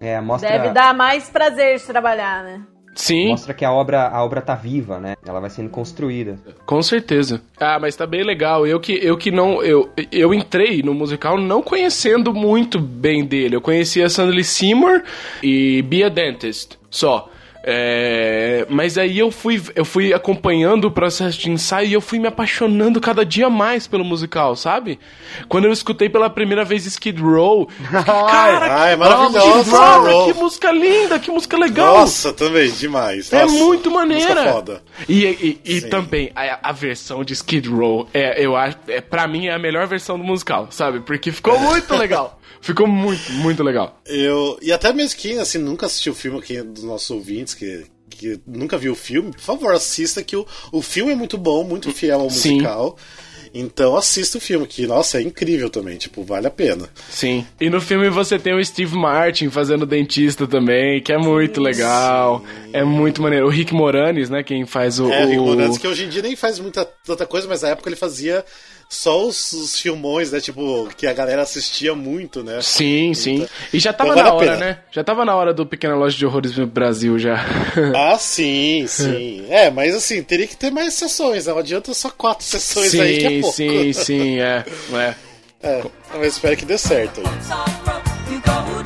É, 0.00 0.20
mostra, 0.20 0.48
Deve 0.50 0.70
dar 0.70 0.94
mais 0.94 1.28
prazer 1.28 1.76
de 1.78 1.84
trabalhar, 1.84 2.42
né? 2.42 2.62
Sim. 2.94 3.28
mostra 3.28 3.54
que 3.54 3.64
a 3.64 3.72
obra, 3.72 4.08
a 4.08 4.24
obra 4.24 4.40
tá 4.40 4.54
viva, 4.54 4.98
né? 4.98 5.16
Ela 5.26 5.40
vai 5.40 5.50
sendo 5.50 5.70
construída. 5.70 6.38
Com 6.66 6.82
certeza. 6.82 7.40
Ah, 7.58 7.78
mas 7.80 7.96
tá 7.96 8.06
bem 8.06 8.22
legal. 8.24 8.66
Eu 8.66 8.80
que, 8.80 8.92
eu 8.92 9.16
que 9.16 9.30
não. 9.30 9.62
Eu, 9.62 9.90
eu 10.10 10.34
entrei 10.34 10.82
no 10.82 10.94
musical 10.94 11.38
não 11.38 11.62
conhecendo 11.62 12.34
muito 12.34 12.78
bem 12.78 13.24
dele. 13.24 13.56
Eu 13.56 13.60
conhecia 13.60 14.08
Sandley 14.08 14.44
Seymour 14.44 15.02
e 15.42 15.82
Be 15.82 16.04
a 16.04 16.08
Dentist. 16.08 16.78
Só. 16.90 17.30
É, 17.62 18.66
mas 18.68 18.96
aí 18.96 19.18
eu 19.18 19.30
fui, 19.30 19.60
eu 19.74 19.84
fui 19.84 20.12
acompanhando 20.14 20.86
o 20.86 20.90
processo 20.90 21.38
de 21.38 21.50
ensaio 21.50 21.88
e 21.88 21.92
eu 21.92 22.00
fui 22.00 22.18
me 22.18 22.26
apaixonando 22.26 23.00
cada 23.00 23.24
dia 23.24 23.50
mais 23.50 23.86
pelo 23.86 24.04
musical, 24.04 24.56
sabe? 24.56 24.98
Quando 25.48 25.66
eu 25.66 25.72
escutei 25.72 26.08
pela 26.08 26.30
primeira 26.30 26.64
vez 26.64 26.86
Skid 26.86 27.20
Row, 27.20 27.68
cara, 27.90 28.74
ai, 28.82 28.90
que- 28.92 28.96
maravilhoso, 28.96 29.38
Skid 29.60 29.70
Row, 29.70 30.00
Skid 30.00 30.12
Row. 30.14 30.26
que 30.26 30.32
música 30.40 30.72
linda, 30.72 31.18
que 31.18 31.30
música 31.30 31.58
legal. 31.58 31.98
Nossa, 31.98 32.32
também, 32.32 32.70
demais. 32.70 33.32
É 33.32 33.42
Nossa, 33.42 33.54
muito 33.54 33.90
maneira. 33.90 34.52
foda. 34.52 34.82
E, 35.08 35.24
e, 35.24 35.60
e 35.76 35.80
também 35.82 36.32
a, 36.34 36.70
a 36.70 36.72
versão 36.72 37.22
de 37.22 37.32
Skid 37.34 37.68
Row 37.68 38.08
é, 38.14 38.42
eu 38.44 38.56
acho, 38.56 38.76
é, 38.88 39.00
pra 39.00 39.26
mim 39.28 39.46
é 39.46 39.52
a 39.54 39.58
melhor 39.58 39.86
versão 39.86 40.18
do 40.18 40.24
musical, 40.24 40.68
sabe? 40.70 41.00
Porque 41.00 41.30
ficou 41.30 41.58
muito 41.60 41.94
legal. 41.96 42.39
Ficou 42.60 42.86
muito, 42.86 43.32
muito 43.32 43.62
legal. 43.62 44.00
Eu, 44.06 44.58
e 44.60 44.72
até 44.72 44.92
mesmo 44.92 45.18
quem 45.18 45.38
assim, 45.38 45.58
nunca 45.58 45.86
assistiu 45.86 46.12
o 46.12 46.16
filme 46.16 46.38
aqui 46.38 46.60
dos 46.62 46.84
nossos 46.84 47.10
ouvintes, 47.10 47.54
que, 47.54 47.86
que 48.08 48.40
nunca 48.46 48.76
viu 48.76 48.92
o 48.92 48.96
filme, 48.96 49.32
por 49.32 49.40
favor, 49.40 49.74
assista 49.74 50.22
que 50.22 50.36
o, 50.36 50.46
o 50.70 50.82
filme 50.82 51.12
é 51.12 51.16
muito 51.16 51.38
bom, 51.38 51.64
muito 51.64 51.90
fiel 51.90 52.20
ao 52.20 52.30
Sim. 52.30 52.54
musical. 52.54 52.96
Então 53.52 53.96
assista 53.96 54.38
o 54.38 54.40
filme, 54.40 54.66
que, 54.66 54.86
nossa, 54.86 55.18
é 55.18 55.22
incrível 55.22 55.68
também, 55.68 55.96
tipo, 55.96 56.22
vale 56.22 56.46
a 56.46 56.50
pena. 56.50 56.88
Sim. 57.08 57.44
E 57.60 57.68
no 57.68 57.80
filme 57.80 58.08
você 58.08 58.38
tem 58.38 58.54
o 58.54 58.64
Steve 58.64 58.96
Martin 58.96 59.50
fazendo 59.50 59.84
dentista 59.84 60.46
também, 60.46 61.02
que 61.02 61.12
é 61.12 61.18
muito 61.18 61.60
legal. 61.60 62.44
É 62.72 62.84
muito 62.84 63.20
maneiro. 63.20 63.46
O 63.46 63.50
Rick 63.50 63.74
Moranis, 63.74 64.30
né? 64.30 64.44
Quem 64.44 64.64
faz 64.66 65.00
o. 65.00 65.10
É, 65.10 65.24
o 65.24 65.28
Rick 65.28 65.40
Moranis, 65.40 65.78
que 65.78 65.88
hoje 65.88 66.04
em 66.04 66.08
dia 66.08 66.22
nem 66.22 66.36
faz 66.36 66.60
muita 66.60 66.84
tanta 66.84 67.26
coisa, 67.26 67.48
mas 67.48 67.62
na 67.62 67.70
época 67.70 67.88
ele 67.88 67.96
fazia 67.96 68.44
só 68.90 69.24
os, 69.24 69.52
os 69.52 69.78
filmões, 69.78 70.32
né? 70.32 70.40
Tipo, 70.40 70.88
que 70.96 71.06
a 71.06 71.12
galera 71.12 71.42
assistia 71.42 71.94
muito, 71.94 72.42
né? 72.42 72.58
Sim, 72.60 73.14
sim. 73.14 73.46
E 73.72 73.78
já 73.78 73.92
tava 73.92 74.10
Então, 74.10 74.24
na 74.24 74.32
hora, 74.34 74.56
né? 74.56 74.78
Já 74.90 75.04
tava 75.04 75.24
na 75.24 75.32
hora 75.36 75.54
do 75.54 75.64
Pequena 75.64 75.94
Loja 75.94 76.18
de 76.18 76.26
Horrores 76.26 76.56
no 76.56 76.66
Brasil 76.66 77.16
já. 77.16 77.36
Ah, 77.96 78.18
sim, 78.18 78.84
sim. 78.88 79.46
É, 79.48 79.70
mas 79.70 79.94
assim, 79.94 80.22
teria 80.24 80.46
que 80.46 80.56
ter 80.56 80.72
mais 80.72 80.94
sessões, 80.94 81.46
né? 81.46 81.52
Não 81.52 81.60
adianta 81.60 81.94
só 81.94 82.10
quatro 82.10 82.44
sessões 82.44 82.92
aí 82.96 83.18
que 83.18 83.26
é 83.26 83.28
sim, 83.28 83.40
pouco. 83.40 83.56
sim, 83.56 83.92
sim, 83.92 84.38
é. 84.40 84.64
é. 84.92 85.14
É, 85.62 85.82
mas 86.14 86.34
espero 86.34 86.56
que 86.56 86.64
dê 86.64 86.76
certo 86.76 87.20
aí. 87.20 88.79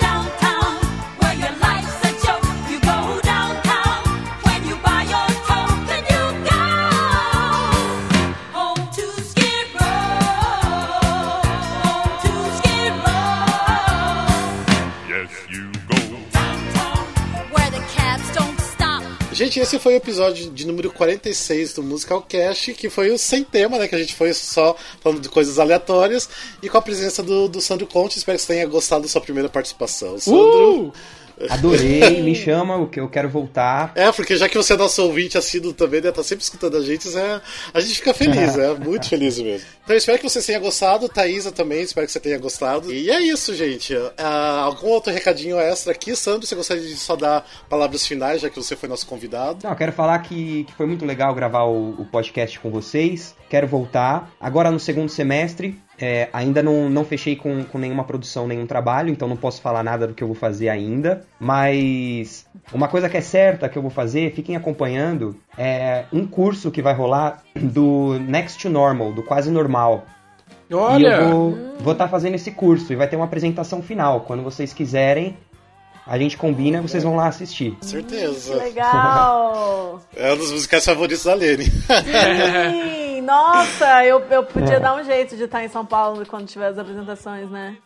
Gente, 19.35 19.59
esse 19.59 19.81
foi 19.81 19.95
o 19.95 19.97
episódio 19.97 20.49
de 20.49 20.65
número 20.65 20.93
46 20.93 21.75
do 21.75 21.83
Musical 21.83 22.23
Cast, 22.23 22.73
que 22.73 22.89
foi 22.89 23.11
o 23.11 23.19
sem 23.19 23.43
tema, 23.43 23.81
né? 23.81 23.89
Que 23.89 23.97
a 23.97 23.99
gente 23.99 24.15
foi 24.15 24.33
só 24.33 24.77
falando 25.01 25.21
de 25.21 25.29
coisas 25.29 25.59
aleatórias 25.59 26.29
e 26.63 26.69
com 26.69 26.79
a 26.79 26.83
presença 26.83 27.21
do, 27.21 27.49
do 27.49 27.61
Sandro 27.61 27.85
Conte. 27.85 28.17
Espero 28.17 28.39
que 28.39 28.45
você 28.45 28.55
tenha 28.55 28.67
gostado 28.67 29.03
da 29.03 29.09
sua 29.09 29.21
primeira 29.21 29.49
participação. 29.49 30.21
Sandro. 30.21 30.87
Uh! 30.87 30.93
Adorei, 31.51 32.23
me 32.23 32.35
chama, 32.35 32.87
que 32.87 33.01
eu 33.01 33.09
quero 33.09 33.29
voltar. 33.29 33.91
É, 33.97 34.11
porque 34.13 34.37
já 34.37 34.49
que 34.49 34.57
você 34.57 34.75
é 34.75 34.77
nosso 34.77 35.03
ouvinte 35.03 35.37
assíduo 35.37 35.73
também, 35.73 36.01
né? 36.01 36.13
Tá 36.13 36.23
sempre 36.23 36.45
escutando 36.45 36.77
a 36.77 36.81
gente, 36.81 37.09
é, 37.17 37.41
a 37.73 37.81
gente 37.81 37.97
fica 37.97 38.15
feliz, 38.15 38.55
né? 38.57 38.73
Muito 38.75 39.09
feliz 39.09 39.39
mesmo. 39.39 39.67
Então 39.85 39.95
espero 39.95 40.19
que 40.19 40.29
você 40.29 40.41
tenha 40.41 40.59
gostado, 40.59 41.11
Thaisa 41.11 41.53
também, 41.53 41.83
espero 41.83 42.07
que 42.07 42.13
você 42.13 42.19
tenha 42.19 42.39
gostado. 42.39 42.91
E 42.91 43.11
é 43.11 43.21
isso, 43.21 43.55
gente. 43.55 43.95
Ah, 44.17 44.63
algum 44.65 44.89
outro 44.89 45.13
recadinho 45.13 45.59
extra 45.59 45.93
aqui, 45.93 46.17
Sandro? 46.17 46.47
Você 46.47 46.55
gostaria 46.55 46.83
de 46.83 46.97
só 46.97 47.15
dar 47.15 47.45
palavras 47.69 48.07
finais, 48.07 48.41
já 48.41 48.49
que 48.49 48.57
você 48.57 48.75
foi 48.75 48.89
nosso 48.89 49.07
convidado? 49.07 49.59
Não, 49.63 49.75
quero 49.75 49.93
falar 49.93 50.19
que, 50.21 50.65
que 50.65 50.73
foi 50.73 50.87
muito 50.87 51.05
legal 51.05 51.35
gravar 51.35 51.65
o, 51.65 52.01
o 52.01 52.07
podcast 52.07 52.59
com 52.61 52.71
vocês. 52.71 53.35
Quero 53.51 53.67
voltar. 53.67 54.33
Agora 54.41 54.71
no 54.71 54.81
segundo 54.81 55.11
semestre, 55.11 55.79
é, 55.99 56.29
ainda 56.33 56.63
não, 56.63 56.89
não 56.89 57.05
fechei 57.05 57.37
com, 57.37 57.63
com 57.65 57.79
nenhuma 57.79 58.05
produção, 58.05 58.49
nenhum 58.49 58.67
trabalho, 58.67 59.11
então 59.11 59.29
não 59.29 59.37
posso 59.37 59.61
falar 59.61 59.83
nada 59.83 60.07
do 60.07 60.15
que 60.15 60.23
eu 60.23 60.29
vou 60.29 60.35
fazer 60.35 60.71
ainda. 60.71 61.27
Mas 61.39 62.47
uma 62.73 62.89
coisa 62.89 63.09
que 63.09 63.19
é 63.19 63.21
certa 63.21 63.69
que 63.69 63.77
eu 63.77 63.83
vou 63.83 63.91
fazer, 63.91 64.35
fiquem 64.35 64.57
acompanhando, 64.57 65.39
é 65.59 66.07
um 66.11 66.27
curso 66.27 66.71
que 66.71 66.81
vai 66.81 66.95
rolar 66.95 67.44
do 67.55 68.19
Next 68.21 68.61
to 68.61 68.71
Normal, 68.71 69.13
do 69.13 69.23
Quase 69.23 69.51
Normal. 69.51 70.05
E 70.69 70.75
Olha! 70.75 71.21
eu 71.23 71.77
vou 71.79 71.93
estar 71.93 72.09
fazendo 72.09 72.35
esse 72.35 72.51
curso 72.51 72.93
e 72.93 72.97
vai 72.97 73.07
ter 73.09 73.17
uma 73.17 73.27
apresentação 73.27 73.83
final. 73.83 74.23
Quando 74.23 74.43
vocês 74.43 74.73
quiserem, 74.73 75.37
a 76.07 76.19
gente 76.19 76.37
combina 76.37 76.79
e 76.79 76.81
vocês 76.81 77.03
vão 77.03 77.17
lá 77.17 77.29
assistir. 77.29 77.77
Certeza. 77.81 78.57
Legal! 78.57 80.01
É 80.17 80.33
um 80.33 80.37
dos 80.37 80.53
musicais 80.53 80.85
favoritos 80.85 81.25
da 81.25 81.35
Lene. 81.35 81.65
Sim, 81.65 83.21
nossa, 83.23 84.05
eu, 84.05 84.21
eu 84.31 84.45
podia 84.45 84.79
dar 84.79 84.97
um 84.97 85.05
jeito 85.05 85.37
de 85.37 85.45
estar 85.45 85.65
em 85.65 85.69
São 85.69 85.85
Paulo 85.85 86.25
quando 86.27 86.47
tiver 86.47 86.69
as 86.69 86.79
apresentações, 86.79 87.51
né? 87.51 87.77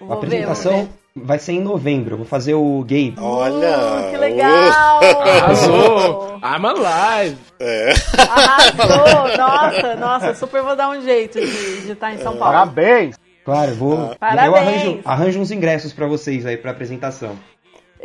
A 0.00 0.04
Vou 0.04 0.06
ver, 0.06 0.06
vou 0.06 0.16
apresentação 0.16 0.84
ver. 0.84 0.88
Vai 1.16 1.38
ser 1.38 1.52
em 1.52 1.60
novembro. 1.60 2.14
Eu 2.14 2.18
vou 2.18 2.26
fazer 2.26 2.54
o 2.54 2.80
Gabe. 2.80 3.14
Olha! 3.18 4.10
Que 4.10 4.16
legal! 4.16 5.00
Arrasou! 5.42 6.38
I'm 6.38 6.66
alive! 6.66 7.38
É. 7.60 7.92
Arrasou! 8.18 9.36
Nossa, 9.36 9.94
nossa, 9.96 10.34
super 10.34 10.62
vou 10.62 10.76
dar 10.76 10.90
um 10.90 11.00
jeito 11.00 11.40
de 11.40 11.82
de 11.82 11.92
estar 11.92 12.12
em 12.12 12.18
São 12.18 12.36
Paulo. 12.36 12.52
Parabéns! 12.52 13.16
Claro, 13.44 13.74
vou. 13.74 14.00
Ah. 14.00 14.16
Parabéns. 14.18 14.46
Eu 14.46 14.56
arranjo, 14.56 15.00
arranjo 15.04 15.40
uns 15.40 15.50
ingressos 15.50 15.92
pra 15.92 16.06
vocês 16.06 16.46
aí 16.46 16.56
pra 16.56 16.70
apresentação. 16.70 17.36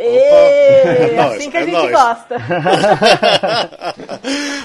Ê, 0.02 0.18
É 0.18 1.12
nóis, 1.16 1.34
assim 1.36 1.52
que 1.52 1.58
a 1.58 1.60
é 1.60 1.64
gente 1.66 1.74
nóis. 1.74 1.91
gosta. 1.91 2.36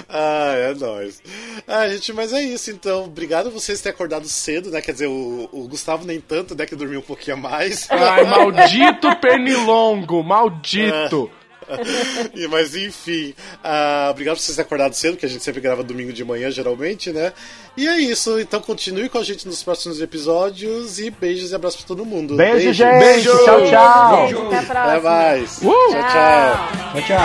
ah, 0.08 0.52
é, 0.56 0.70
é 0.70 0.74
nóis. 0.74 1.22
Ah, 1.66 1.88
gente, 1.88 2.12
mas 2.12 2.32
é 2.32 2.40
isso, 2.42 2.70
então. 2.70 3.04
Obrigado 3.04 3.50
vocês 3.50 3.80
terem 3.80 3.94
acordado 3.94 4.28
cedo, 4.28 4.70
né? 4.70 4.80
Quer 4.80 4.92
dizer, 4.92 5.06
o, 5.08 5.48
o 5.52 5.66
Gustavo 5.68 6.06
nem 6.06 6.20
tanto, 6.20 6.54
né? 6.54 6.66
Que 6.66 6.76
dormiu 6.76 7.00
um 7.00 7.02
pouquinho 7.02 7.36
a 7.36 7.40
mais. 7.40 7.88
Ai, 7.90 8.24
maldito 8.24 9.14
pernilongo, 9.16 10.22
maldito. 10.22 11.30
E, 11.40 11.42
Mas 12.50 12.74
enfim, 12.74 13.34
ah, 13.62 14.08
obrigado 14.10 14.36
por 14.36 14.42
vocês 14.42 14.56
terem 14.56 14.66
acordado 14.66 14.94
cedo, 14.94 15.16
que 15.16 15.26
a 15.26 15.28
gente 15.28 15.42
sempre 15.42 15.60
grava 15.60 15.82
domingo 15.82 16.12
de 16.12 16.24
manhã, 16.24 16.50
geralmente, 16.50 17.12
né? 17.12 17.32
E 17.76 17.88
é 17.88 17.98
isso, 17.98 18.38
então 18.38 18.60
continue 18.60 19.08
com 19.08 19.18
a 19.18 19.24
gente 19.24 19.46
nos 19.46 19.62
próximos 19.62 20.00
episódios 20.00 20.98
e 20.98 21.10
beijos 21.10 21.50
e 21.50 21.54
abraços 21.54 21.80
pra 21.80 21.88
todo 21.88 22.04
mundo. 22.04 22.36
Beijo, 22.36 22.72
gente. 22.72 23.22
Tchau, 23.24 23.66
tchau. 23.66 24.16
Beijo, 24.16 24.46
até 24.46 24.58
a 24.58 24.62
próxima. 24.62 24.92
Até 24.92 25.00
mais. 25.00 25.58
Uh! 25.58 25.70
Tchau, 25.90 26.02
tchau. 26.12 27.02
Tchau, 27.02 27.18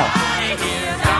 tchau. 1.03 1.18